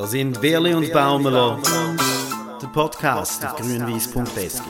Da 0.00 0.06
sind 0.06 0.40
Werli 0.40 0.72
und 0.72 0.90
Baumeler, 0.94 1.58
der 2.62 2.68
Podcast 2.68 3.44
auf 3.44 3.56
grünwies.sk. 3.56 4.62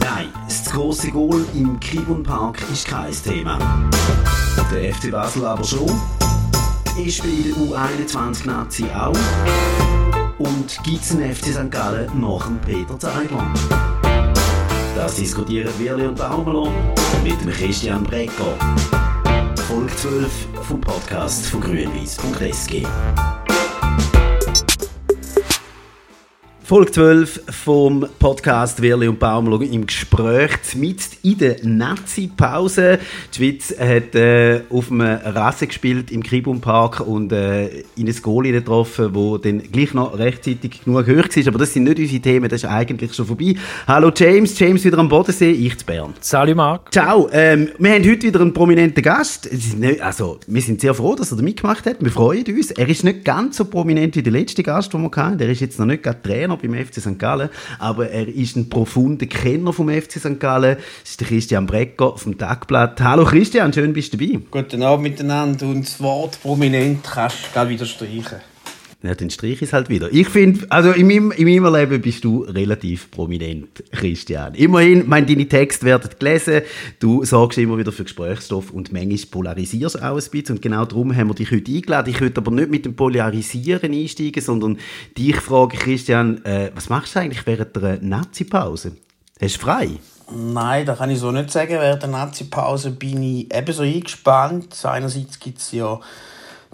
Nein, 0.00 0.32
das 0.48 0.64
große 0.72 1.10
Goal 1.10 1.44
im 1.52 1.78
Kibun 1.80 2.22
Park 2.22 2.62
ist 2.72 2.88
kein 2.88 3.12
Thema. 3.12 3.58
Der 4.72 4.94
FC 4.94 5.10
Basel 5.10 5.44
aber 5.44 5.62
schon. 5.62 6.00
Ist 7.04 7.22
bei 7.22 7.28
der 7.44 7.54
U21 7.54 8.46
Nazi 8.46 8.86
auch. 8.96 9.12
Und 10.38 10.82
gibt 10.84 11.02
es 11.02 11.10
einen 11.10 11.34
FC 11.34 11.48
St. 11.48 11.70
Gallen 11.70 12.18
nach 12.18 12.46
dem 12.46 12.58
Peter 12.62 12.98
Zeigler? 12.98 13.52
Das 14.96 15.16
diskutieren 15.16 15.68
Wirli 15.78 16.06
und 16.06 16.16
Baumelon 16.16 16.72
mit 17.22 17.38
dem 17.42 17.50
Christian 17.50 18.02
Brecker. 18.04 18.56
Folge 19.68 19.96
12 19.96 20.48
vom 20.62 20.80
Podcast 20.80 21.46
von 21.46 21.62
grünwies.sk. 21.62 22.86
Folge 26.66 26.92
12 26.92 27.42
vom 27.50 28.06
Podcast 28.18 28.80
Wirli 28.80 29.06
und 29.06 29.18
Baumelo 29.18 29.60
im 29.60 29.86
Gespräch 29.86 30.74
mit 30.74 30.96
in 31.22 31.36
der 31.36 31.56
Nazi-Pause. 31.62 33.00
Die 33.34 33.36
Schweiz 33.36 33.78
hat 33.78 34.14
äh, 34.14 34.62
auf 34.70 34.90
einem 34.90 35.02
Rasse 35.02 35.66
gespielt 35.66 36.10
im 36.10 36.22
Kribum 36.22 36.62
Park 36.62 37.00
und 37.00 37.32
äh, 37.32 37.66
in 37.96 38.08
ein 38.08 38.16
Goal 38.22 38.44
getroffen, 38.44 39.10
wo 39.12 39.36
dann 39.36 39.58
gleich 39.70 39.92
noch 39.92 40.18
rechtzeitig 40.18 40.84
genug 40.84 41.06
hoch 41.06 41.08
war. 41.08 41.48
Aber 41.48 41.58
das 41.58 41.74
sind 41.74 41.84
nicht 41.84 41.98
unsere 41.98 42.22
Themen, 42.22 42.48
das 42.48 42.62
ist 42.62 42.70
eigentlich 42.70 43.12
schon 43.12 43.26
vorbei. 43.26 43.56
Hallo 43.86 44.10
James, 44.16 44.58
James 44.58 44.82
wieder 44.86 44.96
am 44.96 45.10
Bodensee, 45.10 45.50
ich 45.50 45.76
zu 45.76 45.84
Bern. 45.84 46.14
Salut 46.20 46.56
Marc. 46.56 46.90
Ciao, 46.90 47.28
ähm, 47.30 47.72
wir 47.78 47.92
haben 47.92 48.10
heute 48.10 48.22
wieder 48.22 48.40
einen 48.40 48.54
prominenten 48.54 49.02
Gast. 49.02 49.50
Also, 50.00 50.40
wir 50.46 50.62
sind 50.62 50.80
sehr 50.80 50.94
froh, 50.94 51.14
dass 51.14 51.30
er 51.30 51.36
da 51.36 51.42
mitgemacht 51.42 51.84
hat. 51.84 52.02
Wir 52.02 52.10
freuen 52.10 52.46
uns. 52.46 52.70
Er 52.70 52.88
ist 52.88 53.04
nicht 53.04 53.22
ganz 53.22 53.58
so 53.58 53.66
prominent 53.66 54.16
wie 54.16 54.22
der 54.22 54.32
letzte 54.32 54.62
Gast, 54.62 54.94
den 54.94 55.02
wir 55.02 55.10
hatten. 55.14 55.36
Der 55.36 55.50
ist 55.50 55.60
jetzt 55.60 55.78
noch 55.78 55.84
nicht 55.84 56.02
gerade 56.02 56.22
Trainer 56.22 56.53
beim 56.58 56.74
FC 56.74 57.00
St. 57.00 57.18
Gallen, 57.18 57.48
aber 57.78 58.10
er 58.10 58.28
ist 58.28 58.56
ein 58.56 58.68
profunder 58.68 59.26
Kenner 59.26 59.72
vom 59.72 59.88
FC 59.88 60.18
St. 60.18 60.40
Gallen. 60.40 60.76
Das 61.02 61.10
ist 61.10 61.20
der 61.20 61.26
Christian 61.28 61.66
Brecker 61.66 62.16
vom 62.16 62.38
Tagblatt. 62.38 63.00
Hallo 63.00 63.24
Christian, 63.24 63.72
schön 63.72 63.92
bist 63.92 64.12
du 64.12 64.16
dabei. 64.16 64.40
Guten 64.50 64.82
Abend 64.82 65.02
miteinander 65.04 65.66
und 65.66 65.84
das 65.86 66.00
Wort 66.00 66.40
prominent 66.42 67.04
kannst 67.04 67.50
du 67.54 67.68
wieder 67.68 67.86
streichen. 67.86 68.53
Ja, 69.04 69.14
dann 69.14 69.28
streich 69.28 69.56
ich 69.56 69.62
es 69.62 69.74
halt 69.74 69.90
wieder. 69.90 70.10
Ich 70.10 70.30
finde, 70.30 70.64
also 70.70 70.92
in 70.92 71.06
meinem, 71.06 71.30
in 71.32 71.44
meinem 71.44 71.74
Leben 71.74 72.00
bist 72.00 72.24
du 72.24 72.40
relativ 72.44 73.10
prominent, 73.10 73.84
Christian. 73.92 74.54
Immerhin, 74.54 75.06
meine, 75.06 75.26
deine 75.26 75.46
Texte 75.46 75.84
werden 75.84 76.08
gelesen, 76.18 76.62
du 77.00 77.22
sorgst 77.22 77.58
immer 77.58 77.76
wieder 77.76 77.92
für 77.92 78.04
Gesprächsstoff 78.04 78.70
und 78.70 78.94
manchmal 78.94 79.18
polarisierst 79.30 80.02
auch 80.02 80.16
ein 80.16 80.30
bisschen. 80.30 80.56
Und 80.56 80.62
genau 80.62 80.86
darum 80.86 81.14
haben 81.14 81.28
wir 81.28 81.34
dich 81.34 81.50
heute 81.50 81.70
eingeladen. 81.70 82.14
Ich 82.14 82.20
würde 82.22 82.40
aber 82.40 82.50
nicht 82.50 82.70
mit 82.70 82.86
dem 82.86 82.96
Polarisieren 82.96 83.92
einsteigen, 83.92 84.42
sondern 84.42 84.78
dich 85.18 85.36
fragen, 85.36 85.76
Christian, 85.76 86.42
äh, 86.46 86.70
was 86.74 86.88
machst 86.88 87.14
du 87.14 87.20
eigentlich 87.20 87.46
während 87.46 87.76
der 87.76 87.98
Nazi-Pause? 88.00 88.92
Hast 89.38 89.56
du 89.56 89.60
frei? 89.60 89.90
Nein, 90.34 90.86
das 90.86 90.96
kann 90.96 91.10
ich 91.10 91.18
so 91.18 91.30
nicht 91.30 91.50
sagen. 91.50 91.72
Während 91.72 92.00
der 92.00 92.08
Nazi-Pause 92.08 92.92
bin 92.92 93.22
ich 93.22 93.54
ebenso 93.54 93.82
eingespannt. 93.82 94.82
Einerseits 94.82 95.38
gibt 95.38 95.58
es 95.58 95.72
ja 95.72 96.00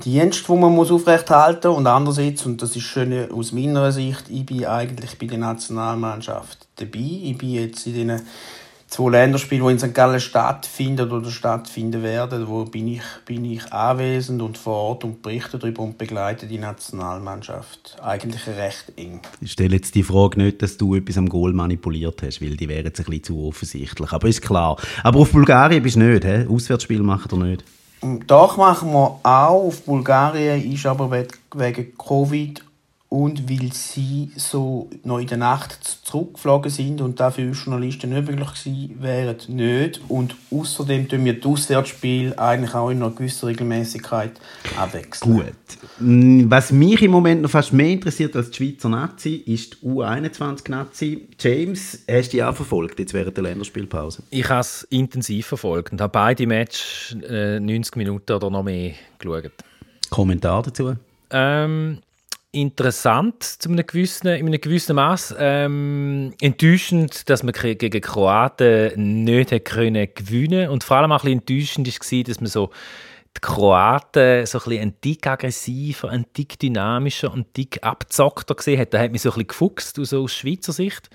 Dienst, 0.00 0.48
die 0.48 0.52
man 0.52 0.74
muss 0.74 0.90
aufrechterhalten 0.90 1.68
muss. 1.68 1.78
Und 1.78 1.86
andererseits, 1.86 2.46
und 2.46 2.60
das 2.60 2.74
ist 2.74 2.82
schön 2.82 3.30
aus 3.30 3.52
meiner 3.52 3.92
Sicht, 3.92 4.24
ich 4.28 4.44
bin 4.44 4.64
eigentlich 4.64 5.18
bei 5.18 5.26
der 5.26 5.38
Nationalmannschaft 5.38 6.66
dabei. 6.76 6.98
Ich 6.98 7.38
bin 7.38 7.50
jetzt 7.50 7.86
in 7.86 8.08
den 8.08 8.20
zwei 8.90 9.10
Länderspielen, 9.10 9.66
die 9.66 9.72
in 9.72 9.78
St. 9.78 9.94
Gallen 9.94 10.20
stattfinden 10.20 11.10
oder 11.10 11.30
stattfinden 11.30 12.02
werden, 12.02 12.48
wo 12.48 12.64
bin 12.64 12.88
ich, 12.88 13.02
bin 13.24 13.44
ich 13.44 13.72
anwesend 13.72 14.42
und 14.42 14.58
vor 14.58 14.74
Ort 14.74 15.04
und 15.04 15.22
berichte 15.22 15.58
darüber 15.58 15.82
und 15.82 15.96
begleite 15.96 16.46
die 16.46 16.58
Nationalmannschaft. 16.58 17.96
Eigentlich 18.02 18.46
recht 18.48 18.92
eng. 18.96 19.20
Ich 19.40 19.52
stelle 19.52 19.76
jetzt 19.76 19.94
die 19.94 20.02
Frage 20.02 20.42
nicht, 20.42 20.60
dass 20.60 20.76
du 20.76 20.96
etwas 20.96 21.16
am 21.16 21.28
Goal 21.28 21.52
manipuliert 21.52 22.22
hast, 22.22 22.42
weil 22.42 22.56
die 22.56 22.68
wäre 22.68 22.84
jetzt 22.84 22.98
ein 22.98 23.06
bisschen 23.06 23.24
zu 23.24 23.46
offensichtlich. 23.46 24.12
Aber 24.12 24.28
ist 24.28 24.42
klar. 24.42 24.76
Aber 25.04 25.20
auf 25.20 25.30
Bulgarien 25.30 25.82
bist 25.82 25.96
du 25.96 26.00
nicht, 26.00 26.24
he? 26.24 26.46
Auswärtsspiel 26.48 27.02
macht 27.02 27.32
er 27.32 27.38
nicht. 27.38 27.64
Doch 28.02 28.56
machen 28.56 28.92
wir 28.92 29.20
auch. 29.22 29.66
Auf 29.66 29.82
Bulgarien 29.82 30.72
ist 30.72 30.86
aber 30.86 31.10
wegen 31.10 31.98
Covid 31.98 32.64
und 33.10 33.50
weil 33.50 33.72
sie 33.72 34.30
so 34.36 34.88
noch 35.02 35.18
in 35.18 35.26
der 35.26 35.36
Nacht 35.36 35.82
zurückgeflogen 36.04 36.70
sind 36.70 37.00
und 37.00 37.18
dafür 37.18 37.50
Journalisten 37.50 38.10
nicht 38.10 38.28
möglich 38.28 38.48
gewesen 38.48 39.02
wären, 39.02 39.36
nicht. 39.48 40.00
Und 40.06 40.36
außerdem 40.52 41.08
tun 41.08 41.24
wir 41.24 41.34
das 41.34 41.44
Auswärtsspiel 41.44 42.34
eigentlich 42.36 42.72
auch 42.72 42.88
in 42.88 43.02
einer 43.02 43.10
gewissen 43.10 43.46
Regelmäßigkeit 43.46 44.30
abwechseln. 44.78 45.42
Gut. 45.98 46.48
Was 46.48 46.70
mich 46.70 47.02
im 47.02 47.10
Moment 47.10 47.42
noch 47.42 47.50
fast 47.50 47.72
mehr 47.72 47.88
interessiert 47.88 48.36
als 48.36 48.52
die 48.52 48.56
Schweizer 48.56 48.88
Nazi, 48.88 49.42
ist 49.44 49.82
die 49.82 49.86
U21-Nazi. 49.88 51.26
James, 51.36 52.04
hast 52.08 52.28
du 52.28 52.36
die 52.36 52.44
auch 52.44 52.54
verfolgt 52.54 53.00
jetzt 53.00 53.12
während 53.12 53.36
der 53.36 53.42
Länderspielpause? 53.42 54.22
Ich 54.30 54.48
habe 54.48 54.60
es 54.60 54.84
intensiv 54.84 55.48
verfolgt 55.48 55.90
und 55.90 56.00
habe 56.00 56.12
beide 56.12 56.46
Matches 56.46 57.16
äh, 57.28 57.58
90 57.58 57.96
Minuten 57.96 58.30
oder 58.30 58.50
noch 58.50 58.62
mehr 58.62 58.92
geschaut. 59.18 59.50
Kommentar 60.10 60.62
dazu? 60.62 60.94
Ähm, 61.32 61.98
interessant 62.52 63.44
zu 63.44 63.68
einem 63.68 63.86
gewissen, 63.86 64.28
in 64.28 64.46
einem 64.46 64.60
gewissen 64.60 64.96
Maß. 64.96 65.36
Ähm, 65.38 66.34
enttäuschend, 66.40 67.28
dass 67.30 67.42
man 67.42 67.52
gegen 67.52 68.00
Kroaten 68.00 69.24
nicht 69.24 69.64
können 69.64 70.08
gewinnen 70.14 70.68
und 70.68 70.82
vor 70.82 70.96
allem 70.96 71.12
auch 71.12 71.24
ein 71.24 71.40
bisschen 71.40 71.86
enttäuschend 71.86 72.12
war, 72.12 72.24
dass 72.24 72.40
man 72.40 72.50
so 72.50 72.70
die 73.36 73.40
Kroaten 73.40 74.46
so 74.46 74.58
ein 74.58 74.64
bisschen 74.64 74.82
ein 74.82 75.00
Tick 75.00 75.26
aggressiver, 75.26 76.10
ein 76.10 76.26
Tick 76.32 76.58
dynamischer, 76.58 77.32
ein 77.32 77.46
Tick 77.52 77.78
abzockter 77.82 78.56
gesehen 78.56 78.80
hat. 78.80 78.92
Da 78.92 78.98
hat 78.98 79.12
mich 79.12 79.22
so 79.22 79.30
ein 79.30 79.34
bisschen 79.34 79.48
gefuchst, 79.48 79.98
aus 79.98 80.32
Schweizer 80.32 80.72
Sicht. 80.72 81.08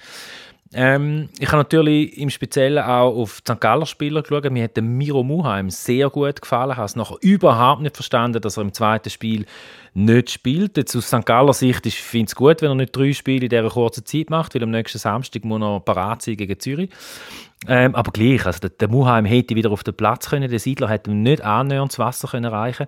Ähm, 0.74 1.30
ich 1.40 1.48
habe 1.48 1.58
natürlich 1.58 2.18
im 2.18 2.30
Speziellen 2.30 2.84
auch 2.84 3.16
auf 3.16 3.42
die 3.42 3.52
St. 3.52 3.62
Galler 3.62 3.86
Spieler 3.86 4.24
geschaut. 4.24 4.50
Mir 4.52 4.64
hat 4.64 4.76
der 4.76 4.84
Miro 4.84 5.24
Muheim 5.24 5.70
sehr 5.70 6.10
gut 6.10 6.42
gefallen. 6.42 6.72
Ich 6.72 6.78
habe 6.78 6.86
es 6.86 6.96
noch 6.96 7.22
überhaupt 7.22 7.82
nicht 7.82 7.96
verstanden, 7.96 8.42
dass 8.42 8.58
er 8.58 8.64
im 8.64 8.74
zweiten 8.74 9.10
Spiel 9.12 9.46
nicht 9.94 10.32
spielt. 10.32 10.76
Jetzt 10.76 10.96
aus 10.96 11.08
St. 11.08 11.26
Galler 11.26 11.54
Sicht 11.54 11.86
ist, 11.86 11.98
finde 11.98 12.26
ich 12.26 12.32
es 12.32 12.36
gut, 12.36 12.62
wenn 12.62 12.72
er 12.72 12.76
nicht 12.76 12.96
drei 12.96 13.14
Spiele 13.14 13.46
in 13.46 13.50
dieser 13.50 13.70
kurzen 13.70 14.06
Zeit 14.06 14.30
macht, 14.30 14.56
weil 14.56 14.64
am 14.64 14.72
nächsten 14.72 14.98
Samstag 14.98 15.46
muss 15.46 15.62
er 15.62 15.80
parat 15.82 16.24
sein 16.24 16.36
gegen 16.36 16.60
Zürich. 16.60 16.90
Ähm, 17.68 17.96
aber 17.96 18.12
gleich, 18.12 18.46
also 18.46 18.60
der, 18.60 18.72
der 18.72 18.90
Muheim 18.90 19.26
hätte 19.26 19.56
wieder 19.56 19.72
auf 19.72 19.84
den 19.84 19.96
Platz 19.96 20.30
können, 20.30 20.50
der 20.50 20.60
Siedler 20.60 20.90
hätte 20.90 21.10
ihm 21.10 21.24
nicht 21.24 21.42
annähernd 21.42 21.92
das 21.92 22.00
Wasser 22.00 22.28
können 22.28 22.46
erreichen 22.46 22.86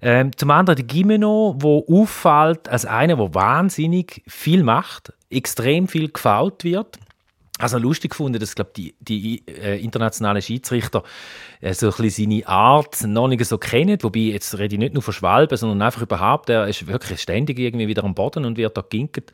ähm, 0.00 0.36
Zum 0.36 0.50
anderen 0.50 0.76
der 0.76 0.86
Gimeno, 0.86 1.56
der 1.60 1.94
auffällt 1.94 2.68
als 2.68 2.86
einer, 2.86 3.16
der 3.16 3.34
wahnsinnig 3.34 4.22
viel 4.26 4.64
macht, 4.64 5.12
extrem 5.30 5.86
viel 5.86 6.08
gefault 6.10 6.64
wird 6.64 6.98
also 7.58 7.78
lustig 7.78 8.10
gefunden, 8.10 8.38
dass 8.38 8.54
glaub, 8.54 8.74
die, 8.74 8.94
die 9.00 9.42
äh, 9.46 9.82
internationalen 9.82 10.42
Schiedsrichter 10.42 11.02
äh, 11.60 11.72
so 11.72 11.90
ein 11.90 12.10
seine 12.10 12.46
Art 12.46 13.02
noch 13.04 13.28
nicht 13.28 13.44
so 13.46 13.56
kennen. 13.56 13.96
Wobei, 14.02 14.20
jetzt 14.20 14.58
rede 14.58 14.74
ich 14.74 14.78
nicht 14.78 14.92
nur 14.92 15.02
von 15.02 15.14
Schwalben, 15.14 15.56
sondern 15.56 15.80
einfach 15.80 16.02
überhaupt, 16.02 16.50
er 16.50 16.68
ist 16.68 16.86
wirklich 16.86 17.20
ständig 17.20 17.58
irgendwie 17.58 17.88
wieder 17.88 18.04
am 18.04 18.14
Boden 18.14 18.44
und 18.44 18.58
wird 18.58 18.76
da 18.76 18.82
ginket. 18.82 19.32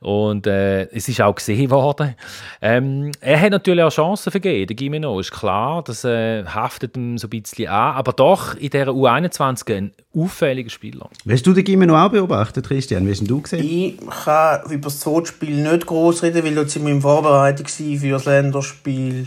Und 0.00 0.46
äh, 0.46 0.84
es 0.86 1.08
ist 1.08 1.20
auch 1.20 1.34
gesehen 1.34 1.70
worden. 1.70 2.14
Ähm, 2.62 3.12
er 3.20 3.38
hat 3.40 3.50
natürlich 3.50 3.84
auch 3.84 3.92
Chancen 3.92 4.30
vergeben, 4.30 4.66
der 4.66 4.76
Gimeno, 4.76 5.20
ist 5.20 5.32
klar, 5.32 5.82
das 5.84 6.04
äh, 6.04 6.44
haftet 6.46 6.96
ihm 6.96 7.18
so 7.18 7.26
ein 7.26 7.30
bisschen 7.30 7.68
an, 7.68 7.96
aber 7.96 8.12
doch 8.12 8.54
in 8.54 8.70
dieser 8.70 8.88
U21 8.88 9.76
ein 9.76 9.92
auffälliger 10.16 10.70
Spieler. 10.70 11.10
Hast 11.28 11.46
du 11.46 11.52
den 11.52 11.64
Gimeno 11.64 11.96
auch 11.96 12.10
beobachtet, 12.10 12.66
Christian? 12.66 13.06
Wie 13.06 13.10
hast 13.10 13.28
du 13.28 13.40
gesehen? 13.40 13.64
Ich 13.64 13.96
kann 14.24 14.62
über 14.70 14.88
das 14.88 15.00
Zweitspiel 15.00 15.62
nicht 15.62 15.86
groß 15.86 16.22
reden, 16.22 16.44
weil 16.44 16.54
wir 16.56 16.92
in 16.92 17.00
Vorbereitung 17.00 17.66
für 17.66 18.10
das 18.10 18.24
Länderspiel 18.24 19.26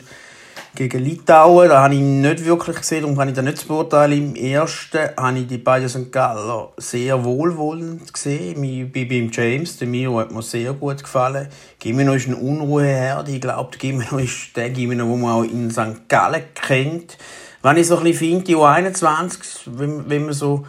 gegen 0.75 1.03
Litauen. 1.03 1.69
Da 1.69 1.83
habe 1.83 1.95
ich 1.95 2.01
nicht 2.01 2.45
wirklich 2.45 2.77
gesehen 2.77 3.05
und 3.05 3.17
kann 3.17 3.29
ich 3.29 3.35
da 3.35 3.41
nicht 3.41 3.67
beurteilen. 3.67 4.35
Im 4.35 4.35
ersten 4.35 5.09
habe 5.17 5.39
ich 5.39 5.47
die 5.47 5.57
beiden 5.57 5.89
St. 5.89 6.11
Galler 6.11 6.71
sehr 6.77 7.23
wohlwollend 7.23 8.13
gesehen. 8.13 8.63
Ich 8.63 8.91
bin 8.91 9.07
beim 9.07 9.29
James, 9.31 9.77
der 9.77 9.87
Miro 9.87 10.19
hat 10.19 10.31
mir 10.31 10.41
sehr 10.41 10.73
gut 10.73 11.03
gefallen. 11.03 11.47
Gimeno 11.79 12.13
ist 12.13 12.27
ein 12.27 12.35
Unruheherd. 12.35 13.29
Ich 13.29 13.41
glaube, 13.41 13.77
Gimeno 13.77 14.17
ist 14.17 14.55
der 14.55 14.69
Gimeno, 14.69 15.05
den 15.05 15.21
man 15.21 15.31
auch 15.31 15.43
in 15.43 15.71
St. 15.71 16.07
Gallen 16.07 16.43
kennt. 16.55 17.17
Wenn 17.63 17.77
ich 17.77 17.87
so 17.87 17.97
ein 17.97 18.03
bisschen 18.03 18.29
finde, 18.29 18.43
die 18.45 18.55
U21, 18.55 19.37
wenn, 19.67 20.09
wenn 20.09 20.25
man 20.25 20.33
so 20.33 20.65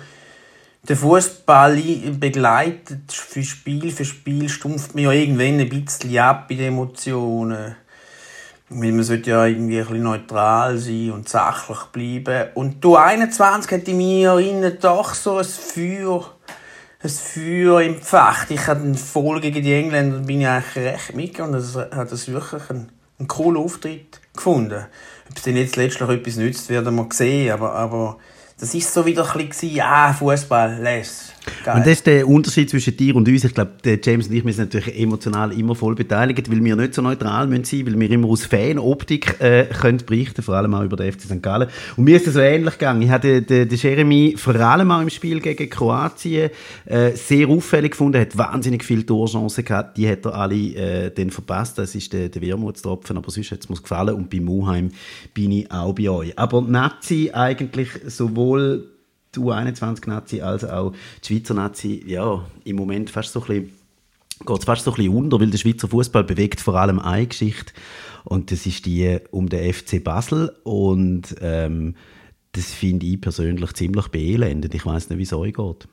den 0.89 0.97
Fußball 0.97 1.77
begleitet, 2.19 3.12
für 3.12 3.43
Spiel 3.43 3.91
für 3.93 4.05
Spiel, 4.05 4.49
stumpft 4.49 4.94
man 4.94 5.05
ja 5.05 5.12
irgendwann 5.12 5.61
ein 5.61 5.69
bisschen 5.69 6.19
ab 6.19 6.50
in 6.50 6.59
den 6.59 6.69
Emotionen. 6.69 7.77
Weil 8.69 8.93
man 8.93 9.05
sollte 9.05 9.31
ja 9.31 9.47
irgendwie 9.47 9.79
ein 9.79 9.87
bisschen 9.87 10.03
neutral 10.03 10.79
sein 10.79 11.12
und 11.12 11.29
sachlich 11.29 11.79
bleiben. 11.93 12.50
Und 12.55 12.83
du 12.83 12.97
21 12.97 13.71
hat 13.71 13.89
in 13.89 13.97
mir 13.99 14.71
doch 14.81 15.15
so 15.15 15.39
ein 15.39 15.44
Feuer, 15.44 16.31
ein 17.03 17.11
Feuer 17.11 17.83
empfacht. 17.83 18.50
Ich 18.50 18.67
hatte 18.67 18.83
eine 18.83 18.94
Folge 18.97 19.50
gegen 19.50 19.65
die 19.65 19.75
Engländer, 19.75 20.19
bin 20.19 20.41
ich 20.41 20.47
eigentlich 20.47 20.85
recht 20.85 21.15
mitgegangen. 21.15 21.53
Das 21.53 21.77
hat 21.77 22.11
das 22.11 22.29
wirklich 22.29 22.71
einen, 22.71 22.91
einen 23.19 23.29
coolen 23.29 23.62
Auftritt 23.62 24.21
gefunden. 24.35 24.87
Ob 25.32 25.38
es 25.38 25.44
denn 25.44 25.56
jetzt 25.56 25.76
letztlich 25.76 26.11
etwas 26.11 26.37
nützt, 26.37 26.69
werden 26.69 26.94
wir 26.94 27.08
sehen. 27.11 27.52
Aber, 27.52 27.73
aber 27.73 28.19
das 28.61 28.75
ist 28.75 28.93
so 28.93 29.06
wieder 29.06 29.34
ein 29.34 29.49
bisschen, 29.49 29.75
ja, 29.75 30.12
Fußball, 30.12 30.79
les. 30.82 31.31
Geil. 31.65 31.77
Und 31.77 31.87
das 31.87 31.94
ist 31.94 32.06
der 32.06 32.27
Unterschied 32.29 32.71
zwischen 32.71 32.97
dir 32.97 33.17
und 33.17 33.29
uns. 33.29 33.44
Ich 33.44 33.55
glaube, 33.55 33.73
James 34.03 34.29
und 34.29 34.35
ich 34.35 34.43
sind 34.43 34.73
natürlich 34.73 34.99
emotional 34.99 35.53
immer 35.59 35.75
voll 35.75 35.94
beteiligt, 35.94 36.50
weil 36.50 36.62
wir 36.62 36.77
nicht 36.77 36.94
so 36.94 37.03
neutral 37.03 37.47
müssen 37.47 37.65
sein 37.65 37.87
weil 37.87 37.99
wir 37.99 38.11
immer 38.11 38.29
aus 38.29 38.44
Fanoptik 38.47 39.41
äh, 39.41 39.65
können 39.65 39.99
berichten 40.05 40.43
vor 40.43 40.55
allem 40.55 40.75
auch 40.75 40.83
über 40.83 40.97
den 40.97 41.12
FC 41.12 41.23
St. 41.23 41.43
Gallen. 41.43 41.69
Und 41.97 42.05
mir 42.05 42.17
ist 42.17 42.27
es 42.27 42.35
so 42.35 42.41
ähnlich 42.41 42.75
gegangen. 42.75 43.03
Ich 43.03 43.11
hatte 43.11 43.43
den, 43.43 43.69
den 43.69 43.79
Jeremy 43.79 44.35
vor 44.37 44.55
allem 44.55 44.91
auch 44.91 45.00
im 45.00 45.11
Spiel 45.11 45.41
gegen 45.41 45.69
Kroatien 45.69 46.50
äh, 46.85 47.12
sehr 47.12 47.49
auffällig 47.49 47.93
gefunden, 47.93 48.15
er 48.15 48.23
hat 48.23 48.39
wahnsinnig 48.39 48.85
viele 48.85 49.05
Torchancen 49.05 49.65
gehabt, 49.65 49.97
die 49.97 50.09
hat 50.09 50.25
er 50.25 50.35
alle 50.35 50.55
äh, 50.55 51.11
dann 51.11 51.31
verpasst. 51.31 51.79
Das 51.79 51.94
ist 51.94 52.12
der, 52.12 52.29
der 52.29 52.43
Wermutstropfen, 52.43 53.17
aber 53.17 53.31
sonst 53.31 53.50
hat 53.50 53.61
es 53.61 53.69
mir 53.69 53.77
gefallen 53.77 54.15
und 54.15 54.31
bei 54.31 54.41
Muheim 54.41 54.91
bin 55.35 55.53
ich 55.53 55.71
auch 55.71 55.94
bei 55.94 56.09
euch. 56.09 56.39
Aber 56.39 56.62
Nazi 56.62 57.31
eigentlich 57.33 57.89
sowohl 58.06 58.92
die 59.34 59.40
U21-Nazi 59.40 60.40
als 60.43 60.64
auch 60.64 60.93
die 61.23 61.26
Schweizer 61.26 61.55
Nazi, 61.55 62.02
ja, 62.06 62.44
im 62.64 62.76
Moment 62.76 63.11
fast 63.11 63.32
so 63.32 63.43
ein 63.44 63.70
geht 64.44 64.58
es 64.58 64.64
fast 64.64 64.84
so 64.84 64.90
ein 64.90 64.96
bisschen 64.96 65.14
unter, 65.14 65.40
weil 65.40 65.50
der 65.50 65.58
Schweizer 65.58 65.88
Fußball 65.88 66.25
bewegt 66.25 66.61
vor 66.61 66.75
allem 66.75 66.99
eine 66.99 67.26
Geschichte 67.26 67.73
und 68.25 68.50
das 68.50 68.67
ist 68.67 68.87
die 68.87 69.19
um 69.31 69.49
den 69.49 69.73
FC 69.73 70.02
Basel 70.02 70.52
und 70.64 71.37
ähm, 71.40 71.94
das 72.52 72.67
finde 72.73 73.06
ich 73.06 73.20
persönlich 73.20 73.73
ziemlich 73.75 74.08
beelendend. 74.08 74.75
Ich 74.75 74.84
weiß 74.84 75.08
nicht, 75.08 75.19
wie 75.19 75.23
es 75.23 75.32
euch 75.32 75.55
geht 75.55 75.88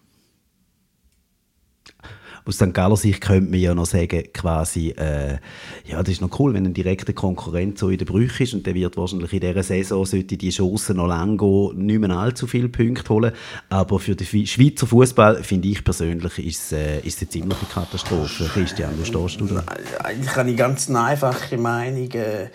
aus 2.46 2.56
St. 2.56 2.74
Galler 2.74 2.98
Sicht 2.98 3.22
könnte 3.22 3.50
man 3.50 3.60
ja 3.60 3.74
noch 3.74 3.86
sagen, 3.86 4.24
quasi, 4.34 4.90
äh, 4.90 5.38
ja, 5.86 6.00
das 6.00 6.10
ist 6.10 6.22
noch 6.22 6.40
cool, 6.40 6.54
wenn 6.54 6.66
ein 6.66 6.74
direkter 6.74 7.14
Konkurrent 7.14 7.78
so 7.78 7.90
in 7.90 7.98
der 7.98 8.06
Brüche 8.06 8.44
ist 8.44 8.54
und 8.54 8.66
der 8.66 8.76
wird 8.76 8.98
wahrscheinlich 8.98 9.34
in 9.34 9.40
dieser 9.40 9.64
Saison, 9.64 10.06
sollte 10.06 10.38
die 10.38 10.50
Chance 10.50 10.94
noch 10.94 11.08
lang 11.08 11.38
gehen, 11.38 11.86
nicht 11.86 12.00
mehr 12.00 12.12
allzu 12.12 12.48
viele 12.48 12.70
Punkte 12.70 13.10
holen. 13.10 13.32
Aber 13.70 14.00
für 14.00 14.16
den 14.16 14.46
Schweizer 14.46 14.88
Fußball, 14.88 15.44
finde 15.44 15.68
ich 15.68 15.84
persönlich, 15.84 16.40
ist, 16.40 16.74
äh, 16.74 17.00
ist 17.02 17.22
eine 17.22 17.30
ziemliche 17.30 17.66
Katastrophe. 17.66 18.46
Christian, 18.46 18.92
wie 19.00 19.06
stehst 19.06 19.40
du 19.40 19.46
da? 19.46 19.64
Eigentlich 20.04 20.36
habe 20.36 20.50
ich 20.50 20.58
ganz 20.58 20.90
eine 20.90 21.02
einfache 21.02 21.58
Meinung. 21.58 22.10
Äh, 22.12 22.50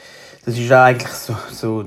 das 0.45 0.59
ist 0.59 0.71
eigentlich 0.71 1.13
so, 1.13 1.37
so 1.51 1.85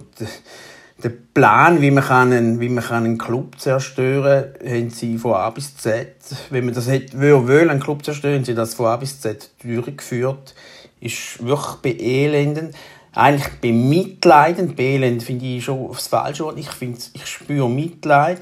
der 1.04 1.12
Plan, 1.34 1.82
wie 1.82 1.92
man, 1.92 2.04
kann 2.04 2.34
einen, 2.34 2.60
wie 2.60 2.70
man 2.70 2.84
kann 2.84 3.06
einen 3.06 3.18
Club 3.18 3.60
zerstören 3.60 4.54
kann, 4.60 4.70
haben 4.70 4.90
sie 4.90 5.18
von 5.18 5.34
A 5.34 5.50
bis 5.52 5.78
Z, 5.78 6.16
wenn 6.50 6.66
man 6.66 6.74
das 6.74 6.88
hätte, 6.88 7.20
will, 7.20 7.70
einen 7.70 7.80
Club 7.80 8.04
zerstören, 8.04 8.36
haben 8.36 8.46
sie 8.46 8.56
das 8.56 8.74
von 8.74 8.88
A 8.88 8.98
bis 8.98 9.22
Z 9.22 9.52
durchgeführt. 9.64 10.56
Ist 11.00 11.46
wirklich 11.46 11.76
beelendend. 11.82 12.76
Eigentlich 13.14 13.50
bemitleidend. 13.62 14.76
Beelend 14.76 15.22
finde 15.22 15.46
ich 15.46 15.64
schon 15.64 15.88
aufs 15.90 16.08
falsche 16.08 16.44
Wort. 16.44 16.58
Ich, 16.58 16.70
ich 17.14 17.28
spüre 17.28 17.70
Mitleid. 17.70 18.40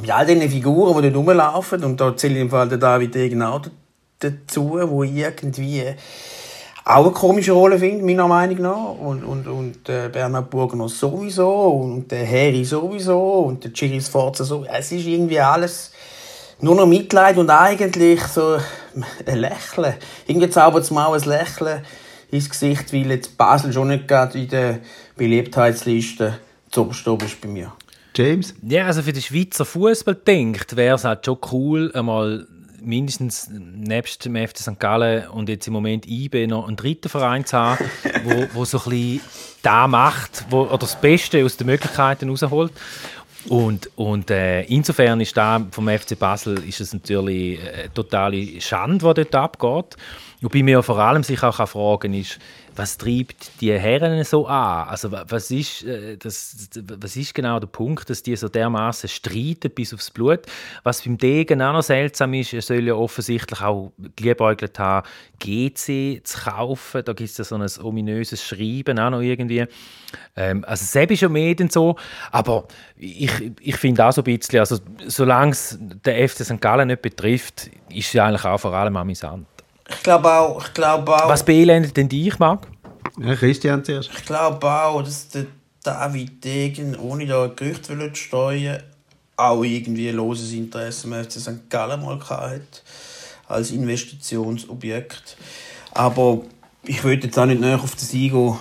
Mit 0.00 0.10
all 0.10 0.26
diesen 0.26 0.48
Figuren, 0.48 1.02
die 1.02 1.10
dort 1.10 1.16
rumlaufen. 1.16 1.82
Und 1.82 2.00
da 2.00 2.16
zählt 2.16 2.36
im 2.36 2.50
Fall 2.50 2.68
der 2.68 2.78
David 2.78 3.14
Degen 3.14 3.42
auch 3.42 3.62
dazu, 4.20 4.78
wo 4.84 5.02
irgendwie 5.02 5.94
auch 6.84 7.04
eine 7.04 7.12
komische 7.12 7.52
Rolle 7.52 7.78
finde, 7.78 8.04
meiner 8.04 8.28
Meinung 8.28 8.60
nach. 8.60 8.98
Und, 8.98 9.24
und, 9.24 9.46
und 9.46 9.88
äh, 9.88 10.08
Bernhard 10.12 10.50
Burgner 10.50 10.88
sowieso 10.88 11.50
und 11.50 12.10
der 12.10 12.26
Harry 12.26 12.64
sowieso 12.64 13.40
und 13.40 13.64
der 13.64 13.72
Chiri 13.72 14.00
Sforza 14.00 14.44
sowieso. 14.44 14.70
Es 14.70 14.92
ist 14.92 15.06
irgendwie 15.06 15.40
alles 15.40 15.92
nur 16.60 16.74
noch 16.74 16.86
Mitleid 16.86 17.38
und 17.38 17.48
eigentlich 17.50 18.22
so 18.22 18.58
ein 19.26 19.38
Lächeln. 19.38 19.94
Irgendwie 20.26 20.50
zaubert 20.50 20.84
es 20.84 20.90
mal 20.90 21.12
ein 21.12 21.22
Lächeln 21.22 21.82
ins 22.30 22.50
Gesicht, 22.50 22.92
weil 22.92 23.10
jetzt 23.10 23.36
Basel 23.38 23.72
schon 23.72 23.88
nicht 23.88 24.06
gerade 24.06 24.38
in 24.38 24.48
der 24.48 24.80
Beliebtheitsliste 25.16 26.38
zu 26.70 26.90
ist 26.90 27.40
bei 27.40 27.48
mir. 27.48 27.72
James? 28.14 28.54
Ja, 28.62 28.86
also 28.86 29.02
für 29.02 29.12
den 29.12 29.22
Schweizer 29.22 29.64
Fußball 29.64 30.14
denkt, 30.14 30.76
wäre 30.76 30.96
es 30.96 31.04
halt 31.04 31.24
schon 31.26 31.38
cool, 31.50 31.90
einmal 31.94 32.46
mindestens 32.84 33.48
nebst 33.50 34.24
dem 34.24 34.36
FC 34.36 34.58
St. 34.58 34.78
Gallen 34.78 35.28
und 35.28 35.48
jetzt 35.48 35.66
im 35.66 35.72
Moment 35.72 36.06
IB 36.06 36.46
noch 36.46 36.66
einen 36.66 36.76
dritten 36.76 37.08
Verein 37.08 37.44
zu 37.44 37.56
haben, 37.56 37.84
wo, 38.24 38.46
wo 38.52 38.64
so 38.64 38.78
ein 38.78 38.90
bisschen 38.90 39.20
da 39.62 39.88
macht, 39.88 40.46
wo, 40.50 40.62
oder 40.62 40.78
das 40.78 41.00
Beste 41.00 41.44
aus 41.44 41.56
den 41.56 41.66
Möglichkeiten 41.66 42.28
rausholt. 42.28 42.72
Und, 43.48 43.90
und 43.96 44.30
äh, 44.30 44.62
insofern 44.62 45.20
ist 45.20 45.36
da 45.36 45.66
vom 45.70 45.88
FC 45.88 46.18
Basel 46.18 46.66
ist 46.66 46.80
es 46.80 46.94
natürlich 46.94 47.60
eine 47.60 47.92
totale 47.92 48.60
Schande, 48.60 49.04
was 49.04 49.14
dort 49.14 49.34
abgeht. 49.34 49.96
Wobei 50.40 50.62
mir 50.62 50.82
vor 50.82 50.98
allem 50.98 51.22
sich 51.22 51.42
auch 51.42 51.68
fragen 51.68 52.14
ist, 52.14 52.38
was 52.76 52.98
treibt 52.98 53.60
die 53.60 53.72
Herren 53.72 54.24
so 54.24 54.46
an? 54.46 54.88
Also 54.88 55.10
was 55.12 55.50
ist, 55.50 55.84
äh, 55.84 56.16
das, 56.16 56.68
was 56.98 57.16
ist 57.16 57.34
genau 57.34 57.60
der 57.60 57.66
Punkt, 57.66 58.10
dass 58.10 58.22
die 58.22 58.34
so 58.36 58.48
dermaßen 58.48 59.08
streiten 59.08 59.70
bis 59.70 59.94
aufs 59.94 60.10
Blut? 60.10 60.40
Was 60.82 61.02
beim 61.02 61.16
Degen 61.18 61.62
auch 61.62 61.72
noch 61.72 61.82
seltsam 61.82 62.34
ist, 62.34 62.52
er 62.52 62.62
soll 62.62 62.86
ja 62.86 62.94
offensichtlich 62.94 63.60
auch 63.60 63.92
geliebäugelt 64.16 64.78
haben, 64.78 65.06
GC 65.38 66.20
zu 66.24 66.38
kaufen. 66.38 67.04
Da 67.04 67.12
gibt 67.12 67.30
es 67.30 67.38
ja 67.38 67.44
so 67.44 67.56
ein 67.56 67.68
ominöses 67.82 68.42
Schreiben 68.42 68.98
auch 68.98 69.10
noch 69.10 69.20
irgendwie. 69.20 69.66
Ähm, 70.36 70.64
also 70.66 70.84
selbst 70.84 71.14
ist 71.14 71.20
ja 71.22 71.28
Medien 71.28 71.70
so, 71.70 71.96
aber 72.30 72.66
ich, 72.96 73.30
ich 73.60 73.76
finde 73.76 74.04
auch 74.06 74.12
so 74.12 74.20
ein 74.20 74.24
bisschen, 74.24 74.60
also 74.60 74.78
solange 75.06 75.52
es 75.52 75.78
der 75.80 76.28
FC 76.28 76.44
St. 76.44 76.60
Gallen 76.60 76.88
nicht 76.88 77.02
betrifft, 77.02 77.70
ist 77.88 78.10
sie 78.10 78.20
eigentlich 78.20 78.44
auch 78.44 78.58
vor 78.58 78.72
allem 78.72 78.96
amüsant. 78.96 79.46
Ich 79.88 80.02
glaube 80.02 80.32
auch, 80.32 80.64
ich 80.64 80.74
glaube 80.74 81.14
auch. 81.14 81.28
Was 81.28 81.44
beelendet 81.44 81.96
denn 81.96 82.08
dich, 82.08 82.38
Marc? 82.38 82.66
Ja, 83.18 83.34
Christian 83.34 83.84
zuerst. 83.84 84.10
Ich 84.16 84.24
glaube 84.24 84.66
auch, 84.66 85.02
dass 85.02 85.28
der 85.28 85.46
David 85.82 86.42
Degen, 86.42 86.96
ohne 86.96 87.26
da 87.26 87.46
Gerüchte 87.46 87.96
zu 88.12 88.14
steuern, 88.14 88.82
auch 89.36 89.62
irgendwie 89.62 90.08
ein 90.08 90.16
loses 90.16 90.52
Interesse 90.52 91.06
am 91.06 91.24
FC 91.24 91.32
St. 91.32 91.68
Gallen 91.68 92.00
mal 92.02 92.18
hatte, 92.18 92.60
als 93.46 93.70
Investitionsobjekt. 93.70 95.36
Aber 95.92 96.42
ich 96.84 97.02
würde 97.04 97.26
jetzt 97.26 97.38
auch 97.38 97.46
nicht 97.46 97.60
näher 97.60 97.80
auf 97.80 97.94
den 97.94 98.06
Sieg 98.06 98.32
gehen 98.32 98.58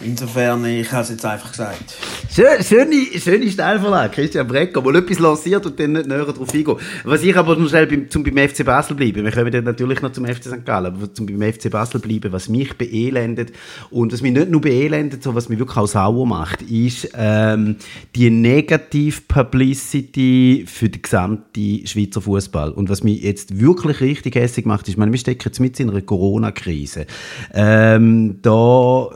Insofern, 0.00 0.64
ich 0.66 0.92
habe 0.92 1.02
es 1.02 1.10
jetzt 1.10 1.24
einfach 1.24 1.50
gesagt. 1.50 1.96
Schön, 2.30 2.62
schöne, 2.62 2.96
schöne 3.18 3.50
Steilvorlage, 3.50 4.12
Christian 4.14 4.46
Brecker, 4.46 4.82
mal 4.82 4.94
etwas 4.96 5.18
lanciert 5.18 5.64
und 5.64 5.80
dann 5.80 5.92
nicht 5.92 6.06
näher 6.06 6.26
darauf 6.26 6.52
eingehen. 6.52 6.76
Was 7.04 7.22
ich 7.22 7.34
aber 7.34 7.56
noch 7.56 7.68
schnell 7.68 7.86
beim, 7.86 8.10
zum 8.10 8.22
beim 8.22 8.36
FC 8.36 8.62
Basel 8.62 8.94
bleiben, 8.94 9.24
wir 9.24 9.32
kommen 9.32 9.50
dann 9.50 9.64
natürlich 9.64 10.02
noch 10.02 10.12
zum 10.12 10.26
FC 10.26 10.44
St. 10.44 10.66
Gallen, 10.66 10.94
aber 10.94 11.14
zum 11.14 11.24
beim 11.24 11.40
FC 11.50 11.70
Basel 11.70 11.98
bleiben, 11.98 12.30
was 12.30 12.50
mich 12.50 12.76
beelendet 12.76 13.52
und 13.90 14.12
was 14.12 14.20
mich 14.20 14.32
nicht 14.32 14.50
nur 14.50 14.60
beelendet, 14.60 15.22
sondern 15.22 15.38
was 15.38 15.48
mich 15.48 15.58
wirklich 15.58 15.78
auch 15.78 15.86
sauer 15.86 16.26
macht, 16.26 16.60
ist 16.60 17.08
ähm, 17.16 17.76
die 18.14 18.28
negative 18.28 19.22
Publicity 19.26 20.66
für 20.68 20.90
den 20.90 21.00
gesamten 21.00 21.86
Schweizer 21.86 22.20
Fußball. 22.20 22.72
Und 22.72 22.90
was 22.90 23.02
mich 23.02 23.22
jetzt 23.22 23.58
wirklich 23.58 24.02
richtig 24.02 24.34
hässlich 24.34 24.66
macht, 24.66 24.82
ist, 24.82 24.90
ich 24.90 24.98
meine, 24.98 25.10
wir 25.10 25.18
stecken 25.18 25.42
jetzt 25.46 25.58
mit 25.58 25.80
in 25.80 25.88
einer 25.88 26.02
Corona-Krise. 26.02 27.06
Ähm, 27.54 28.40
da 28.42 29.08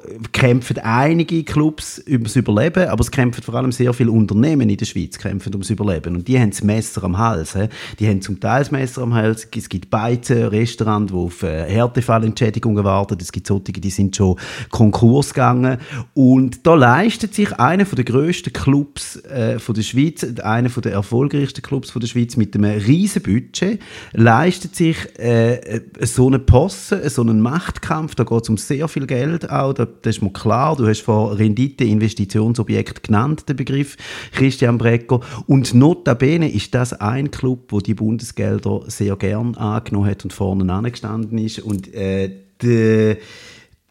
kämpfen 0.50 0.78
einige 0.78 1.44
Clubs 1.44 2.02
ums 2.08 2.34
Überleben, 2.34 2.88
aber 2.88 3.02
es 3.02 3.12
kämpfen 3.12 3.40
vor 3.40 3.54
allem 3.54 3.70
sehr 3.70 3.92
viele 3.92 4.10
Unternehmen 4.10 4.68
in 4.68 4.76
der 4.76 4.84
Schweiz 4.84 5.16
kämpfen 5.16 5.52
ums 5.52 5.70
Überleben. 5.70 6.16
Und 6.16 6.26
die 6.26 6.40
haben 6.40 6.50
das 6.50 6.64
Messer 6.64 7.04
am 7.04 7.18
Hals. 7.18 7.54
He. 7.54 7.68
Die 8.00 8.08
haben 8.08 8.20
zum 8.20 8.40
Teil 8.40 8.58
das 8.58 8.72
Messer 8.72 9.02
am 9.02 9.14
Hals. 9.14 9.46
Es 9.56 9.68
gibt 9.68 9.90
Beizen, 9.90 10.48
Restaurants, 10.48 11.12
die 11.12 11.16
auf 11.16 11.44
äh, 11.44 11.70
Härtefallentschädigungen 11.70 12.82
warten. 12.82 13.16
Es 13.20 13.30
gibt 13.30 13.46
solche, 13.46 13.70
die 13.70 13.90
sind 13.90 14.16
schon 14.16 14.40
Konkurs 14.70 15.32
gegangen. 15.32 15.78
Und 16.14 16.66
da 16.66 16.74
leistet 16.74 17.32
sich 17.32 17.52
einer 17.52 17.84
der 17.84 18.04
grössten 18.04 18.52
Clubs 18.52 19.16
äh, 19.16 19.58
der 19.58 19.82
Schweiz, 19.82 20.26
einer 20.42 20.68
der 20.68 20.92
erfolgreichsten 20.92 21.62
Clubs 21.62 21.92
der 21.94 22.08
Schweiz 22.08 22.36
mit 22.36 22.56
einem 22.56 22.76
riesen 22.80 23.22
Budget, 23.22 23.80
leistet 24.14 24.74
sich 24.74 24.96
äh, 25.16 25.80
so 26.00 26.26
einen 26.26 26.44
Posten, 26.44 27.08
so 27.08 27.22
einen 27.22 27.40
Machtkampf. 27.40 28.16
Da 28.16 28.24
geht 28.24 28.42
es 28.42 28.48
um 28.48 28.56
sehr 28.56 28.88
viel 28.88 29.06
Geld 29.06 29.48
auch. 29.48 29.74
Da, 29.74 29.86
das 29.86 30.16
ist 30.16 30.22
klar. 30.40 30.76
Du 30.76 30.86
hast 30.86 31.02
vor 31.02 31.38
Rendite, 31.38 31.84
Investitionsobjekt 31.84 33.04
genannt, 33.04 33.48
den 33.48 33.56
Begriff, 33.56 33.96
Christian 34.32 34.78
Brecker. 34.78 35.20
Und 35.46 35.74
notabene 35.74 36.50
ist 36.50 36.74
das 36.74 36.92
ein 36.94 37.30
Club, 37.30 37.66
wo 37.68 37.80
die 37.80 37.94
Bundesgelder 37.94 38.82
sehr 38.86 39.16
gern 39.16 39.54
angenommen 39.54 40.10
hat 40.10 40.24
und 40.24 40.32
vorne 40.32 40.72
angestanden 40.72 41.38
ist. 41.38 41.60
Und 41.60 41.92
äh, 41.94 42.30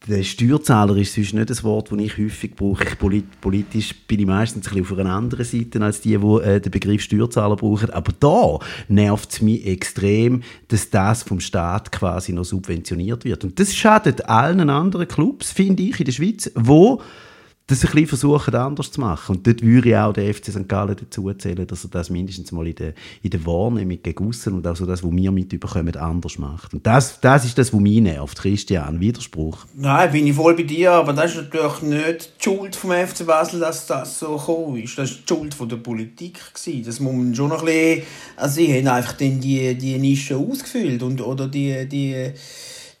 der 0.08 0.22
Steuerzahler 0.22 0.96
ist 0.96 1.14
sonst 1.14 1.34
nicht 1.34 1.50
das 1.50 1.62
Wort, 1.62 1.92
das 1.92 1.98
ich 1.98 2.16
häufig 2.16 2.56
brauche. 2.56 2.84
Ich 2.84 2.98
politisch 3.40 3.94
bin 4.06 4.20
ich 4.20 4.26
meistens 4.26 4.66
ein 4.66 4.74
bisschen 4.74 4.94
auf 4.94 4.98
einer 4.98 5.14
anderen 5.14 5.44
Seite 5.44 5.80
als 5.82 6.00
die, 6.00 6.16
die 6.16 6.42
äh, 6.42 6.60
den 6.60 6.70
Begriff 6.70 7.02
Steuerzahler 7.02 7.56
brauchen. 7.56 7.90
Aber 7.90 8.12
da 8.18 8.58
nervt 8.88 9.30
es 9.32 9.42
mich 9.42 9.66
extrem, 9.66 10.42
dass 10.68 10.88
das 10.88 11.22
vom 11.22 11.38
Staat 11.38 11.92
quasi 11.92 12.32
noch 12.32 12.44
subventioniert 12.44 13.26
wird. 13.26 13.44
Und 13.44 13.60
das 13.60 13.74
schadet 13.74 14.26
allen 14.26 14.70
anderen 14.70 15.06
Clubs, 15.06 15.52
finde 15.52 15.82
ich, 15.82 15.98
in 16.00 16.06
der 16.06 16.12
Schweiz, 16.12 16.50
wo 16.54 17.02
das 17.70 17.84
ein 17.84 17.92
bisschen 17.92 18.06
versuchen, 18.08 18.54
anders 18.54 18.90
zu 18.90 19.00
machen. 19.00 19.36
Und 19.36 19.46
dort 19.46 19.62
würde 19.62 19.88
ich 19.88 19.96
auch 19.96 20.12
den 20.12 20.32
FC 20.32 20.46
St. 20.46 20.68
Gallen 20.68 20.96
dazu 20.98 21.28
erzählen, 21.28 21.66
dass 21.66 21.84
er 21.84 21.90
das 21.90 22.10
mindestens 22.10 22.52
mal 22.52 22.66
in 22.66 22.74
der, 22.74 22.94
in 23.22 23.30
der 23.30 23.44
Wahrnehmung 23.46 23.98
gegen 24.02 24.28
aussen 24.28 24.54
und 24.54 24.66
auch 24.66 24.76
so 24.76 24.86
das, 24.86 25.02
was 25.02 25.10
wir 25.10 25.30
mitbekommen, 25.30 25.96
anders 25.96 26.38
macht. 26.38 26.74
Und 26.74 26.86
das, 26.86 27.20
das 27.20 27.44
ist 27.44 27.56
das, 27.56 27.72
was 27.72 27.80
mich 27.80 28.00
nervt, 28.00 28.38
Christian, 28.38 29.00
Widerspruch. 29.00 29.66
Nein, 29.74 30.12
bin 30.12 30.26
ich 30.26 30.34
voll 30.34 30.54
bei 30.54 30.64
dir, 30.64 30.92
aber 30.92 31.12
das 31.12 31.34
ist 31.34 31.36
natürlich 31.36 31.82
nicht 31.82 32.32
die 32.38 32.44
Schuld 32.44 32.76
vom 32.76 32.90
FC 32.90 33.26
Basel, 33.26 33.60
dass 33.60 33.86
das 33.86 34.18
so 34.18 34.36
gekommen 34.36 34.76
ist. 34.82 34.98
Das 34.98 35.10
ist 35.10 35.20
die 35.20 35.34
Schuld 35.34 35.54
von 35.54 35.68
der 35.68 35.76
Politik 35.76 36.40
gewesen. 36.52 36.84
Das 36.84 37.00
muss 37.00 37.14
man 37.14 37.34
schon 37.34 37.48
noch 37.48 37.60
ein 37.60 37.66
bisschen, 37.66 38.02
also 38.36 38.54
sie 38.56 38.74
haben 38.74 38.88
einfach 38.88 39.12
dann 39.14 39.40
die, 39.40 39.74
die 39.76 39.98
Nische 39.98 40.36
ausgefüllt 40.36 41.02
und, 41.02 41.20
oder 41.20 41.46
die, 41.46 41.88
die, 41.88 42.32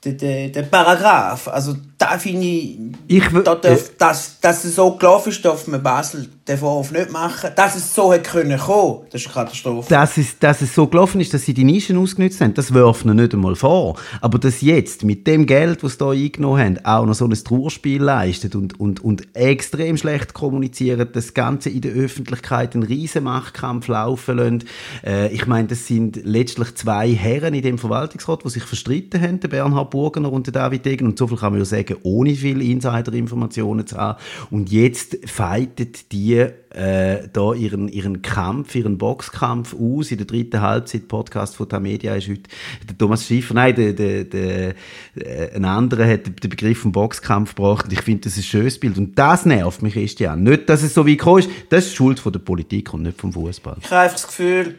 der, 0.04 0.12
der, 0.12 0.48
der 0.48 0.62
Paragraph. 0.62 1.48
Also 1.48 1.76
da 1.98 2.18
finde 2.18 2.46
ich, 2.46 2.78
ich 3.06 3.24
da 3.44 3.54
darf, 3.54 3.90
dass, 3.98 4.40
dass 4.40 4.64
es 4.64 4.76
so 4.76 4.92
gelaufen 4.96 5.30
ist, 5.30 5.44
darf 5.44 5.66
man 5.66 5.82
Basel 5.82 6.28
den 6.50 6.58
Vorwurf 6.58 6.90
nicht 6.90 7.10
machen. 7.10 7.50
Dass 7.56 7.76
es 7.76 7.94
so 7.94 8.12
hätte 8.12 8.30
können 8.30 8.58
kommen, 8.58 9.00
das 9.10 9.22
ist 9.22 9.26
eine 9.28 9.44
Katastrophe. 9.44 9.88
Dass 9.88 10.16
es, 10.16 10.38
dass 10.38 10.60
es 10.60 10.74
so 10.74 10.86
gelaufen 10.86 11.20
ist, 11.20 11.32
dass 11.32 11.44
sie 11.44 11.54
die 11.54 11.64
Nischen 11.64 11.96
ausgenutzt 11.96 12.40
haben, 12.40 12.54
das 12.54 12.74
werfen 12.74 13.08
wir 13.08 13.14
nicht 13.14 13.32
einmal 13.32 13.56
vor. 13.56 13.96
Aber 14.20 14.38
dass 14.38 14.60
jetzt 14.60 15.04
mit 15.04 15.26
dem 15.26 15.46
Geld, 15.46 15.82
das 15.82 15.94
sie 15.98 16.14
hier 16.14 16.26
eingenommen 16.26 16.60
haben, 16.60 16.84
auch 16.84 17.06
noch 17.06 17.14
so 17.14 17.26
ein 17.26 17.32
Trauerspiel 17.32 18.02
leistet 18.02 18.54
und, 18.54 18.78
und, 18.78 19.02
und 19.02 19.34
extrem 19.34 19.96
schlecht 19.96 20.34
kommunizieren, 20.34 21.08
das 21.12 21.34
Ganze 21.34 21.70
in 21.70 21.80
der 21.80 21.92
Öffentlichkeit 21.92 22.74
einen 22.74 22.82
riesen 22.82 23.24
Machtkampf 23.24 23.88
laufen 23.88 24.36
lassen. 24.36 24.64
Äh, 25.04 25.32
ich 25.32 25.46
meine, 25.46 25.68
das 25.68 25.86
sind 25.86 26.20
letztlich 26.24 26.74
zwei 26.74 27.12
Herren 27.12 27.54
in 27.54 27.62
dem 27.62 27.78
Verwaltungsrat, 27.78 28.44
die 28.44 28.50
sich 28.50 28.64
verstritten 28.64 29.20
haben, 29.20 29.40
der 29.40 29.48
Bernhard 29.48 29.90
Burgener 29.90 30.32
und 30.32 30.46
der 30.46 30.52
David 30.52 30.84
Degen. 30.84 31.06
Und 31.06 31.18
so 31.18 31.26
viel 31.26 31.36
kann 31.36 31.52
man 31.52 31.60
ja 31.60 31.64
sagen, 31.64 31.96
ohne 32.02 32.34
viele 32.34 32.64
Insider-Informationen 32.64 33.86
zu 33.86 33.96
haben. 33.96 34.18
Und 34.50 34.70
jetzt 34.70 35.18
fightet 35.26 36.12
die 36.12 36.39
äh, 36.70 37.28
da 37.32 37.54
ihren, 37.54 37.88
ihren 37.88 38.22
Kampf, 38.22 38.74
ihren 38.74 38.98
Boxkampf 38.98 39.74
aus. 39.74 40.10
In 40.10 40.18
der 40.18 40.26
dritten 40.26 40.60
Halbzeit, 40.60 41.08
Podcast 41.08 41.56
von 41.56 41.68
Tamedia 41.68 42.14
ist 42.14 42.28
heute 42.28 42.42
der 42.88 42.98
Thomas 42.98 43.26
Schiffer, 43.26 43.54
nein, 43.54 43.74
der, 43.74 43.92
der, 43.92 44.24
der, 44.24 44.74
äh, 45.16 45.54
ein 45.54 45.64
anderer 45.64 46.06
hat 46.06 46.26
den 46.26 46.50
Begriff 46.50 46.80
vom 46.80 46.92
Boxkampf 46.92 47.54
gebracht 47.54 47.86
ich 47.92 48.02
finde, 48.02 48.22
das 48.22 48.34
ist 48.34 48.40
ein 48.40 48.48
schönes 48.48 48.78
Bild. 48.78 48.98
Und 48.98 49.18
das 49.18 49.46
nervt 49.46 49.82
mich, 49.82 49.94
Christian. 49.94 50.42
Nicht, 50.42 50.68
dass 50.68 50.82
es 50.82 50.94
so 50.94 51.06
wie 51.06 51.16
gekommen 51.16 51.40
ist, 51.40 51.50
das 51.68 51.84
ist 51.84 51.92
die 51.92 51.96
Schuld 51.96 52.20
von 52.20 52.32
der 52.32 52.40
Politik 52.40 52.92
und 52.94 53.02
nicht 53.02 53.20
vom 53.20 53.32
Fußball. 53.32 53.76
Ich 53.80 53.90
habe 53.90 54.00
einfach 54.00 54.16
das 54.16 54.26
Gefühl, 54.26 54.78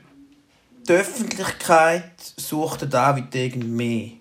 die 0.87 0.93
Öffentlichkeit 0.93 2.33
sucht 2.37 2.91
David 2.91 3.33
Degen 3.33 3.75
mehr. 3.75 4.11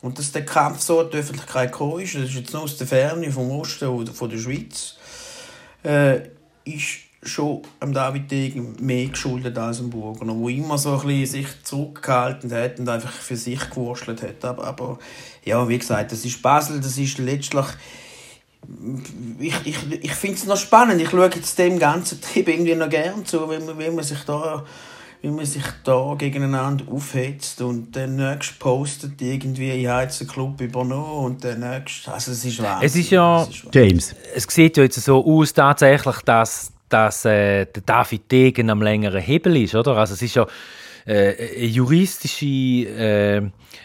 Und 0.00 0.18
dass 0.18 0.30
der 0.30 0.44
Kampf 0.44 0.80
so 0.80 1.00
in 1.00 1.10
die 1.10 1.16
Öffentlichkeit 1.16 1.72
gekommen 1.72 2.00
ist, 2.00 2.14
das 2.14 2.24
ist 2.24 2.34
jetzt 2.34 2.52
nur 2.52 2.62
aus 2.62 2.76
der 2.76 2.86
Ferne, 2.86 3.32
vom 3.32 3.50
Osten 3.50 3.88
oder 3.88 4.12
von 4.12 4.30
der 4.30 4.38
Schweiz, 4.38 4.96
äh, 5.82 6.20
ist 6.74 6.98
schon 7.22 7.62
am 7.80 7.92
David 7.92 8.30
Degen 8.30 8.76
mehr 8.80 9.06
geschuldet 9.06 9.58
als 9.58 9.80
am 9.80 9.90
Burgener, 9.90 10.34
wo 10.34 10.48
immer 10.48 10.78
so 10.78 10.92
ein 10.98 11.06
bisschen 11.06 11.26
sich 11.26 11.62
zurückgehalten 11.64 12.52
hat 12.52 12.78
und 12.78 12.88
einfach 12.88 13.10
für 13.10 13.36
sich 13.36 13.70
gewurschtelt 13.70 14.22
hat. 14.22 14.44
Aber, 14.44 14.64
aber 14.64 14.98
ja, 15.44 15.68
wie 15.68 15.78
gesagt, 15.78 16.12
das 16.12 16.24
ist 16.24 16.40
Basel, 16.42 16.80
das 16.80 16.96
ist 16.96 17.18
letztlich 17.18 17.66
ich, 19.38 19.54
ich, 19.64 20.04
ich 20.04 20.12
finde 20.12 20.36
es 20.36 20.46
noch 20.46 20.56
spannend. 20.56 21.00
Ich 21.00 21.10
schaue 21.10 21.30
jetzt 21.34 21.58
dem 21.58 21.78
ganzen 21.78 22.20
Trieb 22.20 22.48
irgendwie 22.48 22.74
noch 22.74 22.88
gern 22.88 23.24
zu, 23.24 23.50
wie 23.50 23.64
man, 23.64 23.78
wie 23.78 23.90
man 23.90 24.04
sich 24.04 24.20
da 24.24 24.64
wie 25.20 25.30
man 25.30 25.44
sich 25.44 25.64
da 25.84 26.14
gegeneinander 26.16 26.84
aufhetzt 26.90 27.60
und 27.60 27.94
der 27.94 28.06
nächste 28.06 28.54
postet 28.58 29.20
irgendwie, 29.20 29.72
ich 29.72 29.86
habe 29.88 30.02
jetzt 30.02 30.20
den 30.20 30.28
Club 30.28 30.60
übernommen 30.60 31.24
und 31.24 31.44
der 31.44 31.56
nächste, 31.56 32.12
also 32.12 32.30
es 32.30 32.44
ist 32.44 32.62
Wahnsinn. 32.62 32.86
Es 32.86 32.96
ist 32.96 33.10
ja, 33.10 33.42
ist 33.42 33.64
James. 33.72 34.14
Es 34.34 34.44
sieht 34.44 34.76
ja 34.76 34.84
jetzt 34.84 35.00
so 35.02 35.24
aus 35.24 35.52
tatsächlich, 35.52 36.16
dass, 36.24 36.72
dass 36.88 37.24
äh, 37.24 37.66
der 37.66 37.82
David 37.84 38.30
Degen 38.30 38.70
am 38.70 38.80
längeren 38.80 39.20
Hebel 39.20 39.56
ist, 39.56 39.74
oder? 39.74 39.96
Also 39.96 40.14
es 40.14 40.22
ist 40.22 40.36
ja 40.36 40.46
äh, 41.06 41.66
juristische 41.66 42.46
äh, 42.46 43.42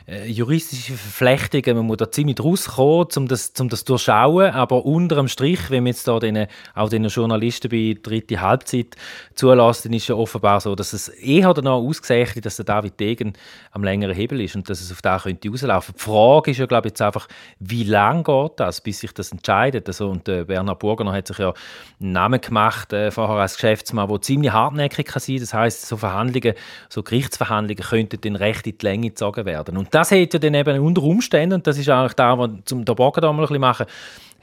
äh, 0.08 0.28
juristische 0.30 0.94
Verflechtungen, 0.94 1.78
man 1.78 1.86
muss 1.86 1.98
da 1.98 2.12
ziemlich 2.12 2.40
rauskommen, 2.40 3.08
um 3.16 3.28
das, 3.28 3.54
um 3.60 3.70
das 3.70 3.84
durchschauen, 3.84 4.52
aber 4.52 4.86
unter 4.86 5.16
dem 5.16 5.28
Strich, 5.28 5.70
wenn 5.70 5.84
man 5.84 5.94
jetzt 5.94 6.08
da 6.08 6.20
den, 6.20 6.48
auch 6.76 6.90
den 6.90 7.06
Journalisten 7.06 7.70
bei 7.70 7.98
dritte 8.02 8.42
Halbzeit 8.42 8.96
zulässt, 9.36 9.86
dann 9.86 9.94
ist 9.94 10.08
ja 10.08 10.16
offenbar 10.16 10.60
so, 10.62 10.76
dass 10.76 10.94
es 10.94 11.08
eher 11.08 11.54
danach 11.54 11.74
ausgezeichnet, 11.74 12.46
dass 12.46 12.58
der 12.58 12.66
David 12.66 13.00
Degen 13.00 13.34
am 13.72 13.84
längeren 13.84 14.16
Hebel 14.16 14.42
ist 14.42 14.56
und 14.56 14.70
dass 14.70 14.82
es 14.82 14.92
auf 14.92 15.02
da 15.02 15.20
könnte 15.20 15.50
rauslaufen. 15.50 15.96
Die 15.98 16.04
Frage 16.04 16.52
ist 16.52 16.58
ja, 16.58 16.66
glaube 16.66 16.88
ich, 16.88 16.92
jetzt 16.92 17.02
einfach, 17.02 17.28
wie 17.60 17.84
lange 17.84 18.24
geht 18.24 18.52
das, 18.58 18.82
bis 18.82 19.00
sich 19.00 19.12
das 19.14 19.32
entscheidet? 19.32 19.88
Also, 19.88 20.10
und 20.10 20.28
äh, 20.28 20.44
Bernhard 20.44 20.80
Burgener 20.80 21.14
hat 21.14 21.28
sich 21.28 21.38
ja 21.38 21.54
einen 22.00 22.12
Namen 22.12 22.42
gemacht, 22.42 22.94
äh, 22.94 23.12
vorher 23.12 23.38
als 23.38 23.56
Geschäftsmann, 23.56 24.10
der 24.10 24.22
ziemlich 24.22 24.52
hartnäckig 24.52 25.08
kann 25.08 25.22
sein. 25.22 25.40
Das 25.40 25.54
heißt, 25.54 25.86
so 25.88 25.98
Verhandlungen, 25.98 26.54
so 26.90 27.04
Gerichtsverhandlungen 27.04 27.84
könnten 27.84 28.22
dann 28.22 28.36
recht 28.36 28.68
in 28.68 28.78
die 28.78 28.86
Länge 28.86 29.10
gezogen 29.10 29.46
werden. 29.46 29.73
Und 29.78 29.94
das 29.94 30.12
hat 30.12 30.34
ja 30.34 30.40
dann 30.40 30.54
eben 30.54 30.80
unter 30.80 31.04
Umständen, 31.04 31.56
und 31.56 31.68
das 31.68 31.78
ist 31.78 31.90
eigentlich 31.90 32.14
da, 32.14 32.38
was 32.38 32.50
zum 32.66 32.86
Bogen 32.86 33.22
da 33.22 33.32
mal 33.32 33.40
ein 33.40 33.48
bisschen 33.48 33.62
machen, 33.62 33.86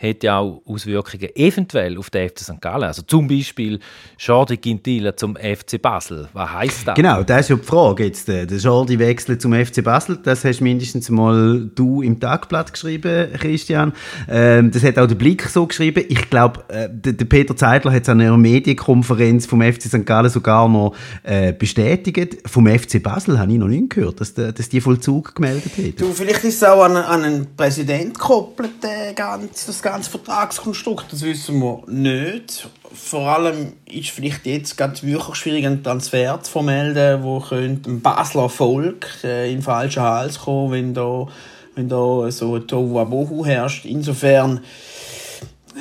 hat 0.00 0.23
ja 0.23 0.38
auch 0.38 0.62
Auswirkungen 0.64 1.28
eventuell 1.35 1.99
auf 1.99 2.11
den 2.11 2.28
FC 2.28 2.40
St. 2.40 2.61
Gallen. 2.61 2.85
Also 2.85 3.02
zum 3.02 3.28
Beispiel 3.28 3.78
Jordi 4.19 4.57
Gintila 4.57 5.16
zum 5.16 5.37
FC 5.37 5.80
Basel. 5.80 6.28
Was 6.33 6.52
heisst 6.52 6.88
das? 6.88 6.95
Genau, 6.95 7.23
das 7.23 7.42
ist 7.42 7.49
ja 7.50 7.57
die 7.57 7.66
Frage 7.66 8.04
jetzt. 8.04 8.28
Der 8.28 8.47
Jordi 8.47 8.99
wechselt 8.99 9.42
zum 9.42 9.52
FC 9.52 9.85
Basel. 9.85 10.19
Das 10.23 10.45
hast 10.45 10.61
mindestens 10.61 11.11
mal 11.11 11.71
du 11.75 12.02
im 12.02 12.19
Tagblatt 12.19 12.73
geschrieben, 12.73 13.28
Christian. 13.38 13.92
Ähm, 14.28 14.71
das 14.71 14.83
hat 14.83 14.99
auch 14.99 15.07
der 15.07 15.16
Blick 15.16 15.42
so 15.42 15.66
geschrieben. 15.66 16.04
Ich 16.09 16.30
glaube, 16.30 16.64
äh, 16.69 16.88
der, 16.90 17.12
der, 17.12 17.25
Peter 17.26 17.54
Zeidler 17.54 17.92
hat 17.92 18.02
es 18.02 18.09
an 18.09 18.21
einer 18.21 18.38
Medienkonferenz 18.38 19.47
vom 19.47 19.61
FC 19.61 19.83
St. 19.83 20.07
Gallen 20.07 20.30
sogar 20.30 20.69
noch 20.69 20.95
äh, 21.23 21.52
bestätigt. 21.52 22.38
Vom 22.47 22.66
FC 22.66 23.02
Basel 23.02 23.38
habe 23.38 23.52
ich 23.52 23.59
noch 23.59 23.69
nicht 23.69 23.90
gehört, 23.90 24.21
dass, 24.21 24.33
der, 24.33 24.52
dass 24.52 24.69
die 24.69 24.80
Vollzug 24.80 25.35
gemeldet 25.35 25.73
haben. 25.76 25.95
Du, 25.97 26.12
vielleicht 26.12 26.45
ist 26.45 26.57
es 26.57 26.64
auch 26.64 26.83
an, 26.83 26.97
an 26.97 27.25
einen 27.25 27.57
Präsident 27.57 28.14
gekoppelt, 28.14 28.83
äh, 28.83 29.12
ganz, 29.14 29.66
das 29.66 29.83
ganze 29.83 29.89
Vertragskonstrukt, 29.99 31.12
das 31.12 31.23
wissen 31.23 31.61
wir 31.61 31.82
nicht. 31.87 32.68
Vor 32.92 33.28
allem 33.28 33.75
ist 33.87 34.11
vielleicht 34.11 34.47
jetzt 34.47 34.76
ganz 34.76 35.02
wirklich 35.02 35.37
schwierig, 35.37 35.66
einen 35.66 35.82
Transfer 35.82 36.40
zu 36.42 36.50
vermelden, 36.50 37.23
wo 37.23 37.40
könnte 37.40 37.90
ein 37.90 38.00
Basler 38.00 38.49
Volk 38.49 39.09
äh, 39.25 39.52
in 39.52 39.62
falschen 39.62 40.02
Hals 40.02 40.40
kommen, 40.40 40.73
wenn 40.73 40.94
da, 40.94 41.26
wenn 41.75 41.88
da 41.88 42.30
so 42.30 42.56
ein 42.56 42.66
Tohuwabohu 42.66 43.44
herrscht. 43.44 43.85
Insofern, 43.85 44.61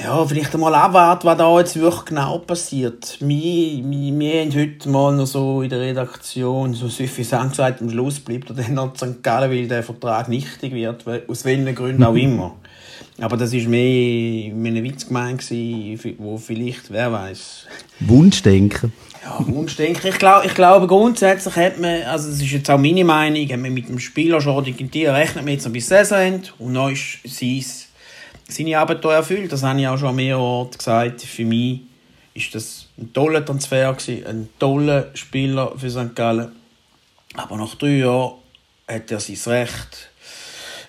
ja, 0.01 0.25
vielleicht 0.25 0.53
einmal 0.53 0.75
abwarten, 0.75 1.27
was 1.27 1.37
da 1.37 1.59
jetzt 1.59 1.79
wirklich 1.79 2.05
genau 2.05 2.39
passiert. 2.39 3.17
Wir, 3.19 3.83
wir, 3.83 4.19
wir 4.19 4.41
haben 4.41 4.55
heute 4.55 4.89
mal 4.89 5.15
noch 5.15 5.25
so 5.25 5.61
in 5.61 5.69
der 5.69 5.81
Redaktion 5.81 6.73
so 6.73 6.87
suffisant 6.87 7.51
gesagt, 7.51 7.81
am 7.81 7.89
Schluss 7.89 8.19
bleibt 8.19 8.49
er 8.49 8.55
dann 8.55 8.73
noch 8.75 8.95
St. 8.95 9.23
Gallen, 9.23 9.51
weil 9.51 9.67
der 9.67 9.83
Vertrag 9.83 10.29
nichtig 10.29 10.73
wird, 10.73 11.05
aus 11.27 11.45
welchen 11.45 11.73
Gründen 11.75 12.03
auch 12.03 12.15
immer. 12.15 12.55
Aber 13.21 13.37
das 13.37 13.53
war 13.53 13.61
mehr 13.61 14.53
mit 14.53 14.71
einem 14.71 14.83
Witz 14.83 15.07
gemeint, 15.07 15.43
wo 16.17 16.37
vielleicht, 16.37 16.91
wer 16.91 17.11
weiß. 17.11 17.65
Wunschdenken. 18.01 18.93
Ja, 19.23 19.45
Wunschdenken. 19.45 20.09
Ich, 20.09 20.17
glaub, 20.17 20.45
ich 20.45 20.53
glaube, 20.53 20.87
grundsätzlich 20.87 21.55
hat 21.55 21.79
man, 21.79 22.03
also 22.03 22.29
das 22.29 22.41
ist 22.41 22.51
jetzt 22.51 22.69
auch 22.69 22.77
meine 22.77 23.03
Meinung, 23.03 23.43
hat 23.49 23.59
man 23.59 23.73
mit 23.73 23.89
dem 23.89 23.99
Spieler 23.99 24.39
schon 24.39 24.63
digitiert, 24.63 25.13
rechnet 25.13 25.43
man 25.43 25.53
jetzt 25.53 25.65
noch 25.65 25.73
bis 25.73 25.87
Saisonende 25.87 26.49
und 26.59 26.73
dann 26.73 26.93
ist 26.93 27.19
sein, 27.25 27.65
seine 28.47 28.79
Abenteuer 28.79 29.15
erfüllt. 29.15 29.51
Das 29.51 29.63
habe 29.63 29.79
ich 29.81 29.87
auch 29.87 29.97
schon 29.97 30.15
mehrere 30.15 30.69
gesagt. 30.69 31.21
Für 31.21 31.45
mich 31.45 31.81
ist 32.33 32.55
das 32.55 32.87
ein 32.97 33.11
toller 33.11 33.45
Transfer 33.45 33.93
gewesen, 33.93 34.25
ein 34.25 34.49
toller 34.59 35.09
Spieler 35.13 35.73
für 35.77 35.89
St. 35.89 36.15
Gallen. 36.15 36.53
Aber 37.35 37.57
nach 37.57 37.75
drei 37.75 37.97
Jahren 37.97 38.35
hat 38.87 39.11
er 39.11 39.19
sein 39.19 39.37
Recht 39.53 40.09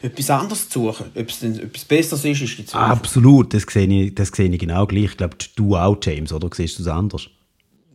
etwas 0.02 0.30
anderes 0.30 0.68
zu 0.68 0.86
suchen. 0.86 1.06
Ob 1.14 1.28
es 1.28 1.42
etwas 1.42 1.84
Besseres 1.84 2.24
ist, 2.24 2.40
ist 2.42 2.58
die 2.58 2.66
Zweifel. 2.66 2.92
Absolut, 2.92 3.54
das 3.54 3.62
sehe, 3.62 3.86
ich, 3.86 4.14
das 4.14 4.28
sehe 4.28 4.48
ich 4.48 4.58
genau 4.58 4.86
gleich. 4.86 5.04
Ich 5.04 5.16
glaube, 5.16 5.36
du 5.56 5.76
auch, 5.76 5.98
James, 6.02 6.32
oder 6.32 6.48
siehst 6.52 6.78
du 6.78 6.82
es 6.82 6.88
anders? 6.88 7.28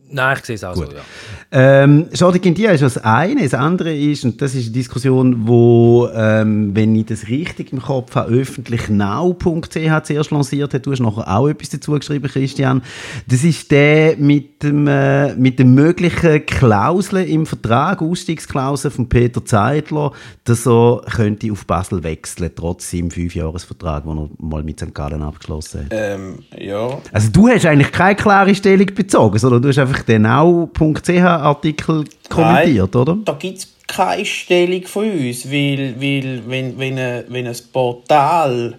Nein, 0.08 0.36
ich 0.38 0.44
sehe 0.44 0.54
es 0.54 0.64
auch 0.64 0.74
Gut. 0.74 0.90
so, 0.90 0.96
ja. 0.96 1.02
Ähm, 1.50 2.08
Jordi 2.12 2.38
Quintia 2.38 2.70
ist 2.70 2.82
das 2.82 2.98
eine. 2.98 3.42
Das 3.42 3.54
andere 3.54 3.94
ist, 3.94 4.24
und 4.24 4.40
das 4.40 4.54
ist 4.54 4.66
eine 4.66 4.72
Diskussion, 4.72 5.46
wo, 5.46 6.08
ähm, 6.14 6.74
wenn 6.74 6.94
ich 6.94 7.06
das 7.06 7.28
richtig 7.28 7.72
im 7.72 7.82
Kopf 7.82 8.14
habe, 8.14 8.32
öffentlichnau.ch 8.32 10.02
zuerst 10.04 10.30
lanciert 10.30 10.74
hat. 10.74 10.86
Du 10.86 10.92
hast 10.92 11.00
nachher 11.00 11.28
auch 11.28 11.48
etwas 11.48 11.70
dazu 11.70 11.92
geschrieben, 11.92 12.28
Christian. 12.28 12.82
Das 13.26 13.42
ist 13.42 13.70
der 13.70 14.16
mit 14.16 14.62
dem, 14.62 14.86
äh, 14.86 15.34
mit 15.34 15.58
den 15.58 15.74
möglichen 15.74 16.46
Klauseln 16.46 17.26
im 17.26 17.46
Vertrag, 17.46 18.00
Ausstiegsklauseln 18.00 18.92
von 18.92 19.08
Peter 19.08 19.44
Zeidler, 19.44 20.12
dass 20.44 20.66
er 20.66 21.02
könnte 21.10 21.50
auf 21.50 21.66
Basel 21.66 22.02
wechseln, 22.04 22.50
trotz 22.54 22.90
seinem 22.90 23.10
Fünfjahresvertrag, 23.10 24.04
den 24.04 24.18
er 24.18 24.28
mal 24.38 24.62
mit 24.62 24.78
St. 24.80 24.94
Gallen 24.94 25.22
abgeschlossen 25.22 25.86
hat. 25.86 25.88
Ähm, 25.90 26.38
ja. 26.56 26.98
Also 27.12 27.30
du 27.30 27.48
hast 27.48 27.66
eigentlich 27.66 27.92
keine 27.92 28.14
klare 28.14 28.54
Stellung 28.54 28.86
bezogen, 28.94 29.38
sondern 29.38 29.62
du 29.62 29.68
hast 29.68 29.78
einfach 29.78 29.95
den 30.02 30.22
Nau.ch-Artikel 30.22 32.04
kommentiert, 32.28 32.94
Nein, 32.94 33.02
oder? 33.02 33.18
Da 33.24 33.32
gibt 33.34 33.58
es 33.58 33.68
keine 33.86 34.24
Stellung 34.24 34.82
von 34.84 35.10
uns, 35.10 35.50
weil, 35.50 35.94
weil 36.00 36.42
wenn, 36.46 36.78
wenn, 36.78 36.98
ein, 36.98 37.24
wenn 37.28 37.46
ein 37.46 37.56
Portal 37.72 38.74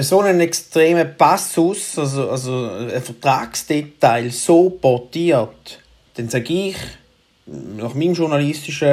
so 0.00 0.20
einen 0.20 0.40
extremen 0.40 1.16
Passus, 1.16 1.98
also, 1.98 2.30
also 2.30 2.70
ein 2.70 3.02
Vertragsdetail 3.02 4.30
so 4.30 4.70
portiert, 4.70 5.80
dann 6.14 6.28
sage 6.28 6.52
ich, 6.52 6.76
nach 7.50 7.94
meinem 7.94 8.12
journalistischen 8.12 8.88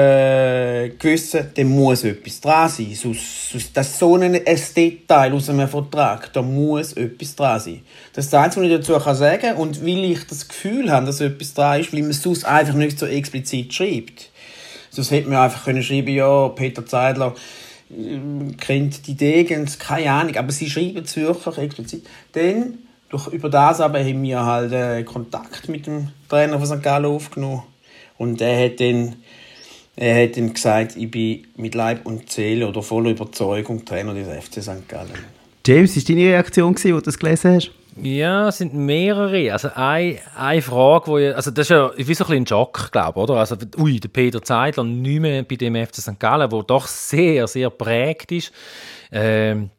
Gewissen, 0.98 1.52
dann 1.54 1.68
muss 1.68 2.06
etwas 2.06 2.40
dran 2.40 2.70
sein. 2.70 2.94
Sonst, 2.94 3.52
sonst, 3.52 3.76
das 3.76 3.90
ist 3.90 4.00
so 4.00 4.16
ein, 4.16 4.40
Detail 4.76 5.34
aus 5.34 5.50
einem 5.50 5.68
Vertrag, 5.68 6.32
da 6.32 6.42
muss 6.42 6.94
etwas 6.94 7.36
dran 7.36 7.60
sein. 7.60 7.82
Das 8.14 8.26
ist 8.26 8.34
das 8.34 8.44
Einzige, 8.44 8.66
was 8.66 8.72
ich 8.72 8.88
dazu 8.88 9.14
sagen 9.14 9.42
kann. 9.42 9.58
Und 9.58 9.86
weil 9.86 10.06
ich 10.06 10.26
das 10.28 10.48
Gefühl 10.48 10.90
habe, 10.90 11.06
dass 11.06 11.20
etwas 11.20 11.54
dran 11.54 11.82
ist, 11.82 11.92
weil 11.92 12.02
man 12.02 12.12
es 12.12 12.22
sonst 12.22 12.46
einfach 12.46 12.76
nicht 12.76 12.98
so 12.98 13.06
explizit 13.06 13.74
schreibt. 13.74 14.30
Sonst 14.90 15.12
hätte 15.12 15.28
man 15.28 15.40
einfach 15.40 15.66
können 15.66 15.84
schreiben 15.84 16.14
ja, 16.14 16.48
Peter 16.50 16.86
Zeidler 16.86 17.36
äh, 17.90 18.54
kennt 18.54 19.06
die 19.08 19.16
Degens, 19.16 19.80
keine 19.80 20.12
Ahnung, 20.12 20.36
aber 20.38 20.54
sie 20.54 20.70
schreiben 20.70 21.04
es 21.04 21.18
wirklich 21.18 21.58
explizit. 21.58 22.08
Dann, 22.32 22.76
durch, 23.10 23.28
über 23.28 23.50
das 23.50 23.82
aber 23.82 24.00
haben 24.00 24.24
wir 24.24 24.46
halt 24.46 24.72
äh, 24.72 25.04
Kontakt 25.04 25.68
mit 25.68 25.88
dem 25.88 26.10
Trainer 26.30 26.58
von 26.58 26.68
St. 26.68 26.82
Gallen 26.82 27.06
aufgenommen 27.06 27.64
und 28.18 28.42
er 28.42 28.66
hat 28.66 28.80
dann, 28.80 29.16
er 29.96 30.24
hat 30.24 30.38
dann 30.38 30.54
gesagt, 30.54 30.96
ich 30.96 31.10
bin 31.10 31.48
mit 31.58 31.76
Leib 31.76 32.06
und 32.06 32.32
Seele 32.32 32.68
oder 32.68 32.82
voller 32.82 33.12
Überzeugung 33.12 33.86
Trainer 33.86 34.14
des 34.14 34.28
FC 34.28 34.62
St. 34.62 34.88
Gallen. 34.88 35.12
James, 35.66 35.96
war 35.96 36.04
deine 36.04 36.30
Reaktion, 36.30 36.74
als 36.74 36.84
du 36.84 37.02
das 37.02 37.18
gelesen 37.18 37.56
hast? 37.56 37.72
Ja, 38.02 38.50
es 38.50 38.58
sind 38.58 38.74
mehrere. 38.74 39.54
Also 39.54 39.70
eine, 39.74 40.20
eine 40.36 40.62
Frage, 40.62 41.08
wo 41.08 41.18
ich, 41.18 41.34
also 41.34 41.50
das 41.50 41.68
ist 41.68 41.70
ja 41.70 41.92
wie 41.96 42.14
so 42.14 42.26
ein, 42.26 42.34
ein 42.34 42.48
Schock, 42.48 42.92
glaube 42.92 43.20
oder? 43.20 43.36
Also 43.36 43.56
ui, 43.78 44.00
der 44.00 44.10
Peter 44.10 44.42
Zeidler 44.42 44.84
nicht 44.84 45.22
mehr 45.22 45.44
bei 45.44 45.56
dem 45.56 45.76
FC 45.76 45.96
St. 45.96 46.20
Gallen, 46.20 46.52
wo 46.52 46.62
doch 46.62 46.88
sehr, 46.88 47.48
sehr 47.48 47.70
prägt 47.70 48.34
ist. 48.34 48.52
Ähm, 49.12 49.70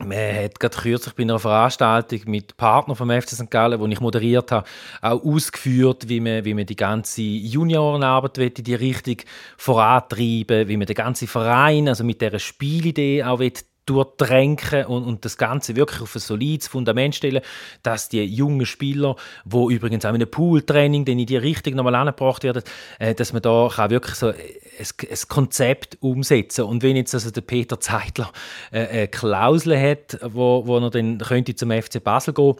man 0.00 0.18
hat 0.18 0.58
gerade 0.58 0.76
kürzlich 0.76 1.14
bei 1.14 1.22
einer 1.22 1.38
Veranstaltung 1.38 2.22
mit 2.26 2.56
Partnern 2.56 2.96
vom 2.96 3.10
FC 3.10 3.30
St. 3.30 3.50
Gallen, 3.50 3.78
wo 3.78 3.86
ich 3.86 4.00
moderiert 4.00 4.50
habe, 4.50 4.66
auch 5.00 5.22
ausgeführt, 5.24 6.08
wie 6.08 6.18
man, 6.18 6.44
wie 6.44 6.54
man 6.54 6.66
die 6.66 6.74
ganze 6.74 7.22
Juniorenarbeit 7.22 8.58
in 8.58 8.64
die 8.64 8.74
Richtung 8.74 9.18
vorantreiben 9.56 10.66
wie 10.66 10.76
man 10.76 10.86
den 10.86 10.96
ganzen 10.96 11.28
Verein, 11.28 11.88
also 11.88 12.02
mit 12.02 12.20
dieser 12.20 12.40
Spielidee 12.40 13.22
auch 13.22 13.40
durchtränken 13.86 14.86
und, 14.86 15.04
und 15.04 15.24
das 15.24 15.36
Ganze 15.36 15.76
wirklich 15.76 16.00
auf 16.00 16.14
ein 16.14 16.20
solides 16.20 16.68
Fundament 16.68 17.14
stellen, 17.14 17.42
dass 17.82 18.08
die 18.08 18.24
jungen 18.24 18.66
Spieler, 18.66 19.16
wo 19.44 19.70
übrigens 19.70 20.04
auch 20.04 20.10
in 20.10 20.16
einem 20.16 20.30
Pooltraining 20.30 21.04
dann 21.04 21.18
in 21.18 21.26
die 21.26 21.36
Richtung 21.36 21.74
nochmal 21.74 21.94
angebracht 21.94 22.44
werden, 22.44 22.62
äh, 22.98 23.14
dass 23.14 23.32
man 23.32 23.42
da 23.42 23.68
kann 23.74 23.90
wirklich 23.90 24.14
so 24.14 24.32
ein, 24.78 25.16
Konzept 25.28 25.98
umsetzen 26.00 26.64
und 26.64 26.82
wenn 26.82 26.96
jetzt 26.96 27.14
also 27.14 27.30
der 27.30 27.40
Peter 27.40 27.80
Zeitler 27.80 28.32
äh, 28.70 28.86
eine 28.86 29.08
Klausel 29.08 29.78
hat, 29.78 30.18
wo, 30.22 30.66
wo 30.66 30.78
er 30.78 30.90
dann 30.90 31.18
könnte 31.18 31.54
zum 31.54 31.70
FC 31.70 32.02
Basel 32.02 32.34
gehen, 32.34 32.56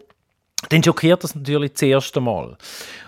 dann 0.69 0.83
schockiert 0.83 1.23
das 1.23 1.35
natürlich 1.35 1.73
das 1.73 1.81
erste 1.81 2.21
Mal. 2.21 2.57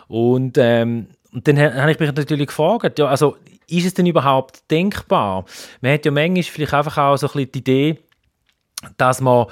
Und, 0.08 0.58
ähm, 0.58 1.08
und 1.32 1.48
dann 1.48 1.60
habe 1.60 1.92
ich 1.92 2.00
mich 2.00 2.14
natürlich 2.14 2.48
gefragt, 2.48 3.00
ja, 3.00 3.08
also 3.08 3.38
ist 3.70 3.86
es 3.86 3.94
denn 3.94 4.06
überhaupt 4.06 4.70
denkbar? 4.72 5.46
Man 5.82 5.94
hat 5.94 6.06
ja 6.06 6.12
manchmal 6.12 6.44
vielleicht 6.44 6.74
einfach 6.74 6.98
auch 6.98 7.18
so 7.18 7.28
ein 7.28 7.34
bisschen 7.34 7.52
die 7.52 7.60
Idee, 7.60 8.00
dass 8.98 9.22
man 9.22 9.48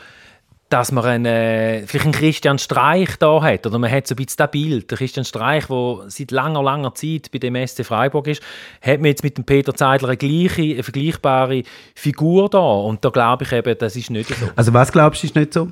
dass 0.70 0.92
man 0.92 1.06
einen, 1.06 1.88
vielleicht 1.88 2.06
einen 2.06 2.14
Christian 2.14 2.58
Streich 2.58 3.18
da 3.18 3.42
hat, 3.42 3.68
oder 3.68 3.78
man 3.78 3.92
hat 3.92 4.08
so 4.08 4.14
ein 4.14 4.18
bisschen 4.18 4.38
das 4.38 4.52
Bild, 4.52 4.90
der 4.90 4.98
Christian 4.98 5.26
Streich, 5.26 5.68
der 5.68 6.06
seit 6.08 6.32
langer, 6.32 6.64
langer 6.64 6.94
Zeit 6.96 7.30
bei 7.32 7.38
dem 7.38 7.56
SC 7.68 7.86
Freiburg 7.86 8.28
ist, 8.28 8.42
hat 8.82 9.00
man 9.00 9.06
jetzt 9.06 9.24
mit 9.24 9.38
dem 9.38 9.44
Peter 9.44 9.76
Zeidler 9.76 10.10
eine, 10.10 10.18
gleiche, 10.18 10.64
eine 10.64 10.84
vergleichbare 10.84 11.64
Figur 11.94 12.50
da 12.50 12.60
und 12.60 13.06
da 13.06 13.10
glaube 13.10 13.44
ich 13.44 13.52
eben, 13.52 13.78
das 13.78 13.96
ist 13.96 14.10
nicht 14.10 14.30
so. 14.30 14.50
Also 14.56 14.74
was 14.74 14.92
glaubst 14.92 15.22
du, 15.22 15.28
ist 15.28 15.36
nicht 15.36 15.54
so? 15.54 15.72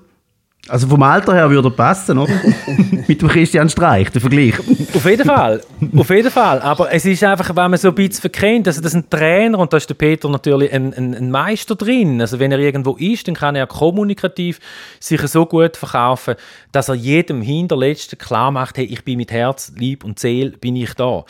Also 0.69 0.87
vom 0.87 1.03
Alter 1.03 1.33
her 1.33 1.49
würde 1.49 1.67
er 1.67 1.71
passen, 1.71 2.17
oder? 2.17 2.31
Mit 3.07 3.21
dem 3.21 3.27
Christian 3.27 3.67
Streich, 3.67 4.09
der 4.11 4.21
Vergleich. 4.21 4.57
Auf 4.93 5.05
jeden 5.05 5.25
Fall, 5.25 5.61
auf 5.93 6.09
jeden 6.09 6.31
Fall. 6.31 6.61
Aber 6.61 6.89
es 6.89 7.03
ist 7.03 7.21
einfach, 7.21 7.49
wenn 7.49 7.71
man 7.71 7.77
so 7.77 7.89
ein 7.89 7.95
bisschen 7.95 8.21
verkennt, 8.21 8.65
also 8.67 8.79
das 8.79 8.93
ist 8.93 8.95
ein 8.95 9.09
Trainer 9.09 9.59
und 9.59 9.73
da 9.73 9.77
ist 9.77 9.89
der 9.89 9.95
Peter 9.95 10.29
natürlich 10.29 10.71
ein, 10.71 10.93
ein, 10.93 11.13
ein, 11.15 11.31
Meister 11.31 11.75
drin. 11.75 12.21
Also 12.21 12.39
wenn 12.39 12.53
er 12.53 12.59
irgendwo 12.59 12.95
ist, 12.95 13.27
dann 13.27 13.35
kann 13.35 13.57
er 13.57 13.67
kommunikativ 13.67 14.61
sich 15.01 15.19
so 15.27 15.45
gut 15.45 15.75
verkaufen, 15.75 16.35
dass 16.71 16.87
er 16.87 16.95
jedem 16.95 17.41
Hinterletzten 17.41 18.17
klar 18.17 18.49
macht, 18.49 18.77
hey, 18.77 18.85
ich 18.85 19.03
bin 19.03 19.17
mit 19.17 19.33
Herz, 19.33 19.73
Lieb 19.75 20.05
und 20.05 20.17
Seele, 20.17 20.51
bin 20.51 20.77
ich 20.77 20.93
da. 20.93 21.25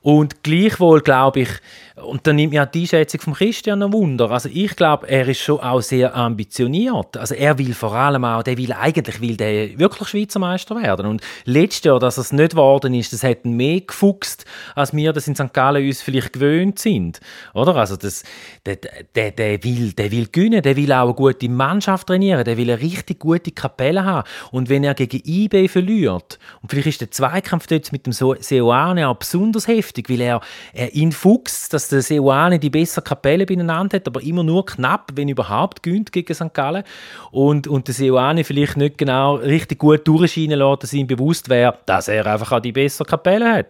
Und 0.00 0.42
gleichwohl 0.42 1.02
glaube 1.02 1.42
ich, 1.42 1.48
und 1.96 2.26
dann 2.26 2.36
nimmt 2.36 2.52
mir 2.52 2.64
die 2.64 2.86
Schätzung 2.86 3.20
von 3.20 3.34
Christian 3.34 3.82
ein 3.82 3.92
Wunder. 3.92 4.30
Also 4.30 4.48
ich 4.52 4.74
glaube, 4.76 5.08
er 5.08 5.28
ist 5.28 5.40
schon 5.40 5.60
auch 5.60 5.82
sehr 5.82 6.16
ambitioniert. 6.16 7.16
Also 7.16 7.34
er 7.34 7.58
will 7.58 7.74
vor 7.74 7.92
allem 7.92 8.24
auch, 8.24 8.42
der 8.42 8.56
will 8.56 8.72
eigentlich 8.72 9.20
will 9.20 9.36
der 9.36 9.78
wirklich 9.78 10.08
Schweizer 10.08 10.38
Meister 10.38 10.80
werden. 10.80 11.06
Und 11.06 11.20
letztes 11.44 11.84
Jahr, 11.84 11.98
dass 11.98 12.16
es 12.16 12.32
nicht 12.32 12.52
geworden 12.52 12.94
ist, 12.94 13.12
das 13.12 13.22
hat 13.22 13.44
mehr 13.44 13.80
gefuchst, 13.80 14.46
als 14.74 14.94
wir 14.94 15.12
das 15.12 15.28
in 15.28 15.34
St. 15.34 15.52
Gallen 15.52 15.86
uns 15.86 16.00
vielleicht 16.00 16.32
gewöhnt 16.32 16.78
sind. 16.78 17.20
Oder? 17.52 17.76
Also 17.76 17.96
das, 17.96 18.22
der, 18.64 18.76
der, 19.14 19.32
der, 19.32 19.62
will, 19.62 19.92
der 19.92 20.10
will 20.10 20.28
gewinnen, 20.32 20.62
der 20.62 20.76
will 20.76 20.92
auch 20.92 21.04
eine 21.04 21.14
gute 21.14 21.48
Mannschaft 21.50 22.06
trainieren, 22.06 22.44
der 22.44 22.56
will 22.56 22.70
eine 22.70 22.80
richtig 22.80 23.18
gute 23.18 23.50
Kapelle 23.50 24.04
haben. 24.04 24.26
Und 24.50 24.70
wenn 24.70 24.82
er 24.82 24.94
gegen 24.94 25.20
IB 25.24 25.68
verliert, 25.68 26.38
und 26.62 26.70
vielleicht 26.70 26.88
ist 26.88 27.00
der 27.02 27.10
Zweikampf 27.10 27.66
dort 27.66 27.92
mit 27.92 28.06
dem 28.06 28.12
Seoane 28.12 29.08
auch 29.08 29.16
besonders 29.16 29.68
heftig, 29.68 30.08
weil 30.08 30.22
er, 30.22 30.40
er 30.72 30.94
ihn 30.94 31.12
fuchst, 31.12 31.72
dass 31.72 31.81
der 31.88 32.02
Seoane 32.02 32.58
die 32.58 32.70
bessere 32.70 33.04
Kapelle 33.04 33.46
beieinander 33.46 33.96
hat, 33.96 34.06
aber 34.06 34.22
immer 34.22 34.42
nur 34.42 34.66
knapp, 34.66 35.12
wenn 35.14 35.28
überhaupt, 35.28 35.82
gönnt 35.82 36.12
gegen 36.12 36.34
St. 36.34 36.52
Gallen. 36.52 36.84
Und, 37.30 37.66
und 37.66 37.88
der 37.88 37.94
Seoane 37.94 38.44
vielleicht 38.44 38.76
nicht 38.76 38.98
genau 38.98 39.36
richtig 39.36 39.78
gut 39.78 40.06
durchscheinen 40.06 40.58
lässt, 40.58 40.82
dass 40.82 40.92
ihm 40.92 41.06
bewusst 41.06 41.48
wäre, 41.48 41.78
dass 41.86 42.08
er 42.08 42.26
einfach 42.26 42.52
auch 42.52 42.60
die 42.60 42.72
bessere 42.72 43.06
Kapelle 43.06 43.52
hat 43.52 43.68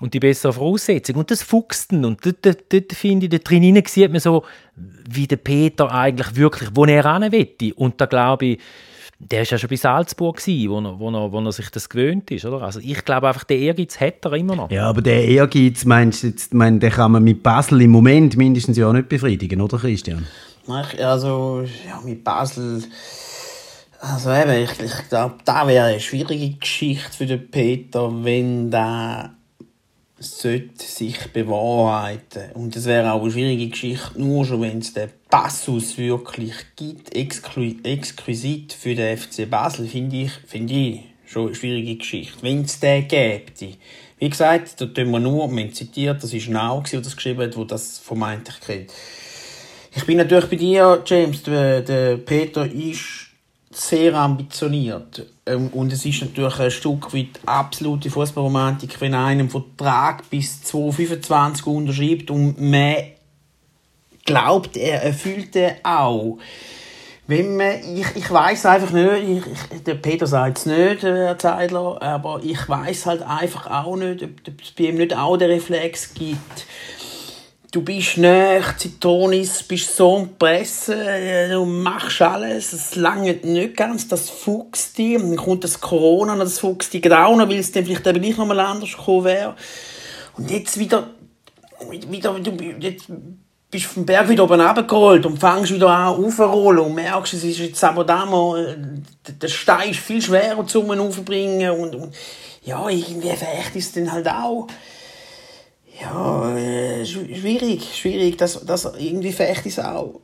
und 0.00 0.14
die 0.14 0.20
bessere 0.20 0.52
Voraussetzung. 0.52 1.16
Und 1.16 1.30
das 1.30 1.42
fuchst 1.42 1.92
ihn. 1.92 2.04
Und 2.04 2.24
dort, 2.24 2.44
dort, 2.44 2.72
dort 2.72 2.92
finde 2.92 3.26
ich, 3.26 3.30
da 3.30 3.38
drin 3.38 3.82
sieht 3.86 4.10
man 4.10 4.20
so, 4.20 4.44
wie 5.08 5.26
der 5.26 5.36
Peter 5.36 5.90
eigentlich 5.90 6.36
wirklich, 6.36 6.70
wo 6.74 6.84
er 6.84 7.18
hin 7.18 7.32
will. 7.32 7.72
Und 7.76 8.00
da 8.00 8.06
glaube 8.06 8.46
ich, 8.46 8.60
der 9.18 9.40
war 9.40 9.46
ja 9.46 9.58
schon 9.58 9.70
bei 9.70 9.76
Salzburg, 9.76 10.36
gewesen, 10.38 10.70
wo, 10.70 10.80
er, 10.80 10.98
wo, 10.98 11.10
er, 11.10 11.32
wo 11.32 11.40
er 11.40 11.52
sich 11.52 11.70
das 11.70 11.88
gewöhnt 11.88 12.30
ist. 12.30 12.44
Oder? 12.44 12.62
Also 12.62 12.80
ich 12.80 13.04
glaube 13.04 13.28
einfach, 13.28 13.44
den 13.44 13.60
Ehrgeiz 13.60 14.00
hat 14.00 14.24
er 14.24 14.32
immer 14.32 14.56
noch. 14.56 14.70
Ja, 14.70 14.88
aber 14.88 15.02
der 15.02 15.24
Ehrgeiz, 15.24 15.84
meinst 15.84 16.22
du, 16.22 16.28
jetzt, 16.28 16.52
mein, 16.52 16.80
den 16.80 16.90
kann 16.90 17.12
man 17.12 17.22
mit 17.22 17.42
Basel 17.42 17.80
im 17.82 17.90
Moment 17.90 18.36
mindestens 18.36 18.76
ja 18.76 18.92
nicht 18.92 19.08
befriedigen, 19.08 19.60
oder 19.60 19.78
Christian? 19.78 20.26
Also, 20.98 21.64
ja, 21.86 22.00
mit 22.04 22.24
Basel... 22.24 22.82
Also 24.00 24.30
eben, 24.30 24.64
ich, 24.64 24.80
ich 24.80 25.08
glaube, 25.08 25.36
da 25.46 25.66
wäre 25.66 25.86
eine 25.86 26.00
schwierige 26.00 26.58
Geschichte 26.58 27.10
für 27.10 27.24
den 27.24 27.50
Peter, 27.50 28.12
wenn 28.22 28.70
der 28.70 29.30
sollte 30.24 30.84
sich 30.84 31.18
bewahrheiten. 31.32 32.50
Und 32.54 32.74
es 32.74 32.86
wäre 32.86 33.12
auch 33.12 33.22
eine 33.22 33.30
schwierige 33.30 33.68
Geschichte, 33.68 34.20
nur 34.20 34.44
schon 34.44 34.62
wenn 34.62 34.78
es 34.78 34.92
den 34.92 35.10
Passus 35.30 35.96
wirklich 35.98 36.54
gibt, 36.76 37.14
exklu 37.14 37.74
exquisit 37.82 38.72
für 38.72 38.94
den 38.94 39.16
FC 39.16 39.48
Basel, 39.48 39.86
finde 39.86 40.16
ich, 40.16 40.32
finde 40.46 40.74
ich 40.74 41.00
schon 41.26 41.46
eine 41.46 41.54
schwierige 41.54 41.96
Geschichte. 41.96 42.42
Wenn 42.42 42.62
es 42.62 42.80
den 42.80 43.06
gäbe. 43.08 43.52
Wie 44.18 44.28
gesagt, 44.28 44.80
da 44.80 44.86
tun 44.86 45.10
wir 45.10 45.20
nur, 45.20 45.44
haben 45.44 45.72
zitiert, 45.72 46.22
das 46.22 46.32
ist 46.32 46.48
Nau, 46.48 46.82
der 46.90 47.00
das 47.00 47.16
geschrieben 47.16 47.42
hat, 47.42 47.56
der 47.56 47.64
das 47.64 47.98
vermeintlich 47.98 48.60
kennt. 48.60 48.92
Ich 49.94 50.06
bin 50.06 50.16
natürlich 50.16 50.46
bei 50.46 50.56
dir, 50.56 51.02
James, 51.04 51.42
der 51.42 52.16
Peter 52.18 52.66
ist 52.66 53.28
sehr 53.70 54.14
ambitioniert. 54.14 55.26
Ähm, 55.46 55.68
und 55.68 55.92
es 55.92 56.04
ist 56.04 56.22
natürlich 56.22 56.58
ein 56.58 56.70
Stück 56.70 57.12
weit 57.12 57.40
absolute 57.46 58.10
Fußballromantik, 58.10 59.00
wenn 59.00 59.14
einer 59.14 59.26
einen 59.26 59.50
Vertrag 59.50 60.28
bis 60.30 60.62
2025 60.62 61.66
unterschreibt 61.66 62.30
und 62.30 62.60
man 62.60 62.96
glaubt, 64.24 64.76
er 64.76 65.02
erfüllt 65.02 65.54
den 65.54 65.74
auch. 65.82 66.38
Wenn 67.26 67.56
man, 67.56 67.76
ich, 67.96 68.06
ich 68.16 68.30
weiß 68.30 68.66
einfach 68.66 68.90
nicht, 68.90 69.44
ich, 69.72 69.82
der 69.82 69.94
Peter 69.94 70.26
sagt 70.26 70.58
es 70.58 70.66
nicht, 70.66 71.02
Herr 71.02 71.38
Zeidler, 71.38 72.00
aber 72.02 72.40
ich 72.42 72.68
weiß 72.68 73.06
halt 73.06 73.22
einfach 73.22 73.66
auch 73.70 73.96
nicht, 73.96 74.22
ob 74.22 74.30
es 74.62 74.72
bei 74.72 74.84
ihm 74.84 74.96
nicht 74.96 75.16
auch 75.16 75.38
den 75.38 75.50
Reflex 75.50 76.12
gibt, 76.12 76.66
du 77.74 77.82
bist 77.82 78.18
nicht 78.18 78.78
Zitonis, 78.78 79.62
bist 79.64 79.96
so 79.96 80.18
ein 80.18 80.36
Presse, 80.38 80.94
äh, 80.94 81.50
du 81.50 81.64
machst 81.64 82.22
alles, 82.22 82.72
es 82.72 82.94
langt 82.94 83.44
nicht 83.44 83.76
ganz, 83.76 84.06
das 84.06 84.30
fuchst 84.30 84.96
dich, 84.96 85.18
dann 85.18 85.34
kommt 85.34 85.64
das 85.64 85.80
Corona, 85.80 86.36
das 86.36 86.60
fuchst 86.60 86.94
dich 86.94 87.12
auch 87.12 87.36
noch, 87.36 87.48
weil 87.48 87.58
es 87.58 87.72
dann 87.72 87.84
vielleicht 87.84 88.06
eben 88.06 88.20
nicht 88.20 88.38
nochmal 88.38 88.60
anders 88.60 88.96
gekommen 88.96 89.24
wäre. 89.24 89.56
Und 90.36 90.50
jetzt 90.50 90.78
wieder, 90.78 91.10
wieder, 92.08 92.38
du, 92.38 92.52
jetzt 92.78 93.06
bist 93.70 93.86
vom 93.86 94.06
Berg 94.06 94.28
wieder 94.28 94.44
oben 94.44 94.60
runtergeholt 94.60 95.26
und 95.26 95.38
fängst 95.38 95.74
wieder 95.74 95.90
an 95.90 96.14
aufzurollen 96.24 96.84
und 96.84 96.94
merkst, 96.94 97.34
es 97.34 97.42
ist 97.42 97.58
jetzt 97.58 97.82
aber 97.82 98.04
da 98.04 98.24
mal, 98.24 98.68
äh, 98.68 99.32
der 99.32 99.48
Stein 99.48 99.90
ist 99.90 99.98
viel 99.98 100.22
schwerer 100.22 100.64
zu 100.64 100.88
aufbringen 100.92 101.70
und, 101.70 101.94
und 101.96 102.14
ja, 102.62 102.88
irgendwie 102.88 103.30
vielleicht 103.30 103.74
ist 103.74 103.86
es 103.86 103.92
dann 103.92 104.12
halt 104.12 104.28
auch, 104.28 104.68
ja, 106.00 106.56
äh, 106.56 107.06
schwierig, 107.06 107.96
schwierig, 107.96 108.36
das, 108.36 108.64
das 108.64 108.84
irgendwie 108.98 109.32
vielleicht 109.32 109.66
ist 109.66 109.80
auch 109.80 110.20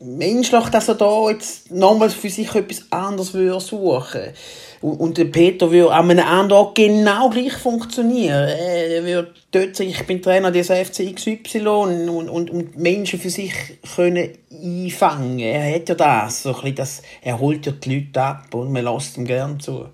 menschlich, 0.00 0.64
dass 0.70 0.88
er 0.88 0.96
da 0.96 1.30
jetzt 1.30 1.70
nochmals 1.70 2.14
für 2.14 2.28
sich 2.28 2.52
etwas 2.54 2.86
anderes 2.90 3.34
würde 3.34 3.60
suchen 3.60 4.32
und, 4.80 4.96
und 4.98 5.18
der 5.18 5.26
Peter 5.26 5.70
würde 5.70 5.92
an 5.92 6.10
einem 6.10 6.26
anderen 6.26 6.52
Ort 6.52 6.74
genau 6.74 7.30
gleich 7.30 7.52
funktionieren. 7.52 8.48
Er 8.48 9.04
würde 9.04 9.32
dort 9.52 9.76
sagen, 9.76 9.90
ich 9.90 10.06
bin 10.06 10.20
Trainer 10.20 10.50
des 10.50 10.66
FC 10.68 11.14
XY 11.14 11.66
und, 11.68 12.28
und, 12.28 12.50
und 12.50 12.76
Menschen 12.76 13.20
für 13.20 13.30
sich 13.30 13.52
können 13.94 14.30
einfangen. 14.50 15.38
Er 15.38 15.74
hat 15.74 15.88
ja 15.88 15.94
das, 15.94 16.42
so 16.42 16.50
ein 16.50 16.54
bisschen 16.56 16.74
das, 16.74 17.02
er 17.22 17.38
holt 17.38 17.64
ja 17.66 17.72
die 17.72 17.94
Leute 17.94 18.22
ab 18.22 18.54
und 18.54 18.72
man 18.72 18.84
lässt 18.84 19.16
ihm 19.16 19.24
gern 19.24 19.60
zu. 19.60 19.86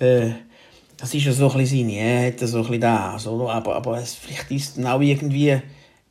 Äh, 0.00 0.30
das 1.00 1.14
ist 1.14 1.24
ja 1.24 1.32
so 1.32 1.50
ein 1.50 1.58
bisschen 1.58 1.88
seine, 1.88 1.98
er 1.98 2.26
hat 2.26 2.40
so 2.40 2.58
ein 2.58 2.62
bisschen 2.64 2.80
das, 2.82 3.26
oder? 3.26 3.50
Aber, 3.50 3.74
aber 3.76 3.98
es, 3.98 4.14
vielleicht 4.14 4.50
ist 4.50 4.68
es 4.68 4.74
dann 4.74 4.86
auch 4.86 5.00
irgendwie, 5.00 5.56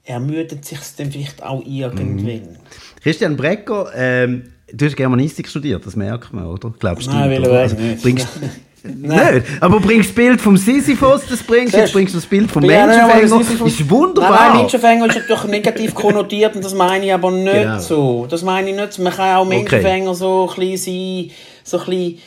ermüdet 0.03 0.65
sich 0.65 0.79
dann 0.97 1.11
vielleicht 1.11 1.43
auch 1.43 1.63
irgendwann. 1.63 2.25
Mhm. 2.25 2.57
Christian 3.03 3.37
Brecker, 3.37 3.91
ähm, 3.95 4.51
du 4.73 4.85
hast 4.85 4.97
Germanistik 4.97 5.47
studiert, 5.47 5.85
das 5.85 5.95
merkt 5.95 6.33
man, 6.33 6.47
oder? 6.47 6.73
Glaubst 6.79 7.07
du? 7.07 7.11
Nein, 7.11 7.29
will 7.29 7.45
also, 7.51 7.75
nicht. 7.75 8.01
Bringst, 8.01 8.27
Nein. 8.83 9.43
aber 9.59 9.79
bringst 9.79 10.09
das 10.09 10.15
Bild 10.15 10.41
vom 10.41 10.57
Sisyphos, 10.57 11.21
das 11.29 11.43
bringst 11.43 11.75
jetzt 11.75 11.93
bringst 11.93 12.15
du 12.15 12.17
das 12.17 12.25
Bild 12.25 12.49
vom 12.49 12.65
Menschenfänger. 12.65 13.39
Das 13.39 13.61
ist 13.61 13.89
wunderbar. 13.89 14.31
Nein, 14.31 14.47
nein 14.47 14.57
Menschenfänger 14.61 15.05
ist 15.05 15.15
natürlich 15.17 15.43
negativ 15.43 15.93
konnotiert 15.93 16.55
und 16.55 16.65
das 16.65 16.73
meine 16.73 17.05
ich 17.05 17.13
aber 17.13 17.29
nicht 17.29 17.53
genau. 17.53 17.79
so. 17.79 18.25
Das 18.27 18.41
meine 18.41 18.71
ich 18.71 18.75
nicht 18.75 18.93
so. 18.93 19.03
Man 19.03 19.13
kann 19.13 19.35
auch 19.35 19.45
Menschenfänger 19.45 20.09
okay. 20.09 20.17
so 20.17 20.49
ein 20.49 20.59
bisschen 20.59 21.29
sein, 21.29 21.31
so 21.63 21.79
ein 21.79 21.85
bisschen 21.85 22.17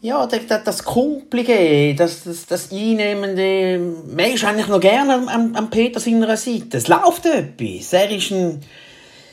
ja, 0.00 0.26
das, 0.26 0.62
das 0.64 0.84
Kumpelige, 0.84 1.94
das, 1.94 2.24
das, 2.24 2.46
das 2.46 2.72
Einnehmende, 2.72 3.80
man 4.06 4.30
ist 4.30 4.44
eigentlich 4.44 4.68
noch 4.68 4.80
gerne 4.80 5.14
am, 5.28 5.54
am 5.54 5.70
Peter 5.70 5.98
seiner 5.98 6.36
Seite. 6.36 6.76
Es 6.76 6.88
läuft 6.88 7.26
etwas. 7.26 7.92
Er 7.92 8.10
ist 8.10 8.30
ein, 8.30 8.60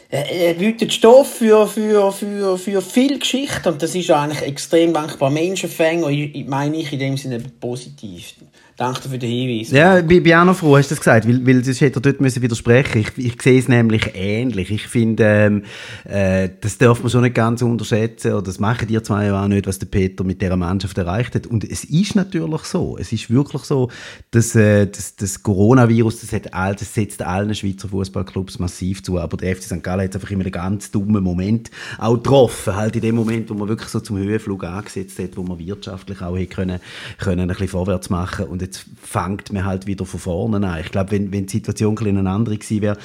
er 0.10 0.54
bietet 0.54 0.94
Stoff 0.94 1.36
für, 1.36 1.68
für, 1.68 2.12
für, 2.12 2.58
für 2.58 2.82
viel 2.82 3.20
Geschichte 3.20 3.72
und 3.72 3.82
das 3.82 3.94
ist 3.96 4.10
eigentlich 4.10 4.42
extrem 4.42 4.94
dankbar. 4.94 5.30
Menschenfänger, 5.30 6.08
meine 6.48 6.78
ich 6.78 6.94
in 6.94 7.00
dem 7.00 7.18
Sinne 7.18 7.40
positiv. 7.60 8.34
Danke 8.78 9.08
für 9.08 9.18
den 9.18 9.30
Hinweis. 9.30 9.72
Ja, 9.72 10.00
ich 10.00 10.06
bin 10.06 10.34
auch 10.34 10.44
noch 10.44 10.58
froh, 10.58 10.76
hast 10.76 10.92
du 10.92 10.96
das 10.96 11.00
gesagt, 11.00 11.26
weil, 11.26 11.48
weil 11.48 11.64
sonst 11.64 11.80
hätte 11.80 12.00
er 12.00 12.02
dort 12.02 12.20
müssen 12.20 12.42
widersprechen 12.42 13.06
ich, 13.06 13.26
ich 13.26 13.42
sehe 13.42 13.58
es 13.58 13.70
nämlich 13.70 14.12
ähnlich. 14.16 14.70
Ich 14.70 14.88
finde, 14.88 15.24
ähm, 15.24 15.64
äh, 16.04 16.50
das 16.60 16.78
darf 16.78 17.00
man 17.00 17.10
schon 17.10 17.22
nicht 17.22 17.36
ganz 17.36 17.62
unterschätzen, 17.62 18.34
oder 18.34 18.42
das 18.42 18.60
machen 18.60 18.90
die 18.90 19.02
zwei 19.02 19.32
auch 19.32 19.48
nicht, 19.48 19.66
was 19.66 19.80
der 19.80 19.86
Peter 19.86 20.26
mit 20.26 20.42
dieser 20.42 20.58
Mannschaft 20.58 20.98
erreicht 20.98 21.36
hat. 21.36 21.48
Und 21.48 21.64
es 21.64 21.86
ist 21.86 22.16
natürlich 22.16 22.64
so, 22.64 22.98
es 23.00 23.14
ist 23.14 23.30
wirklich 23.30 23.64
so, 23.64 23.90
dass 24.32 24.56
äh, 24.56 24.88
das, 24.88 25.16
das 25.16 25.42
Coronavirus, 25.42 26.20
das, 26.20 26.34
hat 26.34 26.54
all, 26.54 26.76
das 26.76 26.94
setzt 26.94 27.22
allen 27.22 27.56
Schweizer 27.56 27.88
Fußballclubs 27.88 28.60
massiv 28.60 29.04
zu, 29.04 29.18
aber 29.18 29.38
der 29.38 29.56
FC 29.56 29.64
St. 29.64 29.84
Gallen 29.84 30.04
hat 30.04 30.16
einfach 30.16 30.32
immer 30.32 30.44
einen 30.44 30.52
ganz 30.52 30.92
dummen 30.92 31.24
Moment 31.24 31.72
auch 31.98 32.16
getroffen, 32.16 32.76
halt 32.76 32.98
in 32.98 33.02
dem 33.04 33.16
Moment, 33.16 33.50
wo 33.50 33.54
man 33.54 33.70
wirklich 33.70 33.90
so 33.90 34.02
zum 34.02 34.18
Höhenflug 34.18 34.66
angesetzt 34.66 35.18
hat, 35.20 35.38
wo 35.38 35.44
man 35.44 35.60
wirtschaftlich 35.60 36.22
auch 36.22 36.36
hätte 36.36 36.56
können, 36.56 36.80
können 37.18 37.40
ein 37.40 37.48
bisschen 37.48 37.70
vorwärts 37.70 38.10
machen 38.10 38.48
und 38.48 38.65
jetzt 38.66 38.86
fängt 39.02 39.52
man 39.54 39.66
halt 39.66 39.88
wieder 39.88 40.06
von 40.06 40.20
vorne 40.20 40.68
an. 40.68 40.82
Ich 40.82 40.92
glaube, 40.92 41.12
wenn, 41.12 41.32
wenn 41.32 41.46
die 41.46 41.52
Situation 41.52 41.98
ein 41.98 42.18
eine 42.18 42.30
andere 42.30 42.58
gewesen 42.58 42.82
wäre, 42.82 42.98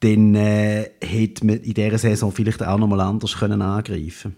dann 0.00 0.34
äh, 0.34 0.90
hätte 1.00 1.46
man 1.46 1.56
in 1.58 1.74
dieser 1.74 1.98
Saison 1.98 2.32
vielleicht 2.32 2.62
auch 2.62 2.78
noch 2.78 2.88
mal 2.88 3.00
anders 3.00 3.36
können 3.38 3.62
angreifen 3.62 4.34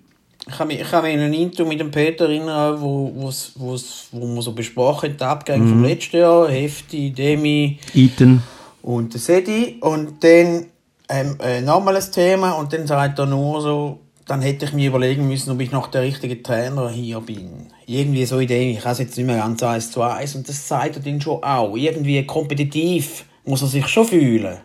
ich 0.46 0.64
mich, 0.64 0.80
ich 0.80 0.90
kann 0.90 1.04
mich 1.04 1.14
an 1.14 1.20
ein 1.20 1.32
Intro 1.32 1.64
mit 1.64 1.80
dem 1.80 1.90
Peter 1.90 2.26
erinnern, 2.26 2.80
wo, 2.80 3.10
wo's, 3.14 3.52
wo's, 3.54 4.08
wo 4.12 4.26
wir 4.26 4.42
so 4.42 4.52
besprochen 4.52 5.10
haben, 5.10 5.16
die 5.16 5.24
Abgänge 5.24 5.64
mhm. 5.64 5.68
vom 5.70 5.84
letzten 5.84 6.18
Jahr, 6.18 6.48
Hefti, 6.50 7.10
Demi, 7.10 7.78
Iten 7.94 8.42
und 8.82 9.14
der 9.14 9.20
Sedi. 9.20 9.78
Und 9.80 10.22
dann 10.22 10.66
ähm, 11.08 11.36
äh, 11.40 11.60
nochmal 11.62 11.96
ein 11.96 12.12
Thema 12.12 12.52
und 12.52 12.72
dann 12.72 12.86
sagt 12.86 13.18
er 13.18 13.26
nur 13.26 13.60
so, 13.62 14.00
dann 14.26 14.42
hätte 14.42 14.66
ich 14.66 14.72
mir 14.72 14.88
überlegen 14.88 15.26
müssen, 15.28 15.50
ob 15.50 15.60
ich 15.60 15.70
noch 15.70 15.86
der 15.86 16.02
richtige 16.02 16.42
Trainer 16.42 16.90
hier 16.90 17.20
bin. 17.20 17.68
Irgendwie 17.86 18.24
so 18.24 18.40
Idee, 18.40 18.72
ich 18.72 18.84
es 18.84 18.98
jetzt 18.98 19.16
nicht 19.16 19.26
mehr 19.26 19.36
ganz 19.36 19.62
eins 19.62 19.90
zu 19.90 20.02
eins 20.02 20.34
und 20.34 20.48
das 20.48 20.66
zeigt 20.66 20.96
er 20.96 21.02
dann 21.02 21.20
schon 21.20 21.42
auch. 21.42 21.76
Irgendwie 21.76 22.24
kompetitiv 22.24 23.24
muss 23.44 23.62
er 23.62 23.68
sich 23.68 23.86
schon 23.88 24.06
fühlen. 24.06 24.58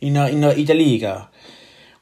In 0.00 0.14
der, 0.14 0.28
in 0.28 0.40
der, 0.40 0.56
in 0.56 0.66
der 0.66 0.74
Liga. 0.74 1.30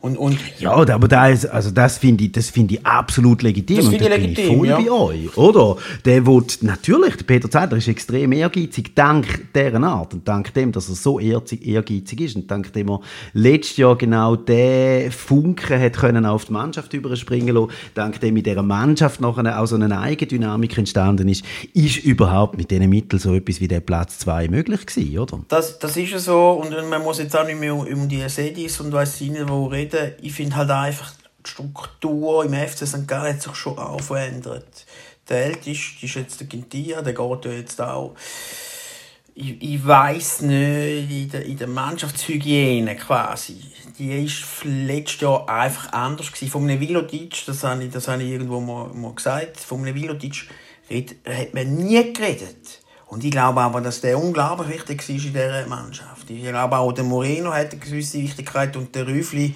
Und, 0.03 0.17
und 0.17 0.39
ja, 0.59 0.73
aber 0.73 1.09
da 1.09 1.29
ist, 1.29 1.45
also 1.45 1.71
das 1.71 1.99
finde 1.99 2.25
ich, 2.25 2.33
das 2.33 2.49
finde 2.49 2.77
ich 2.77 2.87
absolut 2.87 3.43
legitim. 3.43 3.77
Das 3.77 3.89
finde 3.89 4.05
ich 4.05 4.11
legitim, 4.11 4.35
bin 4.35 4.45
ich 4.45 4.57
voll 4.57 4.67
ja. 4.67 4.79
bei 4.79 4.91
euch, 4.91 5.37
oder? 5.37 5.77
Der 6.07 6.25
wird, 6.25 6.63
natürlich, 6.63 7.17
der 7.17 7.25
Peter 7.25 7.51
Zeidler 7.51 7.77
ist 7.77 7.87
extrem 7.87 8.33
ehrgeizig, 8.33 8.95
dank 8.95 9.53
deren 9.53 9.85
Art 9.85 10.15
und 10.15 10.27
dank 10.27 10.55
dem, 10.55 10.73
dass 10.73 10.89
er 10.89 10.95
so 10.95 11.21
ehrgeizig 11.21 12.19
ist 12.19 12.35
und 12.35 12.51
dank 12.51 12.73
dem 12.73 12.89
er 12.89 13.01
letztes 13.35 13.77
Jahr 13.77 13.95
genau 13.95 14.37
den 14.37 15.13
Funken 15.13 15.79
hat 15.79 15.99
können 15.99 16.25
auf 16.25 16.47
die 16.47 16.53
Mannschaft 16.55 16.95
überspringen 16.95 17.55
lassen, 17.55 17.71
dank 17.93 18.21
dem 18.21 18.39
in 18.39 18.43
dieser 18.43 18.63
Mannschaft 18.63 19.21
noch 19.21 19.37
eine, 19.37 19.61
auch 19.61 19.67
so 19.67 19.75
eine 19.75 20.01
Eigendynamik 20.01 20.79
entstanden 20.79 21.29
ist, 21.29 21.45
ist 21.75 21.99
überhaupt 21.99 22.57
mit 22.57 22.71
diesen 22.71 22.89
Mitteln 22.89 23.21
so 23.21 23.35
etwas 23.35 23.61
wie 23.61 23.69
der 23.69 23.81
Platz 23.81 24.19
2 24.21 24.49
möglich 24.49 24.87
gewesen, 24.87 25.19
oder? 25.19 25.41
Das, 25.49 25.79
das 25.79 25.95
ist 25.99 26.11
ja 26.11 26.19
so 26.19 26.53
und 26.53 26.71
man 26.89 27.03
muss 27.03 27.19
jetzt 27.19 27.37
auch 27.37 27.45
nicht 27.45 27.61
mehr 27.61 27.77
um 27.77 28.09
die 28.09 28.27
Sedis 28.31 28.81
und 28.81 28.95
weiss 28.95 29.21
nicht, 29.21 29.47
wo 29.47 29.67
reden 29.67 29.90
reden. 29.93 30.15
Ich 30.23 30.33
finde 30.33 30.57
halt 30.57 30.71
einfach, 30.71 31.13
die 31.45 31.51
Struktur 31.51 32.45
im 32.45 32.55
FC 32.55 32.87
St. 32.87 33.07
Gallen 33.07 33.35
hat 33.35 33.43
sich 33.43 33.55
schon 33.55 33.79
auch 33.79 34.01
verändert. 34.01 34.87
Der 35.29 35.47
Älteste 35.47 36.07
ist 36.07 36.15
jetzt 36.15 36.41
der 36.41 36.47
Gintia, 36.47 37.03
der 37.03 37.15
geht 37.15 37.45
jetzt 37.45 37.81
auch. 37.81 38.15
Ich, 39.35 39.63
ich 39.63 39.87
weiß 39.87 40.43
nicht, 40.43 41.11
in 41.11 41.31
der, 41.31 41.45
in 41.47 41.57
der 41.57 41.69
Mannschaftshygiene 41.69 42.97
quasi, 42.97 43.61
die 43.99 44.11
war 44.11 44.71
letztes 44.71 45.21
Jahr 45.21 45.49
einfach 45.49 45.93
anders 45.93 46.33
gewesen. 46.33 46.51
Von 46.51 46.63
einem 46.65 46.81
Vilotic, 46.81 47.47
das 47.47 47.63
habe 47.63 47.85
ich, 47.85 47.91
das 47.91 48.09
habe 48.09 48.23
ich 48.23 48.31
irgendwo 48.31 48.61
mal, 48.61 48.89
mal 48.89 49.15
gesagt, 49.15 49.59
von 49.61 49.81
einem 49.81 49.95
Vilotic 49.95 50.49
hat 50.91 51.55
man 51.55 51.75
nie 51.77 52.13
geredet. 52.13 52.81
Und 53.11 53.25
ich 53.25 53.33
glaube 53.33 53.61
aber, 53.61 53.81
dass 53.81 54.01
der 54.01 54.17
unglaublich 54.17 54.69
wichtig 54.69 55.09
war 55.09 55.17
in 55.17 55.23
dieser 55.33 55.67
Mannschaft. 55.67 56.31
Ich 56.31 56.45
glaube 56.45 56.79
auch, 56.79 56.93
der 56.93 57.03
Moreno 57.03 57.53
hat 57.53 57.73
eine 57.73 57.81
gewisse 57.81 58.19
Wichtigkeit 58.19 58.77
und 58.77 58.95
der 58.95 59.05
Rüfli 59.07 59.55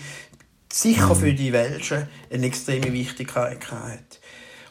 sicher 0.75 1.15
für 1.15 1.33
die 1.33 1.53
Welschen 1.53 2.09
eine 2.33 2.47
extreme 2.47 2.93
Wichtigkeit 2.93 3.71
hat. 3.71 4.21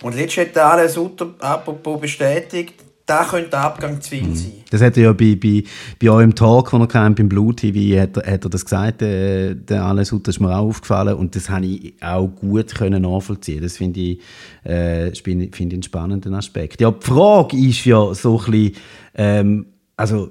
Und 0.02 0.16
letztes 0.16 0.48
hat 0.48 0.56
der 0.56 0.90
Sutter 0.90 1.34
apropos 1.40 2.02
bestätigt, 2.02 2.74
da 3.06 3.26
könnte 3.26 3.50
der 3.50 3.62
Abgang 3.62 4.02
zu 4.02 4.12
viel 4.12 4.24
mhm. 4.24 4.36
sein. 4.36 4.52
Das 4.70 4.82
hat 4.82 4.98
er 4.98 5.04
ja 5.04 5.14
bei, 5.14 5.36
bei, 5.36 5.64
bei 6.02 6.10
eurem 6.10 6.36
Talk, 6.36 6.72
den 6.72 6.82
er 6.82 6.88
kam, 6.88 7.16
beim 7.16 7.30
Blue 7.30 7.54
TV, 7.56 8.02
hat 8.02 8.18
er, 8.18 8.34
hat 8.34 8.46
er 8.46 8.50
das 8.50 8.64
gesagt, 8.64 9.02
äh, 9.02 9.56
der 9.56 9.84
Alain 9.84 10.06
Sutter 10.06 10.30
ist 10.30 10.40
mir 10.40 10.50
auch 10.50 10.70
aufgefallen 10.70 11.16
und 11.16 11.36
das 11.36 11.50
habe 11.50 11.66
ich 11.66 11.94
auch 12.02 12.28
gut 12.28 12.74
können 12.76 13.04
nachvollziehen 13.04 13.62
Das 13.62 13.78
finde 13.78 14.00
ich, 14.00 14.20
äh, 14.64 15.14
find 15.16 15.56
ich 15.56 15.62
einen 15.62 15.84
spannenden 15.84 16.34
Aspekt. 16.34 16.82
Ja, 16.82 16.92
die 16.92 17.06
Frage 17.06 17.58
ist 17.58 17.84
ja 17.86 18.14
so 18.14 18.40
ein 18.40 18.52
bisschen, 18.52 18.72
ähm, 19.16 19.66
also 19.98 20.30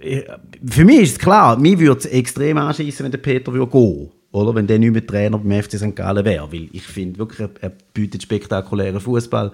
äh, 0.00 0.22
für 0.64 0.84
mich 0.84 1.00
ist 1.00 1.12
es 1.12 1.18
klar, 1.18 1.56
mir 1.58 1.78
würde 1.78 2.00
es 2.00 2.06
extrem 2.06 2.58
anschießen, 2.58 3.04
wenn 3.04 3.12
der 3.12 3.18
Peter 3.18 3.52
gehen 3.52 3.72
würde 3.72 4.10
oder? 4.32 4.54
Wenn 4.54 4.66
der 4.66 4.78
nicht 4.78 4.92
mehr 4.92 5.06
Trainer 5.06 5.38
beim 5.38 5.62
FC 5.62 5.78
St. 5.78 5.96
Gallen 5.96 6.24
wäre. 6.24 6.52
Weil 6.52 6.68
ich 6.72 6.82
finde 6.82 7.18
wirklich, 7.18 7.48
er, 7.60 7.72
bietet 7.92 8.22
spektakulären 8.22 9.00
Fußball. 9.00 9.52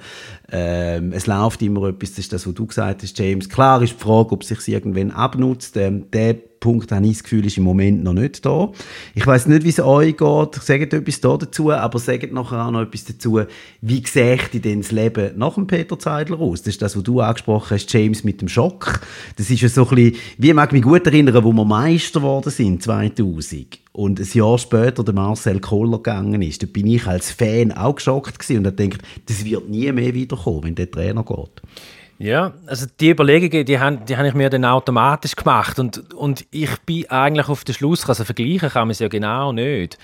Ähm, 0.53 1.13
es 1.13 1.27
läuft 1.27 1.63
immer 1.63 1.89
etwas, 1.89 2.11
das 2.11 2.19
ist 2.21 2.33
das, 2.33 2.47
was 2.47 2.55
du 2.55 2.67
gesagt 2.67 3.03
hast, 3.03 3.19
James. 3.19 3.49
Klar 3.49 3.83
ist 3.83 3.95
die 3.95 4.03
Frage, 4.03 4.33
ob 4.33 4.45
sich 4.45 4.69
irgendwann 4.69 5.11
abnutzt. 5.11 5.77
Ähm, 5.77 6.11
der 6.11 6.35
Punkt, 6.61 6.91
habe 6.91 7.07
ich 7.07 7.13
das 7.13 7.23
Gefühl, 7.23 7.47
ist 7.47 7.59
im 7.59 7.65
Moment 7.65 8.03
noch 8.03 8.13
nicht 8.13 8.45
da. 8.45 8.71
Ich 9.15 9.27
weiß 9.27 9.47
nicht, 9.47 9.65
wie 9.65 9.69
es 9.69 9.81
euch 9.81 10.17
geht. 10.17 10.55
Sagt 10.55 10.93
etwas 10.93 11.21
da 11.21 11.37
dazu, 11.37 11.71
aber 11.71 11.99
sagt 11.99 12.33
nachher 12.33 12.67
auch 12.67 12.71
noch 12.71 12.83
etwas 12.83 13.05
dazu, 13.05 13.41
wie 13.81 14.03
seht 14.07 14.53
ihr 14.53 14.61
denn 14.61 14.81
das 14.81 14.91
Leben 14.91 15.39
nach 15.39 15.55
dem 15.55 15.67
Peter 15.67 15.99
Zeidler 15.99 16.41
aus? 16.41 16.63
Das 16.63 16.75
ist 16.75 16.83
das, 16.83 16.97
was 16.97 17.03
du 17.03 17.21
angesprochen 17.21 17.71
hast, 17.71 17.93
James 17.93 18.25
mit 18.25 18.41
dem 18.41 18.49
Schock. 18.49 19.01
Das 19.37 19.51
ist 19.51 19.61
ja 19.61 19.69
so 19.69 19.89
ein 19.89 19.95
bisschen, 19.95 20.17
wie 20.39 20.53
mag 20.53 20.73
mich 20.73 20.83
gut 20.83 21.07
erinnern, 21.07 21.45
wo 21.45 21.53
wir 21.53 21.65
Meister 21.65 22.21
geworden 22.21 22.51
sind, 22.51 22.83
2000 22.83 23.86
und 23.97 24.21
ein 24.21 24.29
Jahr 24.31 24.59
später 24.59 25.03
der 25.03 25.15
Marcel 25.15 25.59
Koller 25.59 25.97
gegangen 25.97 26.43
ist, 26.43 26.63
da 26.63 26.67
bin 26.67 26.87
ich 26.87 27.07
als 27.07 27.31
Fan 27.31 27.73
auch 27.73 27.95
geschockt 27.95 28.39
gewesen 28.39 28.59
und 28.59 28.67
habe 28.67 28.77
gedacht, 28.77 29.01
das 29.25 29.43
wird 29.43 29.71
nie 29.71 29.91
mehr 29.91 30.13
wiederkommen, 30.13 30.65
wenn 30.65 30.75
der 30.75 30.91
Trainer 30.91 31.25
geht. 31.25 31.63
Ja, 32.19 32.53
also 32.67 32.87
die 33.01 33.11
Überlegungen, 33.11 33.65
die 33.65 33.79
habe 33.79 33.99
die 34.07 34.13
ich 34.13 34.35
mir 34.35 34.51
dann 34.51 34.67
automatisch 34.67 35.35
gemacht 35.35 35.79
und, 35.79 36.13
und 36.13 36.45
ich 36.51 36.77
bin 36.81 37.09
eigentlich 37.11 37.49
auf 37.49 37.65
den 37.65 37.75
Schluss, 37.75 38.07
also 38.07 38.25
vergleichen 38.25 38.69
kann 38.69 38.89
man 38.89 38.91
es 38.91 38.99
ja 38.99 39.09
genau 39.09 39.53
nicht. 39.53 39.97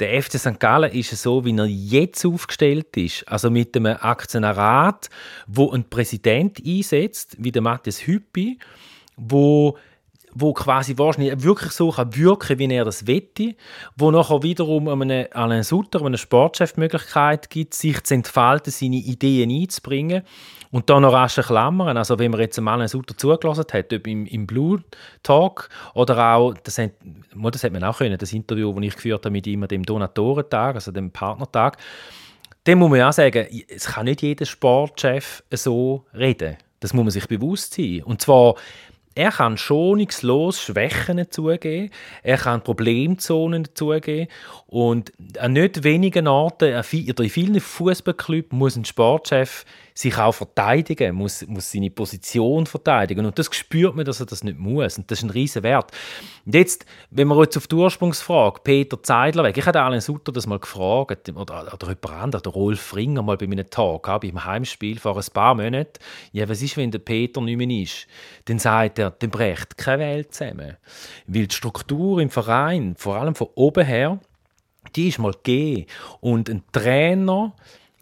Der 0.00 0.20
FC 0.20 0.40
St. 0.40 0.58
Gallen 0.58 0.92
ist 0.92 1.10
so, 1.16 1.44
wie 1.44 1.56
er 1.56 1.66
jetzt 1.66 2.26
aufgestellt 2.26 2.96
ist, 2.96 3.28
also 3.28 3.48
mit 3.50 3.76
einem 3.76 3.96
Aktionärat, 4.00 5.08
wo 5.46 5.70
ein 5.70 5.88
Präsident 5.88 6.60
einsetzt, 6.66 7.36
wie 7.38 7.52
der 7.52 7.62
Matthias 7.62 8.08
Hüppi, 8.08 8.58
wo 9.16 9.76
wo 10.38 10.52
quasi 10.52 10.98
wahrscheinlich 10.98 11.42
wirklich 11.42 11.72
so 11.72 11.90
kann 11.90 12.14
wirken 12.14 12.58
wie 12.58 12.70
er 12.70 12.84
das 12.84 13.06
wette, 13.06 13.54
wo 13.96 14.10
nachher 14.10 14.42
wiederum 14.42 14.86
einem 14.88 15.26
Alain 15.32 15.62
Sutter, 15.62 16.04
einem 16.04 16.18
Sportchef, 16.18 16.74
die 16.74 16.80
Möglichkeit 16.80 17.48
gibt, 17.48 17.72
sich 17.72 18.02
zu 18.04 18.14
entfalten, 18.14 18.70
seine 18.70 18.96
Ideen 18.96 19.50
einzubringen. 19.50 20.22
Und 20.70 20.90
dann 20.90 21.02
noch 21.02 21.12
rasche 21.12 21.42
Klammern, 21.42 21.96
also 21.96 22.18
wenn 22.18 22.32
man 22.32 22.40
jetzt 22.40 22.60
mal 22.60 22.74
Alain 22.74 22.88
Sutter 22.88 23.16
zugelassen 23.16 23.64
hat, 23.72 23.92
ob 23.94 24.06
im, 24.06 24.26
im 24.26 24.46
Blue 24.46 24.82
Talk 25.22 25.70
oder 25.94 26.34
auch, 26.34 26.52
das, 26.52 26.76
hat, 26.76 26.90
das 27.34 27.64
hat 27.64 27.72
man 27.72 27.84
auch 27.84 27.96
können, 27.96 28.18
das 28.18 28.32
Interview, 28.32 28.74
das 28.74 28.84
ich 28.84 28.94
geführt 28.94 29.24
habe 29.24 29.32
mit 29.32 29.46
ihm 29.46 29.66
dem 29.68 29.84
Donatorentag, 29.84 30.74
also 30.74 30.92
dem 30.92 31.10
Partnertag, 31.10 31.78
dann 32.64 32.78
muss 32.78 32.90
man 32.90 33.00
auch 33.02 33.12
sagen, 33.12 33.46
es 33.68 33.86
kann 33.86 34.04
nicht 34.04 34.22
jeder 34.22 34.44
Sportchef 34.44 35.44
so 35.50 36.04
reden. 36.12 36.56
Das 36.80 36.92
muss 36.92 37.04
man 37.04 37.10
sich 37.10 37.26
bewusst 37.26 37.74
sein. 37.74 38.02
Und 38.04 38.20
zwar 38.20 38.54
er 39.16 39.32
kann 39.32 39.56
schonungslos 39.56 40.60
Schwächen 40.60 41.30
zugeben, 41.30 41.90
er 42.22 42.36
kann 42.36 42.62
Problemzonen 42.62 43.66
zugeben 43.74 44.30
und 44.66 45.12
an 45.38 45.54
nicht 45.54 45.82
wenigen 45.82 46.28
Orten, 46.28 46.84
in 46.92 47.30
vielen 47.30 47.60
Fußballclubs 47.60 48.52
muss 48.52 48.76
ein 48.76 48.84
Sportchef 48.84 49.64
sich 49.96 50.18
auch 50.18 50.32
verteidigen, 50.32 51.14
muss, 51.14 51.46
muss 51.46 51.72
seine 51.72 51.90
Position 51.90 52.66
verteidigen. 52.66 53.24
Und 53.24 53.38
das 53.38 53.48
spürt 53.52 53.96
man, 53.96 54.04
dass 54.04 54.20
er 54.20 54.26
das 54.26 54.44
nicht 54.44 54.58
muss. 54.58 54.98
Und 54.98 55.10
das 55.10 55.20
ist 55.20 55.24
ein 55.24 55.30
riesen 55.30 55.62
Wert. 55.62 55.90
Und 56.44 56.54
jetzt, 56.54 56.84
wenn 57.10 57.28
wir 57.28 57.40
jetzt 57.40 57.56
auf 57.56 57.66
die 57.66 57.76
Ursprungsfrage, 57.76 58.60
Peter 58.62 59.02
Zeidler 59.02 59.44
weg, 59.44 59.56
ich 59.56 59.66
habe 59.66 59.80
Alain 59.80 60.02
Sutter 60.02 60.32
das 60.32 60.46
mal 60.46 60.58
gefragt, 60.58 61.30
oder, 61.30 61.72
oder 61.72 61.88
jemand 61.88 62.10
anderes, 62.10 62.42
der 62.42 62.52
Rolf 62.52 62.94
Ringer 62.94 63.22
mal 63.22 63.38
bei 63.38 63.46
meinem 63.46 63.70
Tag, 63.70 64.02
beim 64.20 64.44
Heimspiel 64.44 64.98
vor 64.98 65.16
ein 65.16 65.24
paar 65.32 65.54
Monaten, 65.54 65.98
ja, 66.32 66.46
was 66.46 66.60
ist, 66.60 66.76
wenn 66.76 66.90
der 66.90 66.98
Peter 66.98 67.40
nicht 67.40 67.56
mehr 67.56 67.82
ist? 67.82 68.06
Dann 68.44 68.58
sagt 68.58 68.98
er, 68.98 69.12
dann 69.12 69.30
bricht 69.30 69.78
keine 69.78 70.02
Welt 70.02 70.34
zusammen. 70.34 70.76
Weil 71.26 71.46
die 71.46 71.54
Struktur 71.54 72.20
im 72.20 72.28
Verein, 72.28 72.96
vor 72.98 73.16
allem 73.16 73.34
von 73.34 73.48
oben 73.54 73.86
her, 73.86 74.20
die 74.94 75.08
ist 75.08 75.18
mal 75.18 75.32
gegeben. 75.32 75.86
Und 76.20 76.50
ein 76.50 76.62
Trainer, 76.70 77.54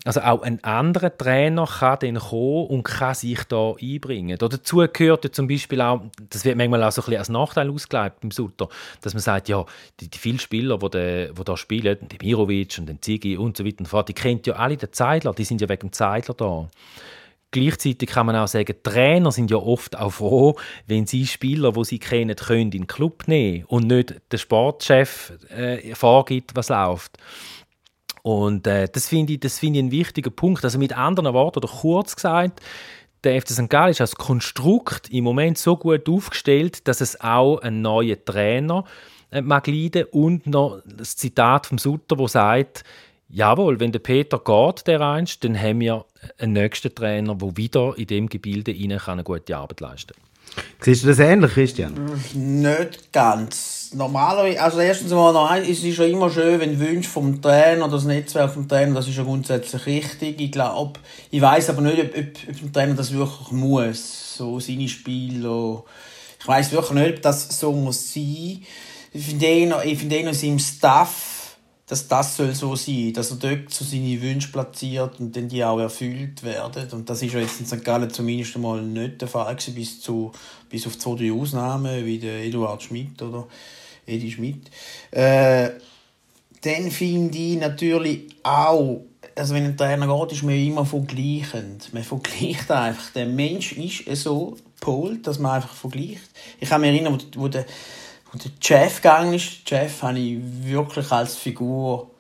also 0.04 0.20
auch 0.20 0.42
ein 0.42 0.62
anderer 0.62 1.16
Trainer 1.16 1.66
kann 1.66 1.98
dann 2.00 2.18
kommen 2.18 2.66
und 2.66 2.82
kann 2.82 3.14
sich 3.14 3.42
da 3.44 3.72
einbringen. 3.80 4.36
dazu 4.38 4.86
gehört 4.92 5.24
ja 5.24 5.32
zum 5.32 5.48
Beispiel 5.48 5.80
auch, 5.80 6.02
das 6.28 6.44
wird 6.44 6.58
manchmal 6.58 6.84
auch 6.84 6.92
so 6.92 7.00
ein 7.00 7.06
bisschen 7.06 7.18
als 7.18 7.28
Nachteil 7.30 7.70
ausgelegt 7.70 8.20
beim 8.20 8.30
Sutter, 8.30 8.68
dass 9.00 9.14
man 9.14 9.22
sagt, 9.22 9.48
ja, 9.48 9.64
die, 10.00 10.08
die 10.10 10.18
vielen 10.18 10.38
Spieler, 10.38 10.78
die, 10.78 10.90
de, 10.90 11.32
die 11.32 11.44
da 11.44 11.56
spielen, 11.56 11.98
die 12.02 12.24
Mirovic 12.24 12.76
und 12.78 12.86
den 12.86 13.00
Zigi 13.00 13.38
und 13.38 13.56
so 13.56 13.64
weiter 13.64 13.80
und 13.80 13.86
fort, 13.86 14.08
die 14.10 14.12
kennt 14.12 14.46
ja 14.46 14.54
alle 14.56 14.76
den 14.76 14.92
Zeitler, 14.92 15.32
die 15.32 15.44
sind 15.44 15.62
ja 15.62 15.68
wegen 15.70 15.88
dem 15.88 15.92
Zeitler 15.92 16.34
da. 16.34 16.68
Gleichzeitig 17.50 18.10
kann 18.10 18.26
man 18.26 18.34
auch 18.34 18.48
sagen, 18.48 18.74
Trainer 18.82 19.30
sind 19.30 19.50
ja 19.50 19.58
oft 19.58 19.96
auch 19.96 20.10
froh, 20.10 20.56
wenn 20.88 21.06
sie 21.06 21.24
Spieler, 21.24 21.72
die 21.72 21.84
sie 21.84 21.98
kennen, 22.00 22.34
können 22.34 22.62
in 22.62 22.70
den 22.72 22.86
Club 22.88 23.28
nehmen 23.28 23.64
und 23.68 23.86
nicht 23.86 24.20
der 24.32 24.38
Sportchef 24.38 25.32
äh, 25.50 25.94
vorgibt, 25.94 26.56
was 26.56 26.68
läuft. 26.68 27.16
Und 28.24 28.66
äh, 28.66 28.88
das 28.90 29.08
finde 29.08 29.34
ich, 29.34 29.52
find 29.52 29.76
ich 29.76 29.82
einen 29.82 29.90
wichtigen 29.90 30.34
Punkt. 30.34 30.64
Also 30.64 30.78
mit 30.78 30.96
anderen 30.96 31.34
Worten, 31.34 31.58
oder 31.58 31.68
kurz 31.68 32.16
gesagt, 32.16 32.62
der 33.22 33.40
FC 33.40 33.50
St. 33.50 33.68
Gallen 33.68 33.90
ist 33.90 34.00
als 34.00 34.14
Konstrukt 34.14 35.10
im 35.10 35.24
Moment 35.24 35.58
so 35.58 35.76
gut 35.76 36.08
aufgestellt, 36.08 36.88
dass 36.88 37.02
es 37.02 37.20
auch 37.20 37.58
einen 37.58 37.82
neuen 37.82 38.24
Trainer 38.24 38.84
äh, 39.30 39.42
mag 39.42 39.66
leiden 39.66 40.06
und 40.10 40.46
noch 40.46 40.80
das 40.86 41.16
Zitat 41.16 41.66
vom 41.66 41.76
Sutter, 41.76 42.18
wo 42.18 42.26
sagt, 42.26 42.82
jawohl, 43.28 43.78
wenn 43.78 43.92
der 43.92 43.98
Peter 43.98 44.38
geht, 44.38 44.86
der 44.86 45.02
einst, 45.02 45.44
dann 45.44 45.60
haben 45.60 45.80
wir 45.80 46.06
einen 46.38 46.54
nächsten 46.54 46.94
Trainer, 46.94 47.34
der 47.34 47.56
wieder 47.58 47.92
in 47.98 48.06
dem 48.06 48.28
Gebilde 48.30 48.72
eine 48.72 49.22
gute 49.22 49.54
Arbeit 49.54 49.80
leisten 49.80 50.14
kann. 50.14 50.64
Siehst 50.80 51.04
du 51.04 51.08
das 51.08 51.18
ähnlich, 51.18 51.52
Christian? 51.52 51.94
Nicht 52.32 53.12
ganz. 53.12 53.83
Normalerweise, 53.94 54.60
also 54.60 54.80
erstens 54.80 55.12
mal, 55.12 55.32
noch 55.32 55.54
es 55.54 55.82
ist 55.82 55.98
ja 55.98 56.04
immer 56.04 56.30
schön, 56.30 56.60
wenn 56.60 56.78
Wünsche 56.78 57.08
vom 57.08 57.40
Trainer, 57.40 57.88
das 57.88 58.04
Netzwerk 58.04 58.52
vom 58.52 58.68
Trainer, 58.68 58.94
das 58.94 59.08
ist 59.08 59.16
ja 59.16 59.22
grundsätzlich 59.22 59.86
richtig. 59.86 60.40
Ich 60.40 60.52
glaube, 60.52 61.00
ich 61.30 61.40
weiß 61.40 61.70
aber 61.70 61.82
nicht, 61.82 62.00
ob, 62.00 62.08
ob, 62.16 62.26
ob 62.48 62.60
der 62.62 62.72
Trainer 62.72 62.94
das 62.94 63.12
wirklich 63.12 63.50
muss, 63.52 64.36
so 64.36 64.58
seine 64.60 64.88
Spiele. 64.88 65.82
Ich 66.40 66.48
weiß 66.48 66.72
wirklich 66.72 66.98
nicht, 66.98 67.14
ob 67.16 67.22
das 67.22 67.58
so 67.58 67.72
muss 67.72 68.12
sein. 68.12 68.62
Ich 69.12 69.24
finde 69.24 69.46
eh 69.46 69.72
ich 69.84 69.98
finde 69.98 70.16
eh 70.16 70.22
noch 70.24 70.34
seinem 70.34 70.58
Staff 70.58 71.34
dass 71.86 72.08
das 72.08 72.36
soll 72.36 72.54
so 72.54 72.76
sein, 72.76 73.12
dass 73.12 73.30
er 73.30 73.36
dort 73.36 73.70
so 73.70 73.84
seine 73.84 74.20
Wünsche 74.22 74.50
platziert 74.50 75.20
und 75.20 75.36
dann 75.36 75.48
die 75.48 75.62
auch 75.62 75.78
erfüllt 75.78 76.42
werden. 76.42 76.88
Und 76.92 77.10
das 77.10 77.20
ist 77.22 77.34
ja 77.34 77.40
jetzt 77.40 77.60
in 77.60 77.66
St. 77.66 77.84
Gallen 77.84 78.10
zumindest 78.10 78.56
einmal 78.56 78.80
nicht 78.80 79.20
der 79.20 79.28
Fall 79.28 79.54
gewesen, 79.54 79.74
bis, 79.74 80.00
zu, 80.00 80.32
bis 80.70 80.86
auf 80.86 80.98
zwei, 80.98 81.16
drei 81.16 81.32
Ausnahmen, 81.32 82.06
wie 82.06 82.18
der 82.18 82.42
Eduard 82.42 82.82
Schmidt 82.82 83.20
oder 83.20 83.46
Edi 84.06 84.30
Schmidt. 84.30 84.70
Äh, 85.10 85.70
dann 86.62 86.90
finde 86.90 87.36
ich 87.36 87.58
natürlich 87.58 88.36
auch, 88.42 89.02
also 89.36 89.54
wenn 89.54 89.64
ein 89.64 89.76
Trainer 89.76 90.06
geht, 90.06 90.32
ist 90.32 90.42
man 90.42 90.54
immer 90.54 90.86
vergleichend. 90.86 91.92
Man 91.92 92.04
vergleicht 92.04 92.70
einfach. 92.70 93.12
Der 93.12 93.26
Mensch 93.26 93.72
ist 93.72 94.22
so 94.22 94.56
gepolt, 94.76 95.26
dass 95.26 95.38
man 95.38 95.56
einfach 95.56 95.74
vergleicht. 95.74 96.30
Ich 96.60 96.68
kann 96.68 96.80
mich 96.80 96.90
erinnern, 96.90 97.18
wo, 97.34 97.42
wo 97.42 97.48
der 97.48 97.66
und 98.34 98.44
der 98.44 98.52
Jeff 98.60 98.96
gegangen 98.96 99.34
ist, 99.34 99.62
Jeff 99.64 100.02
habe 100.02 100.18
ich 100.18 100.38
wirklich 100.64 101.12
als 101.12 101.36
Figur 101.36 102.10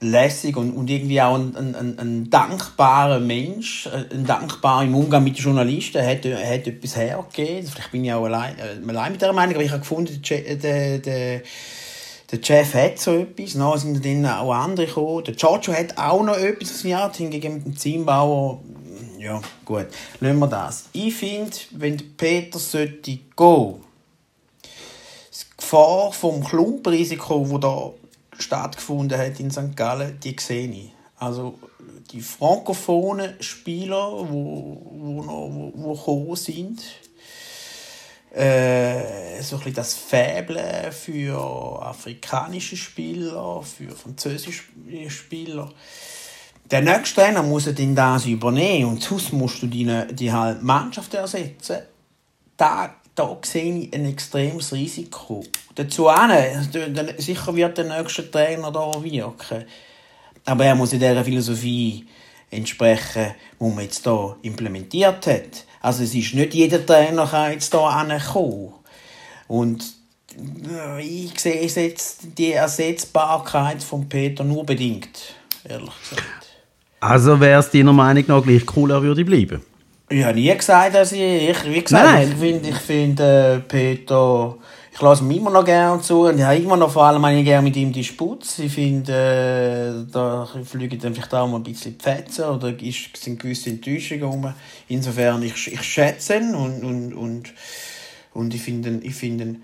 lässig 0.00 0.56
und, 0.56 0.72
und 0.72 0.88
irgendwie 0.88 1.20
auch 1.20 1.34
ein, 1.34 1.54
ein, 1.56 1.98
ein, 1.98 2.30
dankbarer 2.30 3.20
Mensch, 3.20 3.86
äh, 3.86 4.14
ein 4.14 4.24
dankbarer 4.24 4.84
im 4.84 4.94
Umgang 4.94 5.22
mit 5.22 5.36
den 5.36 5.44
Journalisten, 5.44 6.02
hat, 6.02 6.24
hat 6.24 6.66
etwas 6.66 6.96
hergegeben. 6.96 7.66
Vielleicht 7.66 7.92
bin 7.92 8.04
ich 8.04 8.12
auch 8.12 8.24
allein, 8.24 8.56
äh, 8.58 8.88
allein 8.88 9.12
mit 9.12 9.20
der 9.20 9.32
Meinung, 9.32 9.54
aber 9.54 9.64
ich 9.64 9.70
habe 9.70 9.80
gefunden, 9.80 10.20
der, 10.22 10.56
der, 10.56 10.98
der, 10.98 11.42
der 12.32 12.38
Jeff 12.42 12.74
hat 12.74 12.98
so 12.98 13.14
etwas, 13.14 13.52
dann 13.52 13.78
sind 13.78 14.04
dann 14.04 14.26
auch 14.26 14.52
andere 14.52 14.86
gekommen. 14.86 15.24
Der 15.24 15.34
Giorgio 15.34 15.74
hat 15.74 15.98
auch 15.98 16.22
noch 16.22 16.36
etwas 16.36 16.70
aus 16.70 16.84
mir 16.84 17.10
hingegen 17.14 17.54
mit 17.54 17.66
dem 17.66 17.76
Zimbauer. 17.76 18.62
Ja, 19.18 19.42
gut, 19.66 19.88
lassen 20.20 20.38
wir 20.38 20.46
das. 20.46 20.84
Ich 20.94 21.14
finde, 21.14 21.50
wenn 21.72 22.16
Peter 22.16 22.58
sollte 22.58 23.18
gehen, 23.36 23.74
Gefahr 25.58 26.10
vom 26.12 26.42
Klumpenrisiko, 26.42 27.46
das 27.48 27.60
da 27.60 27.90
stattgefunden 28.40 29.18
hat 29.18 29.40
in 29.40 29.50
St. 29.50 29.76
Gallen, 29.76 30.18
die 30.20 30.36
sehe 30.38 30.68
ich. 30.68 30.92
Also 31.16 31.58
die 32.10 32.20
frankophonen 32.20 33.40
Spieler, 33.40 34.10
wo, 34.10 34.82
wo, 34.90 35.22
noch, 35.22 35.50
wo, 35.50 35.72
wo 35.74 35.94
gekommen 35.94 36.36
sind, 36.36 36.80
äh, 38.34 39.42
so 39.42 39.56
ein 39.56 39.58
bisschen 39.58 39.74
das 39.74 39.94
Faible 39.94 40.92
für 40.92 41.82
afrikanische 41.82 42.76
Spieler, 42.76 43.62
für 43.62 43.90
französische 43.90 44.64
Spieler. 45.08 45.70
Der 46.70 46.82
nächste 46.82 47.20
Trainer 47.20 47.42
muss 47.42 47.64
dann 47.64 47.94
das 47.96 48.26
übernehmen 48.26 48.90
und 48.90 49.02
sonst 49.02 49.32
musst 49.32 49.62
du 49.62 49.66
die, 49.66 49.84
die 50.12 50.32
halt 50.32 50.62
Mannschaft 50.62 51.12
ersetzen. 51.14 51.78
Da 52.56 52.94
da 53.20 53.38
sehe 53.42 53.74
ich 53.74 53.94
ein 53.94 54.06
extremes 54.06 54.72
Risiko. 54.72 55.44
Dazu 55.74 56.08
sicher 57.18 57.54
wird 57.54 57.78
der 57.78 57.84
nächste 57.84 58.30
Trainer 58.30 58.72
da 58.72 58.92
wirken. 59.02 59.64
Aber 60.46 60.64
er 60.64 60.74
muss 60.74 60.92
in 60.92 61.00
dieser 61.00 61.24
Philosophie 61.24 62.06
entsprechen, 62.50 63.34
die 63.60 63.64
man 63.64 63.80
jetzt 63.80 64.04
hier 64.04 64.36
implementiert 64.42 65.26
hat. 65.26 65.64
Also 65.82 66.02
es 66.02 66.14
ist 66.14 66.34
nicht 66.34 66.54
jeder 66.54 66.84
Trainer 66.84 67.26
kann 67.26 67.52
jetzt 67.52 67.72
hier 67.72 67.82
ankommen. 67.82 68.72
Und 69.48 69.84
äh, 70.70 71.02
ich 71.02 71.38
sehe 71.38 71.62
jetzt 71.62 72.38
die 72.38 72.52
Ersetzbarkeit 72.52 73.82
von 73.82 74.08
Peter 74.08 74.44
nur 74.44 74.64
bedingt, 74.64 75.34
ehrlich 75.68 75.92
gesagt. 76.08 76.24
Also 77.00 77.38
wäre 77.38 77.60
es 77.60 77.70
deiner 77.70 77.92
Meinung 77.92 78.24
nach 78.26 78.42
gleich 78.42 78.64
cool, 78.76 78.90
er 78.90 79.02
würde 79.02 79.24
bleiben? 79.24 79.62
Ich 80.12 80.24
habe 80.24 80.34
nie 80.34 80.52
gesagt, 80.52 80.96
dass 80.96 81.12
ich, 81.12 81.20
ich 81.20 81.64
wie 81.66 81.84
gesagt, 81.84 82.04
Nein. 82.04 82.32
ich 82.32 82.36
finde, 82.36 82.68
ich 82.68 82.76
find, 82.78 83.20
äh, 83.20 83.60
Peter, 83.60 84.56
ich 84.92 85.00
lasse 85.00 85.22
ihn 85.22 85.30
immer 85.30 85.52
noch 85.52 85.64
gerne 85.64 86.02
zu 86.02 86.22
und 86.22 86.36
ich 86.36 86.44
habe 86.44 86.56
immer 86.56 86.76
noch 86.76 86.90
vor 86.90 87.04
allem 87.04 87.24
ich 87.26 87.44
gerne 87.44 87.62
mit 87.62 87.76
ihm 87.76 87.92
die 87.92 88.02
Sputz. 88.02 88.58
Ich 88.58 88.72
finde, 88.72 89.12
äh, 90.08 90.12
da 90.12 90.48
fliegen 90.64 90.98
dann 90.98 91.14
vielleicht 91.14 91.32
auch 91.32 91.46
mal 91.46 91.58
ein 91.58 91.62
bisschen 91.62 91.96
die 91.96 92.02
Fetzen 92.02 92.46
oder 92.46 92.76
ist, 92.82 93.16
sind 93.18 93.40
gewisse 93.40 93.70
Enttäuschungen 93.70 94.24
rum. 94.24 94.54
Insofern, 94.88 95.44
ich, 95.44 95.72
ich 95.72 95.82
schätze 95.82 96.38
ihn 96.38 96.56
und, 96.56 96.82
und, 96.82 97.14
und, 97.14 97.54
und 98.34 98.52
ich 98.52 98.62
finde, 98.62 98.98
ich 99.04 99.14
finde, 99.14 99.60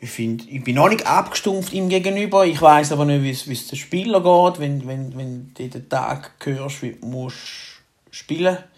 ich 0.00 0.10
finde, 0.10 0.44
ich 0.50 0.62
bin 0.62 0.76
noch 0.76 0.88
nicht 0.88 1.04
abgestumpft 1.04 1.72
ihm 1.72 1.88
gegenüber. 1.88 2.46
Ich 2.46 2.62
weiß 2.62 2.92
aber 2.92 3.06
nicht, 3.06 3.24
wie 3.48 3.52
es 3.52 3.66
den 3.66 3.76
Spieler 3.76 4.20
geht, 4.20 4.60
wenn, 4.60 4.86
wenn, 4.86 5.18
wenn 5.18 5.52
du 5.52 5.68
den 5.68 5.88
Tag 5.88 6.30
hörst, 6.44 6.80
wie 6.82 6.92
du 6.92 7.04
musst 7.08 7.82
spielen 8.12 8.54
musst 8.54 8.73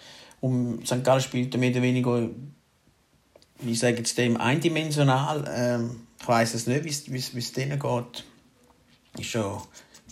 um 0.46 0.84
St. 0.84 1.04
Gallen 1.04 1.20
spielt 1.20 1.56
mehr 1.56 1.70
oder 1.70 1.82
weniger, 1.82 2.28
ich 3.64 3.78
sage 3.78 3.98
jetzt 3.98 4.16
dem, 4.18 4.36
eindimensional. 4.36 5.44
Ähm, 5.54 6.06
ich 6.20 6.28
weiß 6.28 6.54
es 6.54 6.66
nicht, 6.66 7.10
wie 7.10 7.38
es 7.38 7.52
denen 7.52 7.78
geht. 7.78 8.24
Ist 9.18 9.30
schon 9.30 9.60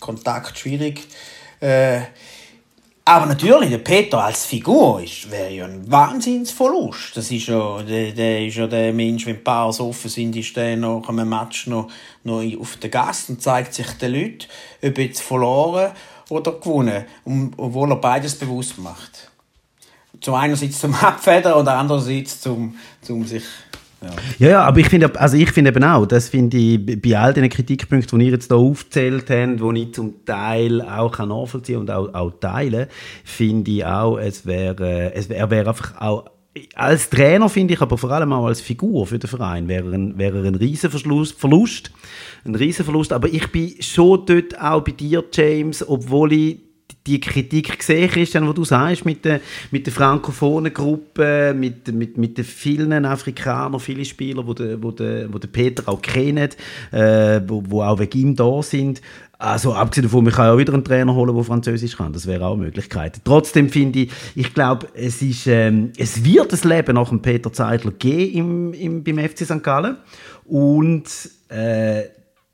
Kontakt 0.01 0.59
schwierig. 0.59 1.07
Äh, 1.61 2.01
Aber 3.07 3.27
natürlich, 3.27 3.69
der 3.69 3.79
Peter 3.79 4.25
als 4.25 4.47
Figur 4.47 5.03
wäre 5.29 5.51
ja 5.51 5.67
ein 5.67 5.91
Wahnsinnsverlust. 5.91 7.15
Das 7.15 7.31
ist 7.31 7.49
ja, 7.49 7.83
der, 7.83 8.13
der 8.13 8.47
ist 8.47 8.57
ja 8.57 8.67
der 8.67 8.95
Mensch, 8.95 9.27
wenn 9.27 9.37
die 9.37 9.43
Bars 9.43 9.79
offen 9.79 10.09
sind, 10.09 10.35
ist 10.37 10.57
der 10.57 10.79
nach 10.79 11.07
einem 11.11 11.29
Match 11.29 11.67
noch, 11.67 11.91
noch 12.23 12.43
auf 12.59 12.77
der 12.77 12.89
Gast 12.89 13.29
und 13.29 13.43
zeigt 13.43 13.75
sich 13.75 13.89
den 13.99 14.13
Leuten, 14.13 14.47
ob 14.83 14.97
jetzt 14.97 15.21
verloren 15.21 15.93
oder 16.31 16.53
gewonnen, 16.53 17.05
obwohl 17.59 17.91
er 17.91 17.97
beides 17.97 18.37
bewusst 18.37 18.79
macht. 18.79 19.31
Zum 20.25 20.35
einerseits 20.35 20.81
zum 20.81 20.95
Abfedern 21.01 21.55
oder 21.55 21.77
andererseits 21.77 22.41
zum, 22.41 22.75
zum 23.03 23.25
sich 23.27 23.45
ja. 24.39 24.49
ja, 24.49 24.63
aber 24.65 24.81
ich 24.81 24.89
finde 24.89 25.19
also 25.19 25.37
ich 25.37 25.51
finde 25.51 25.71
eben 25.71 25.85
auch, 25.85 26.07
das 26.07 26.29
finde 26.29 26.57
ich 26.57 27.01
bei 27.01 27.19
all 27.19 27.33
den 27.33 27.49
Kritikpunkten, 27.49 28.19
die 28.19 28.27
ihr 28.27 28.33
jetzt 28.33 28.49
hier 28.49 28.57
aufgezählt 28.57 29.31
habt, 29.31 29.61
die 29.61 29.83
ich 29.83 29.95
zum 29.95 30.25
Teil 30.25 30.83
auch 30.83 31.19
nachvollziehen 31.19 31.79
und 31.79 31.91
auch, 31.91 32.13
auch 32.13 32.33
teilen, 32.39 32.87
finde 33.25 33.71
ich 33.71 33.85
auch, 33.85 34.19
es 34.19 34.45
wäre, 34.45 35.15
es 35.15 35.29
wäre 35.29 35.51
wär 35.51 35.69
einfach 35.69 36.01
auch 36.01 36.25
als 36.75 37.11
Trainer 37.11 37.49
finde 37.49 37.75
ich, 37.75 37.81
aber 37.81 37.99
vor 37.99 38.11
allem 38.13 38.33
auch 38.33 38.47
als 38.47 38.61
Figur 38.61 39.07
für 39.07 39.19
den 39.19 39.29
Verein, 39.29 39.67
wäre 39.67 39.93
ein, 39.93 40.17
wäre 40.19 40.47
ein 40.47 40.55
riesen 40.55 40.89
Verlust, 40.89 41.91
ein 42.45 42.55
riesen 42.55 42.85
Verlust. 42.85 43.13
Aber 43.13 43.29
ich 43.29 43.51
bin 43.51 43.75
schon 43.81 44.25
dort 44.25 44.61
auch 44.61 44.83
bei 44.83 44.93
dir, 44.93 45.25
James, 45.33 45.87
obwohl 45.87 46.33
ich 46.33 46.59
die 47.07 47.21
Kritik 47.21 47.79
gesehen, 47.79 48.09
Christian, 48.09 48.49
was 48.49 48.55
du 48.55 48.65
sagst, 48.65 49.05
mit 49.05 49.25
der, 49.25 49.41
mit 49.71 49.87
der 49.87 49.93
frankophonen 49.93 50.73
Gruppe, 50.73 51.55
mit, 51.55 51.93
mit, 51.93 52.17
mit 52.17 52.39
den 52.39 52.45
vielen 52.45 53.05
Afrikanern, 53.05 53.79
viele 53.79 54.05
Spieler, 54.05 54.47
wo 54.47 54.55
der, 54.55 54.83
wo 54.83 54.91
der, 54.91 55.33
wo 55.33 55.39
Peter 55.39 55.87
auch 55.87 56.01
kennt, 56.01 56.57
äh, 56.91 57.41
wo, 57.47 57.63
wo 57.67 57.83
auch 57.83 57.99
wegen 57.99 58.19
ihm 58.19 58.37
da 58.37 58.63
sind. 58.63 59.03
Also 59.39 59.75
abgesehen 59.75 60.05
davon, 60.05 60.27
ich 60.27 60.35
kann 60.35 60.47
ja 60.47 60.57
wieder 60.57 60.73
einen 60.73 60.85
Trainer 60.85 61.15
holen, 61.15 61.35
der 61.35 61.45
Französisch 61.45 61.97
kann. 61.97 62.15
Das 62.15 62.27
wäre 62.27 62.47
auch 62.47 62.55
eine 62.55 62.63
Möglichkeit. 62.63 63.21
Trotzdem 63.25 63.69
finde 63.69 64.01
ich, 64.01 64.11
ich 64.35 64.55
glaube, 64.55 64.89
es, 64.95 65.21
ist, 65.21 65.47
ähm, 65.47 65.93
es 65.99 66.25
wird 66.25 66.53
das 66.53 66.65
Leben 66.65 66.95
nach 66.95 67.11
dem 67.11 67.21
Peter 67.21 67.53
Zeidler 67.53 67.93
geben 67.93 68.73
im, 68.73 68.73
im, 68.73 69.05
beim 69.05 69.19
FC 69.19 69.45
St. 69.45 69.63
Gallen. 69.63 69.99
Und 70.47 71.05
äh, 71.49 72.05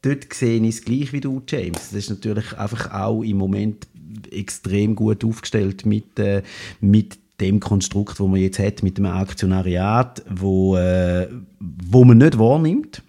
dort 0.02 0.32
sehe 0.32 0.60
ich 0.60 0.68
es 0.68 0.84
gleich 0.84 1.12
wie 1.12 1.20
du, 1.20 1.40
James. 1.46 1.90
Das 1.90 1.92
ist 1.92 2.10
natürlich 2.10 2.58
einfach 2.58 2.92
auch 2.92 3.22
im 3.22 3.36
Moment 3.36 3.86
extrem 4.30 4.94
gut 4.94 5.24
aufgestellt 5.24 5.86
mit, 5.86 6.18
äh, 6.18 6.42
mit 6.80 7.18
dem 7.40 7.60
Konstrukt, 7.60 8.20
wo 8.20 8.26
man 8.26 8.40
jetzt 8.40 8.58
hat, 8.58 8.82
mit 8.82 8.98
dem 8.98 9.06
Aktionariat, 9.06 10.22
wo, 10.28 10.76
äh, 10.76 11.28
wo 11.58 12.04
man 12.04 12.18
nicht 12.18 12.38
wahrnimmt 12.38 13.02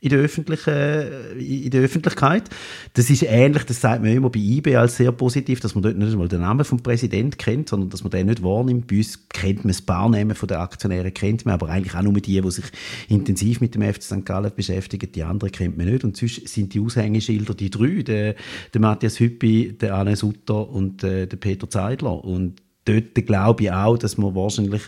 in 0.00 0.10
der, 0.10 0.18
öffentlichen, 0.20 0.72
äh, 0.72 1.32
in 1.32 1.70
der 1.70 1.82
Öffentlichkeit. 1.82 2.48
Das 2.94 3.10
ist 3.10 3.22
ähnlich, 3.22 3.64
das 3.64 3.80
sagt 3.80 4.02
man 4.02 4.12
immer 4.12 4.30
bei 4.30 4.38
IB 4.38 4.76
als 4.76 4.96
sehr 4.96 5.12
positiv, 5.12 5.60
dass 5.60 5.74
man 5.74 5.82
dort 5.82 5.96
nicht 5.96 6.12
einmal 6.12 6.28
den 6.28 6.40
Namen 6.40 6.64
vom 6.64 6.82
Präsidenten 6.82 7.36
kennt, 7.36 7.68
sondern 7.68 7.90
dass 7.90 8.04
man 8.04 8.10
den 8.10 8.26
nicht 8.26 8.42
wahrnimmt. 8.42 8.86
Bei 8.86 8.98
uns 8.98 9.28
kennt 9.28 9.64
man 9.64 9.74
ein 9.74 9.86
paar 9.86 10.08
Namen 10.08 10.34
von 10.34 10.48
den 10.48 10.58
Aktionären, 10.58 11.12
kennt 11.12 11.44
man, 11.44 11.54
aber 11.54 11.68
eigentlich 11.68 11.94
auch 11.94 12.02
nur 12.02 12.14
die, 12.14 12.40
die 12.40 12.50
sich 12.50 12.66
intensiv 13.08 13.60
mit 13.60 13.74
dem 13.74 13.82
FC 13.82 14.02
St. 14.02 14.24
Gallen 14.24 14.52
beschäftigen. 14.54 15.10
Die 15.12 15.22
anderen 15.22 15.52
kennt 15.52 15.76
man 15.76 15.86
nicht. 15.86 16.04
Und 16.04 16.16
sonst 16.16 16.46
sind 16.48 16.74
die 16.74 16.80
Aushängeschilder 16.80 17.54
die 17.54 17.70
drei, 17.70 18.02
der, 18.02 18.34
der 18.72 18.80
Matthias 18.80 19.18
Hüppi, 19.18 19.76
der 19.80 19.94
Anne 19.94 20.16
Sutter 20.16 20.68
und 20.68 21.02
äh, 21.02 21.26
der 21.26 21.36
Peter 21.36 21.68
Zeidler. 21.68 22.24
Und 22.24 22.62
dort 22.88 23.26
glaube 23.26 23.64
ich 23.64 23.72
auch, 23.72 23.98
dass 23.98 24.16
man 24.18 24.34
wahrscheinlich 24.34 24.82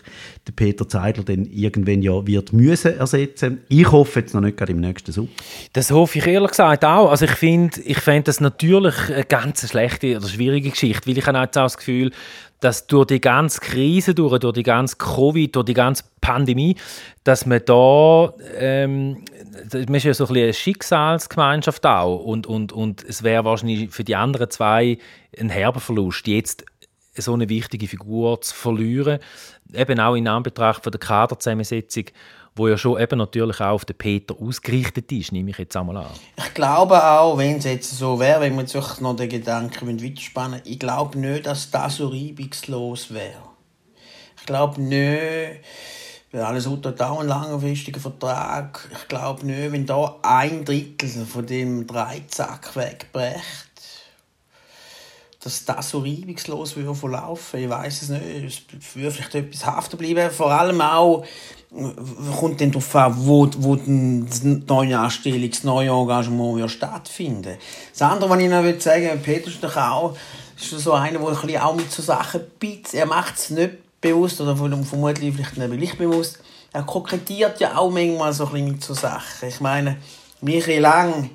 den 0.47 0.55
Peter 0.55 0.87
Zeidler 0.87 1.23
dann 1.23 1.45
irgendwann 1.45 2.01
ja 2.01 2.25
wird 2.25 2.53
müssen 2.53 2.97
ersetzen. 2.97 3.61
Ich 3.69 3.91
hoffe 3.91 4.21
jetzt 4.21 4.33
noch 4.33 4.41
nicht 4.41 4.57
gerade 4.57 4.71
im 4.71 4.79
nächsten 4.79 5.11
Sub. 5.11 5.29
Das 5.73 5.91
hoffe 5.91 6.19
ich 6.19 6.27
ehrlich 6.27 6.51
gesagt 6.51 6.83
auch. 6.83 7.09
Also 7.09 7.25
ich 7.25 7.31
finde, 7.31 7.79
ich 7.81 7.99
fände 7.99 8.23
das 8.23 8.39
natürlich 8.39 8.95
eine 9.09 9.23
ganz 9.25 9.69
schlechte 9.69 10.17
oder 10.17 10.27
schwierige 10.27 10.71
Geschichte, 10.71 11.07
weil 11.07 11.17
ich 11.17 11.25
habe 11.25 11.37
jetzt 11.37 11.57
auch 11.57 11.63
das 11.63 11.77
Gefühl, 11.77 12.11
dass 12.61 12.85
durch 12.85 13.07
die 13.07 13.19
ganze 13.19 13.59
Krise, 13.59 14.13
durch, 14.13 14.39
durch 14.39 14.53
die 14.53 14.63
ganze 14.63 14.95
Covid, 14.95 15.55
durch 15.55 15.65
die 15.65 15.73
ganze 15.73 16.03
Pandemie, 16.21 16.75
dass 17.23 17.45
man 17.45 17.61
da, 17.65 18.33
ähm, 18.55 19.25
man 19.73 19.95
ist 19.95 20.03
ja 20.03 20.13
so 20.13 20.25
ein 20.25 20.27
bisschen 20.27 20.43
eine 20.43 20.53
Schicksalsgemeinschaft 20.53 21.85
auch 21.85 22.19
und, 22.19 22.45
und, 22.45 22.71
und 22.71 23.03
es 23.03 23.23
wäre 23.23 23.45
wahrscheinlich 23.45 23.89
für 23.89 24.03
die 24.03 24.15
anderen 24.15 24.49
zwei 24.51 24.99
ein 25.37 25.49
herber 25.49 25.79
Verlust, 25.79 26.27
jetzt 26.27 26.63
so 27.17 27.33
eine 27.33 27.49
wichtige 27.49 27.87
Figur 27.87 28.39
zu 28.41 28.55
verlieren. 28.55 29.19
Eben 29.73 29.99
auch 29.99 30.15
in 30.15 30.27
Anbetracht 30.27 30.83
von 30.83 30.91
der 30.91 30.99
Kaderzusammensetzung, 30.99 32.05
wo 32.55 32.67
ja 32.67 32.77
schon 32.77 32.99
eben 32.99 33.17
natürlich 33.17 33.59
auch 33.61 33.71
auf 33.71 33.85
den 33.85 33.97
Peter 33.97 34.35
ausgerichtet 34.39 35.11
ist, 35.11 35.31
nehme 35.31 35.51
ich 35.51 35.57
jetzt 35.57 35.75
einmal 35.75 35.97
an. 35.97 36.11
Ich 36.37 36.53
glaube 36.53 37.01
auch, 37.03 37.37
wenn 37.37 37.57
es 37.57 37.65
jetzt 37.65 37.97
so 37.97 38.19
wäre, 38.19 38.41
wenn 38.41 38.55
wir 38.55 38.61
jetzt 38.61 39.01
noch 39.01 39.15
den 39.15 39.29
Gedanken 39.29 40.01
weiterspannen 40.01 40.61
ich 40.65 40.79
glaube 40.79 41.17
nicht, 41.17 41.45
dass 41.45 41.71
das 41.71 41.97
so 41.97 42.07
reibungslos 42.07 43.13
wäre. 43.13 43.43
Ich 44.37 44.45
glaube 44.45 44.81
nicht, 44.81 45.61
weil 46.31 46.41
alles 46.41 46.65
unter 46.65 46.93
einen 46.99 47.27
langfristigen 47.27 47.99
Vertrag, 47.99 48.89
ich 48.91 49.07
glaube 49.07 49.45
nicht, 49.45 49.71
wenn 49.71 49.85
da 49.85 50.17
ein 50.21 50.65
Drittel 50.65 51.25
von 51.25 51.45
dem 51.45 51.87
Dreizack 51.87 52.75
wegbricht, 52.75 53.70
dass 55.43 55.65
das 55.65 55.89
so 55.89 55.99
reibungslos 55.99 56.75
würde 56.75 56.93
verlaufen. 56.93 57.61
Ich 57.61 57.69
weiß 57.69 58.03
es 58.03 58.09
nicht. 58.09 58.21
Es 58.77 58.95
würde 58.95 59.11
vielleicht 59.11 59.35
etwas 59.35 59.65
haften 59.65 59.97
bleiben. 59.97 60.29
Vor 60.29 60.51
allem 60.51 60.81
auch 60.81 61.25
kommt 62.39 62.61
dann 62.61 62.71
darauf 62.71 62.95
an, 62.95 63.15
wo, 63.17 63.49
wo 63.57 63.75
die 63.75 64.25
neue 64.67 64.99
Anstellung, 64.99 65.49
das 65.49 65.63
neue 65.63 65.89
Engagement 65.89 66.57
wird 66.57 66.69
stattfinden 66.69 67.57
Das 67.91 68.01
andere, 68.01 68.29
was 68.29 68.39
ich 68.39 68.49
noch 68.49 68.81
sagen 68.81 69.03
würde, 69.05 69.17
Peter 69.17 69.47
ist 69.47 69.63
doch 69.63 69.77
auch 69.77 70.15
ist 70.61 70.69
so 70.69 70.93
einer, 70.93 71.19
der 71.19 71.65
auch 71.65 71.75
mit 71.75 71.91
so 71.91 72.01
Sachen 72.01 72.41
bietet. 72.59 72.93
Er 72.93 73.05
macht 73.05 73.35
es 73.35 73.49
nicht 73.49 73.73
bewusst 73.99 74.39
oder 74.41 74.55
vermutlich 74.55 75.33
vielleicht 75.33 75.57
nicht 75.57 75.97
bewusst. 75.97 76.39
Er 76.73 76.83
kokettiert 76.83 77.59
ja 77.59 77.77
auch 77.77 77.89
manchmal 77.89 78.31
so 78.31 78.45
ein 78.45 78.51
bisschen 78.51 78.71
mit 78.73 78.83
so 78.83 78.93
Sachen. 78.93 79.49
Ich 79.49 79.59
meine, 79.59 79.97
Michael 80.41 80.81
Lang 80.81 81.29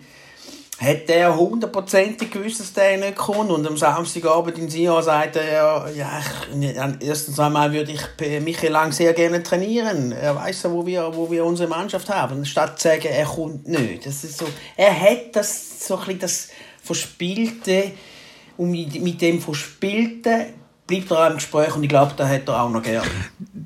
hat 0.79 1.09
er 1.09 1.35
hundertprozentig 1.37 2.31
gewusst, 2.31 2.61
dass 2.61 2.73
der 2.73 2.99
nicht 2.99 3.17
kommt. 3.17 3.51
Und 3.51 3.67
am 3.67 3.77
Samstagabend 3.77 4.59
in 4.59 4.69
Sion 4.69 5.03
sagt 5.03 5.37
er, 5.37 5.91
ja, 5.95 6.21
ich, 6.61 7.07
erstens 7.07 7.41
einmal 7.41 7.73
würde 7.73 7.93
ich 7.93 8.41
Michael 8.43 8.73
Lang 8.73 8.93
sehr 8.93 9.15
gerne 9.15 9.43
trainieren. 9.43 10.12
Er 10.12 10.37
weiß 10.37 10.65
ja, 10.65 10.73
wo 10.73 10.85
wir, 10.85 11.11
wo 11.15 11.31
wir 11.31 11.45
unsere 11.45 11.69
Mannschaft 11.69 12.11
haben. 12.11 12.45
Statt 12.45 12.79
zu 12.79 12.89
sagen, 12.89 13.07
er 13.09 13.25
kommt 13.25 13.67
nicht. 13.67 14.05
Das 14.05 14.23
ist 14.23 14.39
so, 14.39 14.47
er 14.77 15.01
hat 15.01 15.35
das, 15.35 15.87
so 15.87 15.95
ein 15.95 16.01
bisschen 16.01 16.21
das 16.21 16.49
Verspielte, 16.83 17.93
und 18.57 18.71
mit 18.71 19.21
dem 19.21 19.41
Verspielten 19.41 20.47
bleibt 20.87 21.11
er 21.11 21.27
auch 21.27 21.31
im 21.31 21.37
Gespräch 21.37 21.75
und 21.75 21.83
ich 21.83 21.88
glaube, 21.88 22.12
da 22.16 22.29
hat 22.29 22.49
er 22.49 22.62
auch 22.62 22.70
noch 22.70 22.83
gerne. 22.83 23.07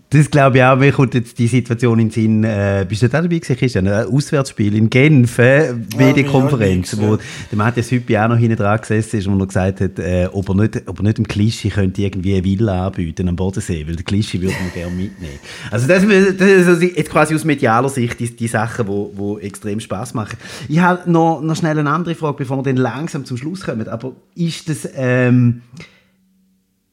Das 0.09 0.31
glaube 0.31 0.59
ich 0.59 0.65
auch. 0.65 0.77
Mir 0.77 0.91
kommt 0.91 1.15
jetzt 1.15 1.39
die 1.39 1.47
Situation 1.47 1.99
in 1.99 2.09
den 2.09 2.13
Sinn. 2.13 2.45
Äh, 2.45 2.85
bist 2.89 3.03
du 3.03 3.09
da 3.09 3.21
dabei 3.21 3.39
gewesen, 3.39 3.57
Christian? 3.57 3.87
Ein 3.87 4.07
Auswärtsspiel 4.07 4.75
in 4.75 4.91
Genf, 4.91 5.39
äh, 5.39 5.75
Medienkonferenz, 5.97 6.93
ja, 6.93 6.99
wo 6.99 7.17
der 7.17 7.59
Matthias 7.59 7.91
Hüppi 7.91 8.19
auch 8.19 8.29
noch 8.29 8.37
hinten 8.37 8.57
dran 8.57 8.81
gesessen 8.81 9.19
ist 9.19 9.27
und 9.29 9.39
er 9.39 9.47
gesagt 9.47 9.81
hat, 9.81 9.99
äh, 9.99 10.29
ob, 10.33 10.49
er 10.49 10.55
nicht, 10.57 10.83
ob 10.87 10.99
er 10.99 11.03
nicht 11.05 11.19
dem 11.19 11.29
Klischee 11.29 11.69
könnte 11.69 12.03
irgendwie 12.03 12.35
eine 12.35 12.45
Villa 12.45 12.87
anbieten 12.87 13.29
am 13.29 13.37
Bodensee, 13.37 13.87
weil 13.87 13.97
der 13.97 14.05
Klischee 14.05 14.41
würde 14.41 14.55
man 14.55 14.73
gerne 14.73 14.95
mitnehmen. 14.95 15.39
Also 15.71 15.87
das, 15.87 16.03
das 16.03 16.49
ist 16.49 16.67
also 16.67 16.83
jetzt 16.83 17.11
quasi 17.11 17.35
aus 17.35 17.45
medialer 17.45 17.89
Sicht 17.89 18.19
die, 18.19 18.35
die 18.35 18.49
Sachen, 18.49 18.87
die 18.87 18.91
wo, 18.91 19.13
wo 19.15 19.39
extrem 19.39 19.79
Spaß 19.79 20.15
machen. 20.15 20.39
Ich 20.69 20.81
habe 20.81 21.09
noch, 21.11 21.41
noch 21.41 21.55
schnell 21.55 21.79
eine 21.79 21.91
andere 21.91 22.15
Frage, 22.17 22.39
bevor 22.39 22.57
wir 22.57 22.63
dann 22.65 22.77
langsam 22.77 23.25
zum 23.25 23.37
Schluss 23.37 23.61
kommen. 23.61 23.87
Aber 23.87 24.13
ist 24.35 24.69
das... 24.69 24.89
Ähm, 24.97 25.63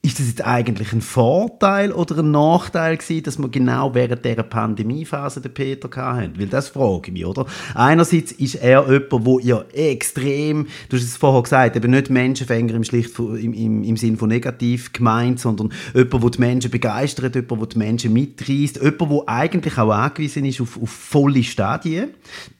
ist 0.08 0.20
das 0.20 0.28
jetzt 0.28 0.46
eigentlich 0.46 0.94
ein 0.94 1.02
Vorteil 1.02 1.92
oder 1.92 2.20
ein 2.20 2.32
Nachteil 2.32 2.96
gewesen, 2.96 3.24
dass 3.24 3.38
wir 3.38 3.50
genau 3.50 3.94
während 3.94 4.24
dieser 4.24 4.44
Pandemiephase 4.44 5.42
den 5.42 5.54
Peter 5.54 5.90
hatten? 5.94 6.40
Weil 6.40 6.48
das 6.48 6.70
frage 6.70 7.08
ich 7.08 7.12
mich, 7.12 7.26
oder? 7.26 7.46
Einerseits 7.76 8.32
ist 8.32 8.56
er 8.56 8.90
jemand, 8.90 9.28
der 9.28 9.46
ja 9.46 9.66
extrem, 9.74 10.68
du 10.88 10.96
hast 10.96 11.04
es 11.04 11.18
vorher 11.18 11.44
gesagt, 11.44 11.76
eben 11.76 11.92
nicht 11.92 12.10
Menschenfänger 12.10 12.74
im, 12.74 12.86
schlicht, 12.86 13.20
im, 13.20 13.54
im, 13.54 13.84
im 13.84 13.98
Sinn 13.98 14.16
von 14.16 14.30
negativ 14.30 14.94
gemeint, 14.94 15.42
sondern 15.42 15.74
jemand, 15.94 16.24
der 16.24 16.30
die 16.30 16.40
Menschen 16.40 16.72
begeistert, 16.72 17.36
jemand, 17.36 17.62
der 17.62 17.68
die 17.68 17.78
Menschen 17.78 18.14
mitreißt, 18.14 18.78
jemand, 18.82 19.12
der 19.12 19.24
eigentlich 19.28 19.78
auch 19.78 19.92
angewiesen 19.92 20.46
ist 20.46 20.62
auf, 20.62 20.82
auf 20.82 20.90
volle 20.90 21.44
Stadien. 21.44 22.12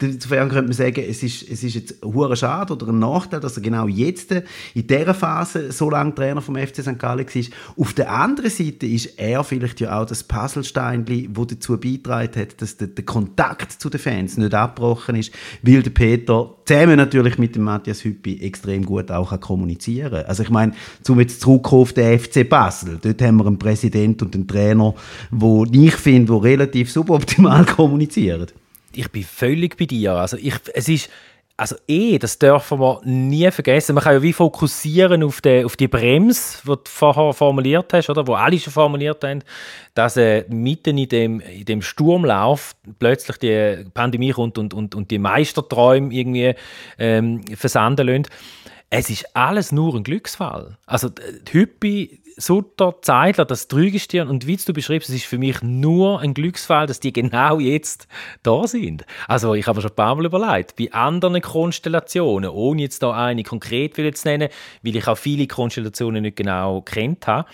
Insofern 0.02 0.50
könnte 0.50 0.64
man 0.64 0.74
sagen, 0.74 1.02
es 1.08 1.24
ist, 1.24 1.50
es 1.50 1.64
ist 1.64 1.76
jetzt 1.76 2.04
ein 2.04 2.36
schade 2.36 2.74
oder 2.74 2.90
ein 2.90 3.00
Nachteil, 3.00 3.40
dass 3.40 3.56
er 3.56 3.64
genau 3.64 3.88
jetzt 3.88 4.32
in 4.32 4.44
dieser 4.86 5.14
Phase 5.14 5.72
so 5.72 5.90
lange 5.90 6.14
Trainer 6.14 6.42
vom 6.42 6.58
FC 6.58 6.82
St. 6.82 7.00
Gallen 7.00 7.26
war 7.26 7.37
ist. 7.40 7.54
Auf 7.78 7.94
der 7.94 8.12
anderen 8.12 8.50
Seite 8.50 8.86
ist 8.86 9.18
er 9.18 9.44
vielleicht 9.44 9.80
ja 9.80 10.00
auch 10.00 10.06
das 10.06 10.24
Puzzlesteinchen, 10.24 11.30
wo 11.36 11.46
dazu 11.46 11.78
beigetragen 11.78 12.42
hat, 12.42 12.62
dass 12.62 12.78
der, 12.78 12.88
der, 12.88 13.06
Kontakt 13.06 13.72
zu 13.72 13.90
den 13.90 14.00
Fans 14.00 14.38
nicht 14.38 14.54
abgebrochen 14.54 15.16
ist, 15.16 15.34
weil 15.62 15.82
der 15.82 15.92
Peter 15.92 16.54
zusammen 16.66 16.98
natürlich 16.98 17.38
mit 17.38 17.56
dem 17.56 17.64
Matthias 17.64 18.04
Hüppi 18.04 18.42
extrem 18.42 18.86
gut 18.86 19.12
auch 19.12 19.30
kann 19.30 19.40
kommunizieren 19.40 20.12
kann. 20.12 20.26
Also 20.26 20.44
ich 20.44 20.50
meine, 20.50 20.74
zum 21.04 21.20
jetzt 21.20 21.46
auf 21.46 21.94
den 21.94 22.20
FC 22.20 22.48
Basel, 22.48 23.00
dort 23.02 23.22
haben 23.22 23.38
wir 23.38 23.48
einen 23.48 23.60
Präsident 23.60 24.22
und 24.22 24.36
einen 24.36 24.48
Trainer, 24.48 24.94
wo 25.32 25.66
ich 25.72 25.96
finde, 25.96 26.34
wo 26.34 26.38
relativ 26.38 26.92
suboptimal 26.92 27.66
kommunizieren. 27.78 28.48
Ich 28.94 29.10
bin 29.12 29.24
völlig 29.24 29.78
bei 29.78 29.86
dir. 29.86 30.14
Also 30.14 30.38
ich, 30.38 30.56
es 30.74 30.90
ist 30.90 31.10
also 31.60 31.76
eh, 31.88 32.20
das 32.20 32.38
dürfen 32.38 32.80
wir 32.80 33.02
nie 33.04 33.50
vergessen. 33.50 33.96
Man 33.96 34.04
kann 34.04 34.14
ja 34.14 34.22
wie 34.22 34.32
fokussieren 34.32 35.24
auf 35.24 35.42
die, 35.42 35.66
auf 35.66 35.76
die 35.76 35.88
Bremse, 35.88 36.60
die 36.64 36.68
du 36.68 36.80
vorher 36.86 37.34
formuliert 37.34 37.92
hast, 37.94 38.12
oder? 38.12 38.28
Wo 38.28 38.36
alle 38.36 38.60
schon 38.60 38.72
formuliert 38.72 39.24
haben, 39.24 39.44
dass 39.96 40.18
äh, 40.18 40.46
mitten 40.50 41.00
in 41.00 41.10
dem, 41.10 41.40
in 41.40 41.66
dem 41.66 41.82
Sturmlauf 41.82 42.76
plötzlich 43.00 43.38
die 43.38 43.86
Pandemie 43.92 44.32
kommt 44.32 44.60
und, 44.60 44.76
und, 44.76 44.94
und 44.94 45.10
die 45.10 45.18
Meisterträume 45.18 46.14
irgendwie 46.14 46.54
ähm, 47.00 47.42
versanden 47.56 48.06
lassen. 48.06 48.28
Es 48.92 49.10
ist 49.10 49.36
alles 49.36 49.72
nur 49.72 49.96
ein 49.96 50.04
Glücksfall. 50.04 50.78
Also 50.86 51.10
die 51.10 51.54
Hüppi, 51.54 52.22
Sutter, 52.38 53.02
Zeitler, 53.02 53.46
das 53.46 53.68
Trügestirn 53.68 54.30
und 54.30 54.46
wie 54.46 54.56
du 54.58 54.72
beschreibst, 54.72 55.10
es 55.10 55.16
ist 55.16 55.26
für 55.26 55.40
mich 55.40 55.62
nur 55.64 56.20
ein 56.20 56.36
Glücksfall, 56.36 56.86
dass 56.86 57.00
die 57.00 57.12
genau 57.12 57.60
jetzt 57.60 58.08
da 58.44 58.68
sind. 58.68 59.06
Also 59.28 59.56
ich 59.56 59.66
habe 59.68 59.78
mir 59.78 59.82
schon 59.82 59.92
ein 59.92 59.96
paar 59.96 60.16
Mal 60.16 60.26
überlegt, 60.26 60.76
bei 60.76 60.92
anderen 60.94 61.42
Konstellationen, 61.42 62.52
ohne 62.52 62.84
jetzt 62.84 63.02
da 63.02 63.12
eine 63.12 63.42
konkret 63.44 63.96
zu 63.96 64.28
nennen, 64.28 64.50
weil 64.84 64.96
ich 64.96 65.08
auch 65.08 65.18
viele 65.18 65.48
Konstellationen 65.48 66.22
nicht 66.22 66.38
genau 66.38 66.82
kennt 66.82 67.26
habe, 67.26 67.50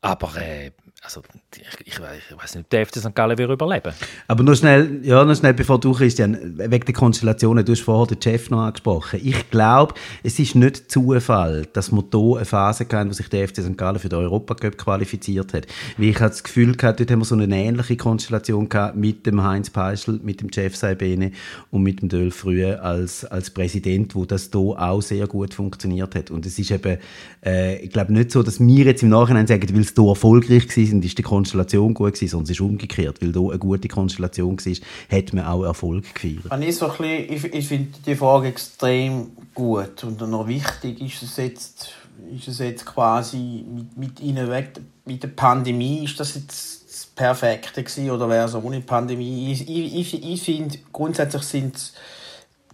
aber 0.00 0.36
äh, 0.36 0.70
also 1.02 1.22
ich, 1.56 1.86
ich, 1.86 1.94
ich 1.94 2.00
weiß 2.00 2.54
nicht, 2.54 2.64
ob 2.64 2.70
der 2.70 2.86
FC 2.86 2.96
St. 2.98 3.14
Gallen 3.14 3.38
wir 3.38 3.48
überleben. 3.48 3.92
Aber 4.28 4.42
nur 4.42 4.56
schnell, 4.56 5.00
ja, 5.02 5.24
nur 5.24 5.34
schnell 5.34 5.54
bevor 5.54 5.78
du, 5.78 5.92
Christian, 5.92 6.58
wegen 6.58 6.84
der 6.84 6.94
Konstellationen, 6.94 7.64
du 7.64 7.72
hast 7.72 7.82
vorher 7.82 8.14
den 8.14 8.22
Chef 8.22 8.50
noch 8.50 8.62
angesprochen. 8.62 9.20
Ich 9.22 9.50
glaube, 9.50 9.94
es 10.22 10.38
ist 10.38 10.54
nicht 10.54 10.90
Zufall, 10.90 11.66
dass 11.72 11.92
wir 11.92 12.04
hier 12.10 12.36
eine 12.36 12.44
Phase 12.44 12.84
hatten, 12.84 13.08
wo 13.08 13.12
sich 13.12 13.28
der 13.28 13.48
FC 13.48 13.62
St. 13.62 13.76
Gallen 13.76 13.98
für 13.98 14.08
den 14.08 14.18
Europacup 14.18 14.76
qualifiziert 14.76 15.52
hat. 15.54 15.66
Weil 15.96 16.08
ich 16.08 16.20
hatte 16.20 16.30
das 16.30 16.42
Gefühl 16.42 16.74
gehabt, 16.76 17.00
dort 17.00 17.10
haben 17.10 17.20
wir 17.20 17.24
so 17.24 17.34
eine 17.34 17.56
ähnliche 17.56 17.96
Konstellation 17.96 18.68
gehabt 18.68 18.96
mit 18.96 19.26
dem 19.26 19.42
Heinz 19.42 19.70
Peischl, 19.70 20.20
mit 20.22 20.40
dem 20.40 20.52
Chef 20.52 20.76
Saibene 20.76 21.32
und 21.70 21.82
mit 21.82 22.02
dem 22.02 22.08
Döl 22.08 22.30
früher 22.30 22.82
als, 22.82 23.24
als 23.24 23.50
Präsident, 23.50 24.14
wo 24.14 24.24
das 24.24 24.50
hier 24.52 24.60
auch 24.60 25.00
sehr 25.00 25.26
gut 25.26 25.54
funktioniert 25.54 26.14
hat. 26.14 26.30
Und 26.30 26.46
es 26.46 26.58
ist 26.58 26.70
eben, 26.70 26.98
äh, 27.44 27.78
ich 27.78 27.90
glaube 27.90 28.12
nicht 28.12 28.30
so, 28.30 28.42
dass 28.42 28.60
wir 28.60 28.84
jetzt 28.84 29.02
im 29.02 29.10
Nachhinein 29.10 29.46
sagen, 29.46 29.68
weil 29.72 29.82
es 29.82 29.94
hier 29.94 30.08
erfolgreich 30.08 30.68
war, 30.76 31.04
ist 31.04 31.18
die 31.18 31.22
Konstellation 31.22 31.43
gut 31.52 32.14
gewesen, 32.14 32.28
sondern 32.28 32.44
es 32.44 32.50
ist 32.50 32.60
umgekehrt. 32.60 33.20
Weil 33.20 33.32
hier 33.32 33.50
eine 33.50 33.58
gute 33.58 33.88
Konstellation 33.88 34.58
war, 34.58 35.18
hat 35.18 35.32
man 35.32 35.44
auch 35.44 35.64
Erfolg 35.64 36.14
gefeiert. 36.14 36.62
Ich, 36.62 36.76
so 36.76 36.92
ich, 37.00 37.44
ich 37.44 37.68
finde 37.68 37.98
die 38.06 38.14
Frage 38.14 38.48
extrem 38.48 39.28
gut 39.54 40.04
und 40.04 40.20
noch 40.20 40.46
wichtig 40.46 41.00
ist 41.00 41.22
es 41.22 41.36
jetzt, 41.36 41.90
ist 42.34 42.48
es 42.48 42.58
jetzt 42.58 42.86
quasi 42.86 43.64
mit, 43.66 43.96
mit 43.96 44.20
ihnen 44.20 44.48
weg, 44.50 44.80
mit 45.04 45.22
der 45.22 45.28
Pandemie, 45.28 46.04
ist 46.04 46.18
das 46.18 46.34
jetzt 46.34 46.84
das 46.88 47.06
Perfekte 47.06 47.82
gewesen 47.82 48.10
oder 48.10 48.28
wäre 48.28 48.46
es 48.46 48.54
ohne 48.54 48.80
Pandemie? 48.80 49.52
Ich, 49.52 49.68
ich, 49.68 49.94
ich, 49.96 50.32
ich 50.32 50.42
finde, 50.42 50.78
grundsätzlich 50.92 51.42
sind 51.42 51.76
es 51.76 51.92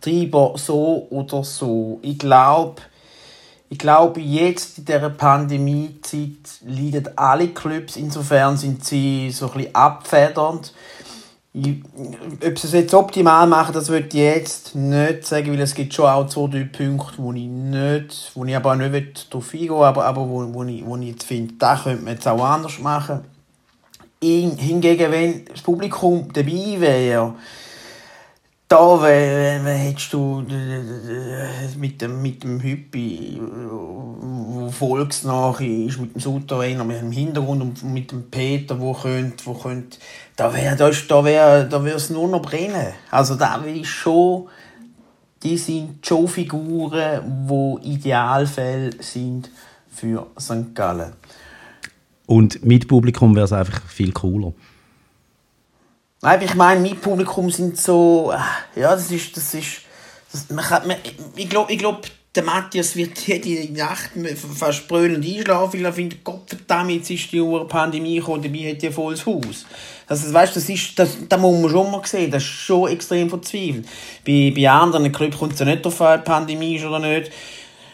Treiber 0.00 0.54
so 0.56 1.06
oder 1.10 1.44
so. 1.44 1.98
Ich 2.02 2.18
glaube, 2.18 2.80
ich 3.72 3.78
glaube, 3.78 4.20
jetzt 4.20 4.78
in 4.78 4.84
dieser 4.84 5.10
Pandemiezeit 5.10 6.60
leiden 6.66 7.08
alle 7.16 7.48
Clubs. 7.48 7.94
Insofern 7.94 8.56
sind 8.56 8.84
sie 8.84 9.30
so 9.30 9.46
ein 9.46 9.58
bisschen 9.58 9.74
abfedernd. 9.76 10.74
Ich, 11.52 11.76
ob 12.44 12.58
sie 12.58 12.66
es 12.66 12.72
jetzt 12.72 12.94
optimal 12.94 13.46
machen, 13.46 13.72
das 13.72 13.88
würde 13.88 14.08
ich 14.08 14.14
jetzt 14.14 14.74
nicht 14.74 15.24
sagen, 15.24 15.52
weil 15.52 15.60
es 15.60 15.74
gibt 15.74 15.94
schon 15.94 16.06
auch 16.06 16.26
zwei, 16.26 16.48
drei 16.48 16.64
Punkte, 16.64 17.18
wo 17.18 17.32
ich 17.32 17.46
nicht, 17.46 18.32
wo 18.34 18.44
ich 18.44 18.56
aber 18.56 18.72
auch 18.72 18.76
nicht 18.76 19.32
darauf 19.32 19.54
eingehen 19.54 19.70
will, 19.70 19.84
aber, 19.84 20.04
aber 20.04 20.28
wo, 20.28 20.52
wo, 20.52 20.64
ich, 20.64 20.84
wo 20.84 20.96
ich 20.96 21.08
jetzt 21.08 21.24
finde, 21.24 21.54
da 21.58 21.76
könnte 21.76 22.04
man 22.04 22.14
jetzt 22.14 22.26
auch 22.26 22.44
anders 22.44 22.78
machen. 22.80 23.20
hingegen, 24.20 25.12
wenn 25.12 25.44
das 25.44 25.62
Publikum 25.62 26.28
dabei 26.32 26.76
wäre, 26.78 27.34
da 28.70 29.04
hättest 29.04 30.12
du 30.12 30.44
mit 31.76 32.00
dem, 32.00 32.22
mit 32.22 32.44
dem 32.44 32.62
Hüppi, 32.62 33.40
wo 33.68 34.70
volksnah 34.70 35.58
ist, 35.58 35.98
mit 35.98 36.14
dem 36.14 36.20
Souterrainer, 36.20 36.84
mit 36.84 37.00
dem 37.00 37.10
Hintergrund 37.10 37.62
und 37.62 37.82
mit 37.82 38.12
dem 38.12 38.30
Peter, 38.30 38.80
wo 38.80 38.92
könnt, 38.92 39.44
wo 39.44 39.54
könnt, 39.54 39.98
da 40.36 40.54
wäre 40.54 40.76
da, 40.76 40.88
da 40.88 41.24
wär, 41.24 41.64
da 41.64 41.84
es 41.84 42.10
nur 42.10 42.28
noch 42.28 42.42
brennen. 42.42 42.92
Also 43.10 43.34
da 43.34 43.56
ist 43.56 43.88
schon, 43.88 44.46
die 45.42 45.58
sind 45.58 46.06
schon 46.06 46.28
Figuren, 46.28 47.48
die 47.50 47.92
Idealfälle 47.94 48.92
sind 49.00 49.50
für 49.90 50.28
St. 50.38 50.76
Gallen. 50.76 51.14
Und 52.26 52.64
mit 52.64 52.86
Publikum 52.86 53.34
wäre 53.34 53.46
es 53.46 53.52
einfach 53.52 53.82
viel 53.88 54.12
cooler. 54.12 54.52
Nein, 56.22 56.42
ich 56.42 56.54
meine, 56.54 56.80
mein 56.80 57.00
Publikum 57.00 57.50
sind 57.50 57.78
so, 57.78 58.32
ja, 58.76 58.94
das 58.94 59.10
ist, 59.10 59.34
das 59.34 59.54
ist, 59.54 59.82
das, 60.30 60.50
man 60.50 60.62
kann, 60.62 60.86
man, 60.86 60.98
ich 61.34 61.48
glaube, 61.48 61.72
ich 61.72 61.78
glaub, 61.78 62.06
der 62.34 62.42
Matthias 62.44 62.94
wird 62.94 63.18
jede 63.26 63.72
Nacht 63.72 64.10
fast 64.54 64.86
brüllend 64.86 65.24
einschlafen, 65.24 65.80
weil 65.80 65.86
er 65.86 65.92
findet, 65.94 66.22
Gott 66.22 66.42
verdammt, 66.46 66.90
jetzt 66.90 67.10
ist 67.10 67.32
die 67.32 67.40
Uhr 67.40 67.66
Pandemie 67.66 68.16
gekommen, 68.16 68.42
dabei 68.42 68.70
hat 68.70 68.84
er 68.84 68.92
volles 68.92 69.24
Haus. 69.24 69.64
Also, 70.06 70.32
weißt, 70.32 70.54
das 70.54 70.68
ist, 70.68 70.98
das, 70.98 71.16
das 71.26 71.40
muss 71.40 71.58
man 71.58 71.70
schon 71.70 71.90
mal 71.90 72.02
sehen, 72.04 72.30
das 72.30 72.42
ist 72.42 72.48
schon 72.50 72.90
extrem 72.90 73.30
verzweifelt. 73.30 73.86
Bei, 74.26 74.52
bei 74.54 74.70
anderen 74.70 75.10
Clubs 75.10 75.38
kommt 75.38 75.54
es 75.54 75.58
ja 75.58 75.64
nicht 75.64 75.84
darauf 75.84 76.00
an, 76.02 76.22
Pandemie 76.22 76.76
ist 76.76 76.84
oder 76.84 76.98
nicht 76.98 77.32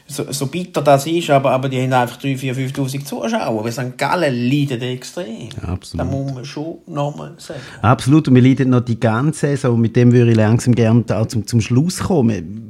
so, 0.09 0.30
so 0.30 0.46
bitter 0.46 0.82
das 0.82 1.07
ist, 1.07 1.30
aber, 1.30 1.50
aber 1.50 1.68
die 1.68 1.82
haben 1.82 1.92
einfach 1.92 2.18
3.000, 2.20 2.54
4.000, 2.54 2.74
5.000 2.74 3.04
Zuschauer. 3.04 3.40
Aber 3.40 3.72
St. 3.72 3.98
Gallen 3.98 4.50
leidet 4.50 4.82
extrem. 4.82 5.48
absolut. 5.62 6.07
Das 6.07 6.12
muss 6.12 6.34
man 6.34 6.44
schon 6.44 6.78
nochmal 6.86 7.34
sagen. 7.38 7.61
Absolut. 7.82 8.28
Und 8.28 8.36
wir 8.36 8.42
leiden 8.42 8.70
noch 8.70 8.80
die 8.80 9.00
ganze 9.00 9.48
Saison. 9.48 9.80
Mit 9.80 9.96
dem 9.96 10.12
würde 10.12 10.30
ich 10.30 10.36
langsam 10.36 10.74
gerne 10.74 11.04
auch 11.11 11.26
zum, 11.26 11.46
zum 11.46 11.61
Schluss 11.61 11.98
kommen. 11.98 12.62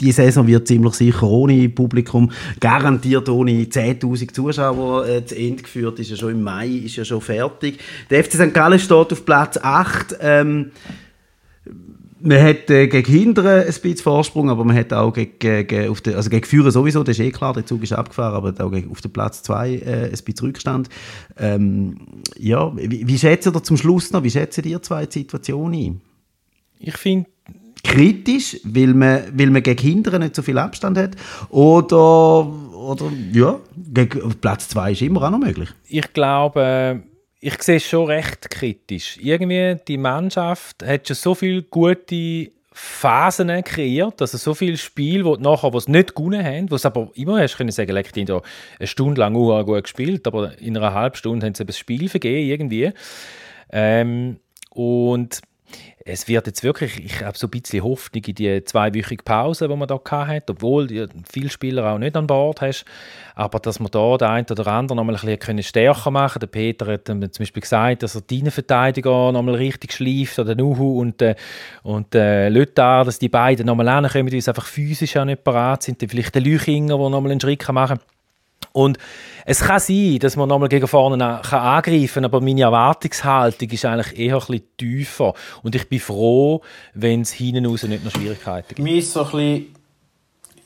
Die 0.00 0.10
Saison 0.10 0.44
wird 0.48 0.66
ziemlich 0.66 0.94
sicher 0.94 1.28
ohne 1.28 1.68
Publikum, 1.68 2.32
garantiert 2.58 3.28
ohne 3.28 3.52
10.000 3.52 4.32
Zuschauer 4.32 5.06
äh, 5.06 5.24
zu 5.24 5.36
Ende 5.36 5.62
geführt. 5.62 6.00
Ist 6.00 6.10
ja 6.10 6.16
schon 6.16 6.32
im 6.32 6.42
Mai, 6.42 6.66
ist 6.66 6.96
ja 6.96 7.04
schon 7.04 7.20
fertig. 7.20 7.78
Der 8.10 8.24
FC 8.24 8.32
St. 8.32 8.52
Gallen 8.52 8.80
steht 8.80 9.12
auf 9.12 9.24
Platz 9.24 9.56
8. 9.62 10.16
Ähm, 10.20 10.72
man 12.22 12.40
hat 12.40 12.70
äh, 12.70 12.86
gegen 12.86 13.12
Hindern 13.12 13.46
ein 13.46 13.66
bisschen 13.66 13.96
Vorsprung, 13.96 14.48
aber 14.50 14.64
man 14.64 14.76
hat 14.76 14.92
auch 14.92 15.12
gegen, 15.12 15.38
gegen, 15.38 15.90
auf 15.90 16.00
den, 16.00 16.14
also 16.14 16.30
gegen 16.30 16.44
Führer 16.44 16.70
sowieso, 16.70 17.02
das 17.02 17.18
ist 17.18 17.24
eh 17.24 17.30
klar, 17.30 17.52
der 17.52 17.66
Zug 17.66 17.82
ist 17.82 17.92
abgefahren, 17.92 18.34
aber 18.34 18.64
auch 18.64 18.70
gegen, 18.70 18.90
auf 18.90 19.00
den 19.00 19.12
Platz 19.12 19.42
2 19.42 19.70
äh, 19.70 20.04
ein 20.04 20.10
bisschen 20.10 20.34
Rückstand. 20.40 20.88
Ähm, 21.38 21.96
ja, 22.38 22.72
wie, 22.76 23.06
wie 23.06 23.18
schätzt 23.18 23.46
ihr 23.46 23.62
zum 23.62 23.76
Schluss 23.76 24.12
noch, 24.12 24.22
wie 24.22 24.30
schätzt 24.30 24.58
ihr 24.64 24.82
zwei 24.82 25.06
Situationen 25.06 25.74
ein? 25.78 26.00
Ich 26.78 26.96
finde 26.96 27.28
kritisch, 27.84 28.60
weil 28.64 28.94
man, 28.94 29.22
weil 29.34 29.50
man 29.50 29.62
gegen 29.62 29.80
Hindern 29.80 30.22
nicht 30.22 30.36
so 30.36 30.42
viel 30.42 30.58
Abstand 30.58 30.96
hat 30.96 31.16
oder, 31.50 32.46
oder 32.46 33.10
ja, 33.32 33.58
gegen, 33.76 34.34
Platz 34.40 34.68
2 34.68 34.92
ist 34.92 35.02
immer 35.02 35.22
auch 35.22 35.30
noch 35.30 35.38
möglich? 35.38 35.70
Ich 35.88 36.12
glaube 36.12 37.02
ich 37.44 37.60
sehe 37.60 37.76
es 37.76 37.84
schon 37.84 38.06
recht 38.06 38.48
kritisch. 38.50 39.18
Irgendwie, 39.20 39.76
die 39.88 39.98
Mannschaft 39.98 40.84
hat 40.86 41.08
schon 41.08 41.16
so 41.16 41.34
viele 41.34 41.64
gute 41.64 42.52
Phasen 42.72 43.48
kreiert, 43.64 44.20
also 44.20 44.38
so 44.38 44.54
viele 44.54 44.76
Spiele, 44.76 45.24
wo 45.24 45.34
nachher, 45.34 45.74
was 45.74 45.88
nicht 45.88 46.14
gewonnen 46.14 46.44
haben, 46.44 46.70
wo 46.70 46.76
es 46.76 46.86
aber 46.86 47.10
immer 47.14 47.40
hast 47.40 47.56
können 47.56 47.72
sagen, 47.72 47.92
leck, 47.92 48.12
die 48.12 48.24
da 48.24 48.40
eine 48.78 48.86
Stunde 48.86 49.20
lang 49.20 49.34
gut 49.34 49.82
gespielt, 49.82 50.26
aber 50.28 50.56
in 50.60 50.76
einer 50.76 50.94
halben 50.94 51.16
Stunde 51.16 51.44
haben 51.44 51.54
sie 51.54 51.66
das 51.66 51.76
Spiel 51.76 52.08
vergeben 52.08 52.48
irgendwie. 52.48 52.92
Ähm, 53.72 54.38
und 54.70 55.40
es 56.04 56.26
wird 56.28 56.46
jetzt 56.46 56.62
wirklich, 56.62 57.04
ich 57.04 57.22
habe 57.22 57.38
so 57.38 57.46
ein 57.46 57.50
bisschen 57.50 57.84
Hoffnung 57.84 58.24
in 58.24 58.34
die 58.34 58.64
zweiwöchige 58.64 59.22
Pause, 59.22 59.68
die 59.68 59.76
man 59.76 59.88
da 59.88 60.00
hat, 60.04 60.50
obwohl 60.50 60.86
du 60.86 61.08
viele 61.30 61.48
Spieler 61.48 61.92
auch 61.92 61.98
nicht 61.98 62.16
an 62.16 62.26
Bord 62.26 62.60
hast, 62.60 62.84
aber 63.34 63.60
dass 63.60 63.78
man 63.78 63.90
da 63.90 64.16
den 64.16 64.28
einen 64.28 64.46
oder 64.50 64.66
anderen 64.66 64.96
noch 64.96 65.04
mal 65.04 65.14
ein 65.14 65.38
bisschen 65.38 65.62
stärker 65.62 66.10
machen 66.10 66.40
können. 66.40 66.52
Der 66.52 66.58
Peter 66.58 66.86
hat 66.86 67.06
zum 67.06 67.20
Beispiel 67.20 67.62
gesagt, 67.62 68.02
dass 68.02 68.14
er 68.14 68.22
die 68.22 68.40
Innenverteidiger 68.40 69.32
noch 69.32 69.42
mal 69.42 69.54
richtig 69.54 69.92
schleift, 69.92 70.38
oder 70.38 70.54
Nuhu 70.54 71.00
und, 71.00 71.22
äh, 71.22 71.36
und 71.82 72.14
äh, 72.14 72.48
Lötar, 72.48 73.04
dass 73.04 73.18
die 73.18 73.28
beiden 73.28 73.66
noch 73.66 73.76
mal 73.76 73.88
hinkommen, 73.88 74.32
weil 74.32 74.40
sie 74.40 74.50
einfach 74.50 74.66
physisch 74.66 75.16
auch 75.16 75.24
nicht 75.24 75.44
parat 75.44 75.82
sind. 75.82 76.00
Vielleicht 76.00 76.34
der 76.34 76.42
Lüchinger, 76.42 76.98
der 76.98 77.10
noch 77.10 77.20
mal 77.20 77.30
einen 77.30 77.40
Schritt 77.40 77.66
machen 77.68 77.98
kann. 77.98 78.06
Und 78.72 78.98
es 79.44 79.60
kann 79.60 79.80
sein, 79.80 80.18
dass 80.20 80.36
man 80.36 80.48
nochmal 80.48 80.68
gegen 80.68 80.86
vorne 80.86 81.22
angreifen 81.24 82.14
kann, 82.14 82.24
aber 82.24 82.40
meine 82.40 82.62
Erwartungshaltung 82.62 83.68
ist 83.70 83.84
eigentlich 83.84 84.18
eher 84.18 84.34
ein 84.34 84.40
bisschen 84.40 84.62
tiefer. 84.76 85.34
Und 85.62 85.74
ich 85.74 85.88
bin 85.88 86.00
froh, 86.00 86.62
wenn 86.94 87.22
es 87.22 87.32
hinten 87.32 87.66
raus 87.66 87.82
nicht 87.82 88.04
noch 88.04 88.12
Schwierigkeiten 88.12 88.68
gibt. 88.68 88.80
Mir 88.80 88.96
ist 88.96 89.12
so 89.12 89.24
ein 89.24 89.30
bisschen 89.30 89.74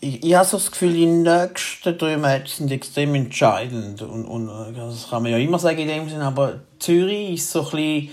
ich, 0.01 0.25
ich 0.25 0.35
habe 0.35 0.47
so 0.47 0.57
das 0.59 0.71
Gefühl, 0.71 0.93
die 0.93 1.07
nächsten 1.07 1.97
drei 1.99 2.17
Matches 2.17 2.59
sind 2.59 2.71
extrem 2.71 3.15
entscheidend. 3.15 4.03
Und, 4.03 4.25
und 4.25 4.49
das 4.77 5.09
kann 5.11 5.23
man 5.23 5.33
ja 5.33 5.39
immer 5.39 5.59
sagen 5.59 5.79
in 5.79 5.89
dem 5.89 6.09
Sinne, 6.09 6.25
aber 6.25 6.61
Zürich 6.79 7.35
ist 7.35 7.51
so 7.51 7.61
ein 7.61 7.71
bisschen, 7.71 8.11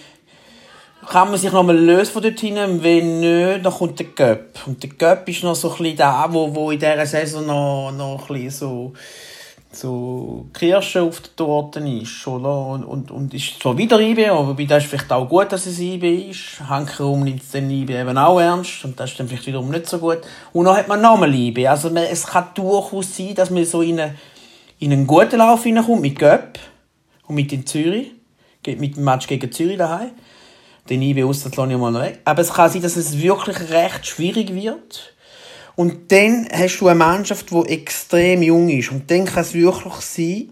kann 1.08 1.30
man 1.30 1.38
sich 1.38 1.52
nochmal 1.52 1.78
lösen 1.78 2.14
von 2.14 2.24
dort 2.24 2.40
hinten, 2.40 2.82
wenn 2.82 3.20
nicht, 3.20 3.66
dann 3.66 3.74
kommt 3.74 4.00
der 4.00 4.08
Göpp. 4.08 4.60
Und 4.66 4.82
der 4.82 4.92
Göpp 4.92 5.28
ist 5.28 5.44
noch 5.44 5.56
so 5.56 5.72
ein 5.72 5.78
bisschen 5.78 5.98
da, 5.98 6.28
wo, 6.30 6.54
wo 6.56 6.72
in 6.72 6.80
dieser 6.80 7.06
Saison 7.06 7.46
noch, 7.46 7.92
noch 7.92 8.30
ein 8.30 8.34
bisschen 8.34 8.50
so 8.50 8.94
so 9.76 10.46
Kirsche 10.54 11.02
auf 11.02 11.22
der 11.22 11.36
Torte 11.36 11.80
ist, 11.80 12.28
oder? 12.28 12.68
Und, 12.68 12.84
und, 12.84 13.12
und 13.12 13.34
ist 13.34 13.62
zwar 13.62 13.78
wieder 13.78 14.00
IB, 14.00 14.28
aber 14.28 14.54
das 14.66 14.84
ist 14.84 14.90
vielleicht 14.90 15.12
auch 15.12 15.28
gut, 15.28 15.52
dass 15.52 15.66
es 15.66 15.80
IB 15.80 16.30
ist. 16.30 16.60
Hankerum 16.68 17.24
nimmt 17.24 17.42
den 17.54 17.70
IB 17.70 17.94
eben 17.94 18.18
auch 18.18 18.40
ernst 18.40 18.86
und 18.86 19.00
das 19.00 19.12
ist 19.12 19.20
dann 19.20 19.28
vielleicht 19.28 19.48
wiederum 19.48 19.70
nicht 19.70 19.88
so 19.88 20.00
gut. 20.00 20.20
Und 20.54 20.66
dann 20.66 20.76
hat 20.76 20.88
man 20.88 21.02
nochmal 21.02 21.34
IB. 21.34 21.68
Also 21.68 21.90
man, 21.90 22.04
es 22.04 22.26
kann 22.26 22.48
durchaus 22.54 23.16
sein, 23.16 23.36
dass 23.36 23.50
man 23.50 23.66
so 23.66 23.82
in, 23.82 24.00
eine, 24.00 24.16
in 24.80 24.92
einen 24.92 25.08
guten 25.08 25.38
Lauf 25.38 25.64
hineinkommt 25.64 26.02
mit 26.02 26.20
Göpp 26.20 26.60
und 27.28 27.36
mit 27.36 27.52
in 27.54 27.66
Zürich, 27.66 28.12
mit 28.66 28.96
dem 28.96 29.04
Match 29.04 29.28
gegen 29.28 29.52
Zürich 29.52 29.78
daheim. 29.78 30.12
Den 30.90 31.02
IB 31.02 31.24
aus, 31.24 31.44
das 31.44 31.56
lasse 31.56 31.72
ich 31.72 31.78
mal 31.78 31.94
weg. 31.94 32.20
Aber 32.26 32.42
es 32.42 32.54
kann 32.54 32.70
sein, 32.70 32.82
dass 32.82 32.98
es 32.98 33.22
wirklich 33.22 33.70
recht 33.70 34.06
schwierig 34.06 34.54
wird 34.54 35.13
und 35.76 36.12
dann 36.12 36.48
hast 36.52 36.80
du 36.80 36.88
eine 36.88 37.00
Mannschaft, 37.00 37.50
die 37.50 37.70
extrem 37.70 38.44
jung 38.44 38.70
ist. 38.70 38.92
Und 38.92 39.10
dann 39.10 39.26
kann 39.26 39.42
es 39.42 39.54
wirklich 39.54 39.94
sein, 39.94 40.50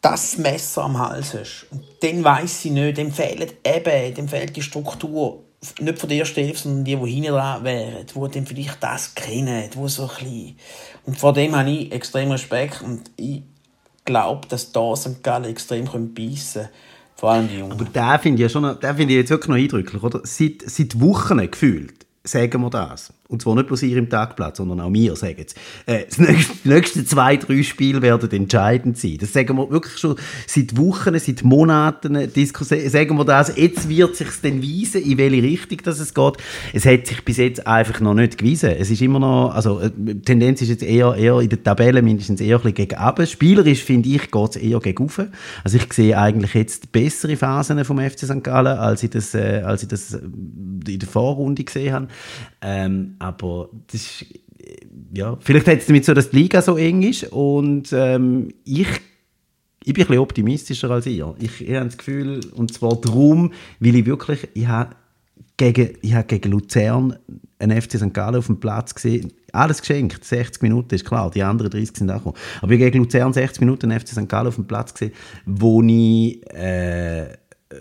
dass 0.00 0.32
das 0.32 0.38
Messer 0.38 0.84
am 0.84 0.98
Hals 0.98 1.34
hast. 1.34 1.66
Und 1.70 1.84
dann 2.00 2.24
weiss 2.24 2.64
ich 2.64 2.72
nicht, 2.72 2.96
dem 2.96 3.12
fehlt 3.12 3.54
eben, 3.64 4.14
dem 4.14 4.28
fehlt 4.28 4.56
die 4.56 4.62
Struktur. 4.62 5.44
Nicht 5.78 5.98
von 5.98 6.08
der 6.08 6.18
ersten 6.18 6.54
sondern 6.54 6.84
die, 6.84 6.96
die 6.96 7.10
hinten 7.10 7.32
dran 7.32 7.62
wären, 7.64 8.06
die 8.06 8.34
dann 8.34 8.46
vielleicht 8.46 8.82
das 8.82 9.14
kennen, 9.14 9.68
die 9.70 9.88
so 9.88 10.04
ein 10.04 10.08
bisschen... 10.08 10.56
Und 11.04 11.18
vor 11.18 11.32
dem 11.32 11.54
habe 11.54 11.70
ich 11.70 11.92
extrem 11.92 12.30
Respekt 12.30 12.82
und 12.82 13.10
ich 13.16 13.42
glaube, 14.04 14.48
dass 14.48 14.72
da 14.72 14.96
St. 14.96 15.22
Gallen 15.22 15.44
extrem 15.44 15.84
beißen 15.84 16.62
können. 16.62 16.68
Vor 17.14 17.30
allem 17.30 17.48
die 17.48 17.58
Jungen. 17.58 17.72
Aber 17.72 17.84
den 17.84 18.18
finde 18.20 18.44
ich, 18.46 18.52
ja 18.52 18.70
ich 18.98 19.08
jetzt 19.10 19.30
wirklich 19.30 19.48
noch 19.48 19.56
eindrücklich, 19.56 20.02
oder? 20.02 20.20
Seit, 20.24 20.62
seit 20.64 20.98
Wochen 20.98 21.50
gefühlt 21.50 22.06
sagen 22.24 22.62
wir 22.62 22.70
das. 22.70 23.12
Und 23.30 23.40
zwar 23.42 23.54
nicht 23.54 23.68
bloß 23.68 23.84
ihr 23.84 23.96
im 23.96 24.10
Tagblatt, 24.10 24.56
sondern 24.56 24.80
auch 24.80 24.92
wir 24.92 25.14
sagen 25.14 25.44
es. 25.46 25.54
Äh, 25.86 26.06
nächste, 26.20 26.54
die 26.64 26.68
nächsten 26.68 27.06
zwei, 27.06 27.36
drei 27.36 27.62
Spiele 27.62 28.02
werden 28.02 28.28
entscheidend 28.28 28.98
sein. 28.98 29.18
Das 29.20 29.32
sagen 29.32 29.56
wir 29.56 29.70
wirklich 29.70 29.98
schon 29.98 30.16
seit 30.48 30.76
Wochen, 30.76 31.16
seit 31.16 31.44
Monaten, 31.44 32.14
sagen 32.14 33.16
wir 33.16 33.24
das. 33.24 33.56
Jetzt 33.56 33.88
wird 33.88 34.16
sich 34.16 34.28
dann 34.42 34.60
weisen, 34.60 35.02
in 35.02 35.16
welche 35.16 35.42
Richtung 35.44 35.78
das 35.84 36.00
es 36.00 36.12
geht. 36.12 36.34
Es 36.72 36.84
hat 36.84 37.06
sich 37.06 37.24
bis 37.24 37.36
jetzt 37.36 37.66
einfach 37.68 38.00
noch 38.00 38.14
nicht 38.14 38.36
gewiesen. 38.36 38.70
Es 38.70 38.90
ist 38.90 39.00
immer 39.00 39.20
noch, 39.20 39.54
also 39.54 39.78
äh, 39.78 39.90
die 39.94 40.20
Tendenz 40.22 40.62
ist 40.62 40.70
jetzt 40.70 40.82
eher, 40.82 41.14
eher 41.14 41.38
in 41.38 41.48
der 41.48 41.62
Tabelle 41.62 42.02
mindestens 42.02 42.40
eher 42.40 42.56
ein 42.56 42.62
bisschen 42.62 42.88
gegen 42.88 43.00
runter. 43.00 43.26
Spielerisch, 43.26 43.84
finde 43.84 44.08
ich, 44.08 44.28
geht 44.28 44.50
es 44.50 44.56
eher 44.56 44.80
gegen 44.80 45.04
rauf. 45.04 45.22
Also 45.62 45.76
ich 45.76 45.92
sehe 45.92 46.18
eigentlich 46.18 46.54
jetzt 46.54 46.90
bessere 46.90 47.36
Phasen 47.36 47.84
vom 47.84 48.00
FC 48.00 48.20
St. 48.20 48.42
Gallen, 48.42 48.76
als 48.76 49.04
ich 49.04 49.10
das, 49.10 49.34
äh, 49.34 49.62
als 49.64 49.84
ich 49.84 49.88
das 49.88 50.14
äh, 50.14 50.18
in 50.18 50.98
der 50.98 51.08
Vorrunde 51.08 51.62
gesehen 51.62 51.92
habe. 51.92 52.08
Ähm, 52.60 53.14
aber 53.20 53.68
das 53.86 54.00
ist, 54.00 54.26
ja, 55.14 55.36
vielleicht 55.40 55.68
hat 55.68 55.78
es 55.78 55.86
damit 55.86 56.04
so, 56.04 56.14
dass 56.14 56.30
die 56.30 56.38
Liga 56.38 56.60
so 56.62 56.76
eng 56.76 57.02
ist 57.02 57.24
und 57.30 57.92
ähm, 57.92 58.48
ich 58.64 58.88
ich 59.82 59.94
bin 59.94 60.04
ein 60.04 60.08
bisschen 60.08 60.20
optimistischer 60.20 60.90
als 60.90 61.06
ihr. 61.06 61.34
Ich, 61.38 61.66
ich 61.66 61.74
habe 61.74 61.86
das 61.86 61.96
Gefühl, 61.96 62.40
und 62.54 62.72
zwar 62.72 63.00
darum, 63.00 63.52
weil 63.78 63.96
ich 63.96 64.04
wirklich, 64.04 64.46
ich 64.52 64.66
habe 64.66 64.94
gegen, 65.56 65.96
ich 66.02 66.12
habe 66.12 66.26
gegen 66.26 66.50
Luzern 66.50 67.16
einen 67.58 67.80
FC 67.80 67.98
St. 67.98 68.12
Gallen 68.12 68.36
auf 68.36 68.46
dem 68.46 68.60
Platz 68.60 68.94
gesehen, 68.94 69.32
alles 69.52 69.80
geschenkt, 69.80 70.22
60 70.22 70.62
Minuten, 70.62 70.94
ist 70.94 71.04
klar, 71.04 71.30
die 71.30 71.42
anderen 71.42 71.70
30 71.70 71.96
sind 71.96 72.10
auch 72.10 72.18
gekommen. 72.18 72.36
Aber 72.60 72.72
ich 72.72 72.80
habe 72.80 72.90
gegen 72.90 73.04
Luzern 73.04 73.32
60 73.32 73.60
Minuten 73.60 73.90
einen 73.90 74.00
FC 74.00 74.08
St. 74.08 74.28
Gallen 74.28 74.48
auf 74.48 74.56
dem 74.56 74.66
Platz 74.66 74.92
gesehen, 74.92 75.12
wo 75.46 75.82
ich 75.82 76.46
äh, 76.54 77.36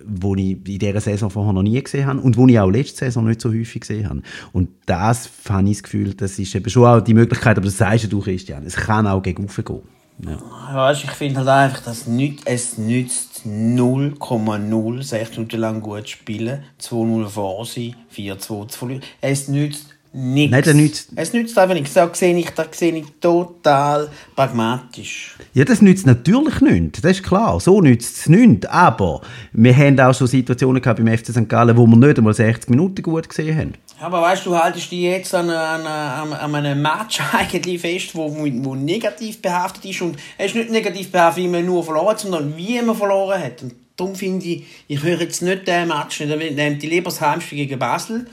wo 0.06 0.36
ich 0.36 0.52
in 0.52 0.80
dieser 0.80 1.02
Saison 1.02 1.30
vorher 1.30 1.54
noch 1.54 1.64
nie 1.64 1.82
gesehen 1.82 2.06
habe 2.06 2.20
und 2.20 2.38
wo 2.38 2.48
ich 2.48 2.60
auch 2.60 2.70
letzte 2.70 3.06
Saison 3.06 3.26
nicht 3.26 3.42
so 3.42 3.50
häufig 3.50 3.82
gesehen 3.82 4.08
habe. 4.08 4.22
Und 4.54 4.70
das 4.86 5.30
habe 5.50 5.68
ich 5.70 5.78
das 5.78 5.84
Gefühl, 5.84 6.14
das 6.14 6.38
ist 6.38 6.54
eben 6.54 6.70
schon 6.70 6.86
auch 6.86 7.02
die 7.02 7.14
Möglichkeit, 7.14 7.58
aber 7.58 7.66
das 7.66 7.78
sagst 7.78 8.12
du, 8.12 8.20
Christian, 8.22 8.66
es 8.66 8.76
kann 8.76 9.08
auch 9.08 9.22
gegen 9.22 9.48
gehen. 9.48 9.82
Ja. 10.26 10.38
Weißt, 10.74 11.06
ich 11.06 11.12
finde 11.12 11.40
halt 11.40 11.48
einfach, 11.48 11.82
dass 11.82 12.06
es 12.46 12.78
nützt 12.78 13.44
0,0 13.46 15.04
6 15.04 15.32
Minuten 15.32 15.58
lang 15.58 15.82
gut 15.82 16.10
spielen, 16.10 16.64
2-0 16.82 17.28
vor 17.28 17.66
sein, 17.66 17.96
4-2 18.14 18.68
zu 18.68 18.78
verlieren. 18.78 19.04
Es 19.22 19.48
nützt 19.48 19.96
nichts. 20.12 20.52
Nein, 20.52 20.64
das 20.64 20.74
nützt... 20.74 21.10
Es 21.16 21.34
nützt 21.34 21.58
einfach 21.58 21.76
nichts. 21.76 21.94
Da 21.94 22.10
sehe 22.14 22.38
ich, 22.38 22.50
da 22.52 22.66
sehe 22.72 22.96
ich 22.96 23.06
total 23.20 24.10
pragmatisch. 24.36 25.36
Ja, 25.54 25.66
das 25.66 25.82
nützt 25.82 26.06
natürlich 26.06 26.62
nichts. 26.62 27.02
Das 27.02 27.12
ist 27.12 27.24
klar. 27.24 27.60
So 27.60 27.82
nützt 27.82 28.18
es 28.18 28.30
nichts. 28.30 28.66
Aber 28.68 29.22
wir 29.54 29.76
haben 29.76 30.00
auch 30.00 30.14
schon 30.14 30.28
Situationen 30.28 30.82
gehabt 30.82 31.04
beim 31.04 31.16
FC 31.16 31.28
St. 31.28 31.48
Gallen, 31.48 31.78
wo 31.78 31.86
wir 31.86 31.96
nicht 31.96 32.18
einmal 32.18 32.34
60 32.34 32.70
Minuten 32.70 33.02
gut 33.02 33.30
gesehen 33.30 33.58
haben. 33.58 33.74
Aber 34.00 34.22
weißt 34.22 34.46
du, 34.46 34.58
haltest 34.58 34.92
dich 34.92 35.02
jetzt 35.02 35.36
an, 35.36 35.50
an, 35.50 35.86
an, 35.86 36.34
an 36.34 36.56
einem 36.56 36.82
Match 36.82 37.20
eigentlich 37.34 37.82
fest, 37.82 38.16
wo, 38.16 38.36
wo 38.36 38.76
negativ 38.76 39.42
behaftet 39.42 39.86
ist. 39.86 40.02
Und 40.02 40.18
er 40.38 40.46
ist 40.46 40.56
nicht 40.56 40.72
negativ 40.72 41.12
behaftet, 41.12 41.44
wie 41.44 41.48
man 41.48 41.66
nur 41.66 41.84
verloren 41.84 42.10
hat, 42.10 42.20
sondern 42.20 42.58
wie 42.58 42.82
man 42.82 42.96
verloren 42.96 43.42
hat. 43.42 43.62
Und 43.62 43.74
darum 43.96 44.16
finde 44.16 44.46
ich, 44.46 44.64
ich 44.88 45.04
höre 45.04 45.22
jetzt 45.22 45.42
nicht 45.42 45.68
den 45.68 45.90
Match, 45.90 46.20
nicht, 46.20 46.56
nehmt 46.56 46.82
die 46.82 46.88
lieber 46.88 47.10
das 47.10 47.22
Heimspiel 47.22 47.60
gegen 47.60 47.78
Basel 47.78 48.26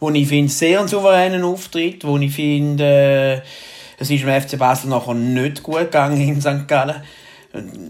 wo 0.00 0.10
ich 0.10 0.26
finde, 0.26 0.50
sehr 0.50 0.80
einen 0.80 0.88
souveränen 0.88 1.44
Auftritt, 1.44 2.04
wo 2.04 2.16
ich 2.18 2.34
finde, 2.34 2.84
äh, 2.84 3.40
es 3.98 4.10
ist 4.10 4.22
im 4.22 4.28
FC 4.28 4.58
Basel 4.58 4.88
nachher 4.88 5.14
nicht 5.14 5.62
gut 5.62 5.78
gegangen 5.78 6.20
in 6.20 6.40
St. 6.40 6.66
Gallen. 6.66 7.02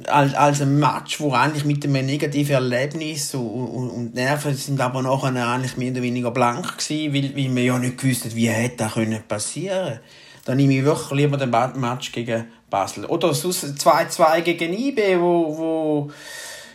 Als, 0.08 0.34
als 0.34 0.62
ein 0.62 0.78
Match, 0.78 1.20
wo 1.20 1.32
eigentlich 1.32 1.64
mit 1.64 1.84
einem 1.84 2.06
negativen 2.06 2.54
Erlebnis 2.54 3.34
und, 3.34 3.46
und, 3.46 3.90
und 3.90 4.14
Nerven 4.14 4.54
sind 4.54 4.80
aber 4.80 5.02
nachher 5.02 5.28
eigentlich 5.28 5.76
mehr 5.76 5.92
oder 5.92 6.02
weniger 6.02 6.30
blank 6.30 6.78
gewesen, 6.78 7.14
weil, 7.14 7.36
weil 7.36 7.48
man 7.50 7.64
ja 7.64 7.78
nicht 7.78 7.98
gewusst 7.98 8.24
hat, 8.24 8.34
wie 8.34 8.48
hätte 8.48 8.78
das 8.78 8.94
können 8.94 9.22
passieren. 9.28 10.00
Dann 10.46 10.56
nehme 10.56 10.78
ich 10.78 10.84
wirklich 10.84 11.10
lieber 11.10 11.36
den 11.36 11.50
Match 11.50 12.10
gegen 12.10 12.46
Basel. 12.70 13.04
Oder 13.04 13.34
sonst 13.34 13.64
2-2 13.64 14.40
gegen 14.40 14.72
IB, 14.72 15.20
wo, 15.20 15.58
wo 15.58 16.10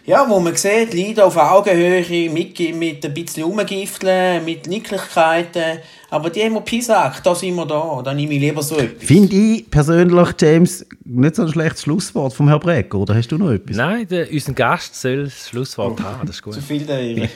ja, 0.06 0.30
wo 0.30 0.40
man 0.40 0.56
sieht, 0.56 0.94
Leute 0.94 1.26
auf 1.26 1.36
Augenhöhe, 1.36 2.30
mit, 2.30 2.60
mit 2.76 3.04
ein 3.06 3.14
bisschen 3.14 3.44
Umgifteln, 3.44 4.46
mit 4.46 4.68
Nicklichkeiten. 4.68 5.80
Aber 6.16 6.30
die 6.30 6.42
haben 6.42 6.54
wir 6.54 6.62
Pisack, 6.62 7.22
da 7.24 7.36
sind 7.36 7.56
wir 7.56 7.66
da. 7.66 8.02
Da 8.02 8.14
nehme 8.14 8.34
ich 8.36 8.40
lieber 8.40 8.64
so 8.64 8.78
etwas. 8.78 9.06
Finde 9.06 9.36
ich 9.36 9.70
persönlich, 9.70 10.30
James, 10.40 10.86
nicht 11.04 11.36
so 11.36 11.42
ein 11.42 11.50
schlechtes 11.50 11.82
Schlusswort 11.82 12.34
vom 12.34 12.48
Herrn 12.48 12.62
Brecker. 12.62 13.00
Oder 13.00 13.16
hast 13.16 13.28
du 13.34 13.38
noch 13.38 13.52
etwas? 13.52 13.76
Nein, 13.76 14.08
der, 14.08 14.32
unser 14.32 14.54
Gast 14.54 14.96
soll 14.96 15.26
das 15.26 15.50
Schlusswort 15.50 16.00
oh, 16.00 16.04
haben. 16.06 16.26
Das 16.26 16.38
ist 16.38 16.42
gut. 16.42 16.54
Zu 16.54 16.62
viel 16.62 16.86
der 16.86 17.04
nein, 17.04 17.30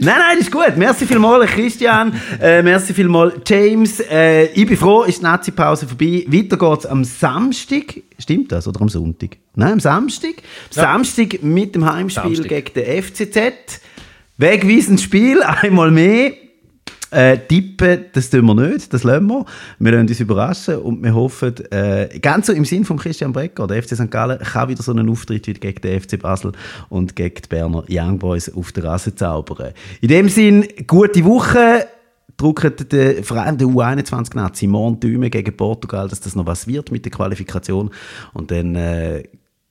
nein, 0.00 0.36
das 0.38 0.46
ist 0.46 0.50
gut. 0.50 0.78
Merci 0.78 1.04
vielmals, 1.04 1.50
Christian. 1.50 2.18
Äh, 2.40 2.62
merci 2.62 2.94
vielmals, 2.94 3.34
James. 3.46 4.00
Äh, 4.00 4.46
ich 4.46 4.66
bin 4.66 4.78
froh, 4.78 5.02
ist 5.02 5.18
die 5.18 5.24
Nazi-Pause 5.24 5.86
vorbei. 5.86 6.24
Weiter 6.26 6.56
geht's 6.56 6.86
am 6.86 7.04
Samstag. 7.04 8.00
Stimmt 8.18 8.50
das? 8.50 8.66
Oder 8.66 8.80
am 8.80 8.88
Sonntag? 8.88 9.36
Nein, 9.56 9.72
am 9.72 9.80
Samstag. 9.80 10.36
Ja. 10.72 10.84
Samstag 10.84 11.42
mit 11.42 11.74
dem 11.74 11.84
Heimspiel 11.84 12.36
Samstag. 12.36 12.48
gegen 12.48 12.72
den 12.72 13.02
FCZ. 13.02 13.82
Wegweisendes 14.38 15.02
Spiel, 15.02 15.42
einmal 15.42 15.90
mehr. 15.90 16.32
Äh, 17.10 17.38
tippen, 17.38 18.04
das 18.12 18.30
tun 18.30 18.46
wir 18.46 18.54
nicht, 18.54 18.92
das 18.92 19.02
lassen 19.02 19.26
wir. 19.26 19.44
Wir 19.78 19.92
lassen 19.92 20.08
uns 20.08 20.20
überraschen 20.20 20.76
und 20.76 21.02
wir 21.02 21.14
hoffen, 21.14 21.54
äh, 21.70 22.18
ganz 22.20 22.46
so 22.46 22.52
im 22.52 22.64
Sinn 22.64 22.84
von 22.84 22.98
Christian 22.98 23.32
Brecker, 23.32 23.66
der 23.66 23.82
FC 23.82 23.96
St. 23.96 24.10
Gallen 24.10 24.38
kann 24.38 24.68
wieder 24.68 24.82
so 24.82 24.92
einen 24.92 25.08
Auftritt 25.10 25.46
wie 25.46 25.54
gegen 25.54 25.80
den 25.80 26.00
FC 26.00 26.20
Basel 26.20 26.52
und 26.88 27.16
gegen 27.16 27.34
die 27.34 27.48
Berner 27.48 27.84
Young 27.90 28.18
Boys 28.18 28.52
auf 28.54 28.70
der 28.72 28.84
Rasse 28.84 29.14
zaubern. 29.14 29.72
In 30.00 30.08
dem 30.08 30.28
Sinn, 30.28 30.66
gute 30.86 31.24
Woche 31.24 31.86
drücken 32.36 32.74
den, 32.76 33.22
der 33.22 33.24
U21-Nazi 33.24 34.66
morgen 34.66 35.00
Däumen 35.00 35.30
gegen 35.30 35.56
Portugal, 35.56 36.08
dass 36.08 36.20
das 36.20 36.36
noch 36.36 36.46
was 36.46 36.66
wird 36.66 36.90
mit 36.90 37.04
der 37.04 37.12
Qualifikation. 37.12 37.90
Und 38.32 38.50
dann 38.50 38.76
äh, 38.76 39.24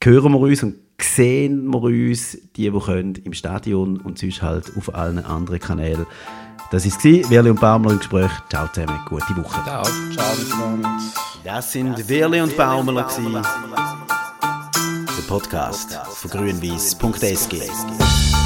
hören 0.03 0.33
wir 0.33 0.39
uns 0.39 0.63
und 0.63 0.75
sehen 1.01 1.67
wir 1.67 1.81
uns, 1.81 2.37
die, 2.55 2.69
die 2.69 2.79
können, 2.79 3.15
im 3.15 3.33
Stadion 3.33 3.97
und 3.97 4.19
sonst 4.19 4.41
halt 4.41 4.71
auf 4.77 4.93
allen 4.93 5.19
anderen 5.19 5.59
Kanälen. 5.59 6.05
Das 6.71 6.85
war 6.85 7.11
es, 7.11 7.29
Werli 7.29 7.49
und 7.49 7.59
Baumler 7.59 7.91
im 7.91 7.97
Gespräch. 7.97 8.29
Ciao 8.47 8.67
zusammen, 8.67 8.99
gute 9.05 9.35
Woche. 9.37 9.63
Ciao. 9.63 9.83
Ciao 9.83 10.35
miteinander. 10.37 10.89
Das 11.43 11.71
sind 11.71 12.07
Werli 12.07 12.41
und 12.41 12.55
Baumler. 12.55 13.07
Der 15.17 15.23
Podcast 15.27 15.97
von 16.13 16.29
grünwies.sg. 16.29 18.38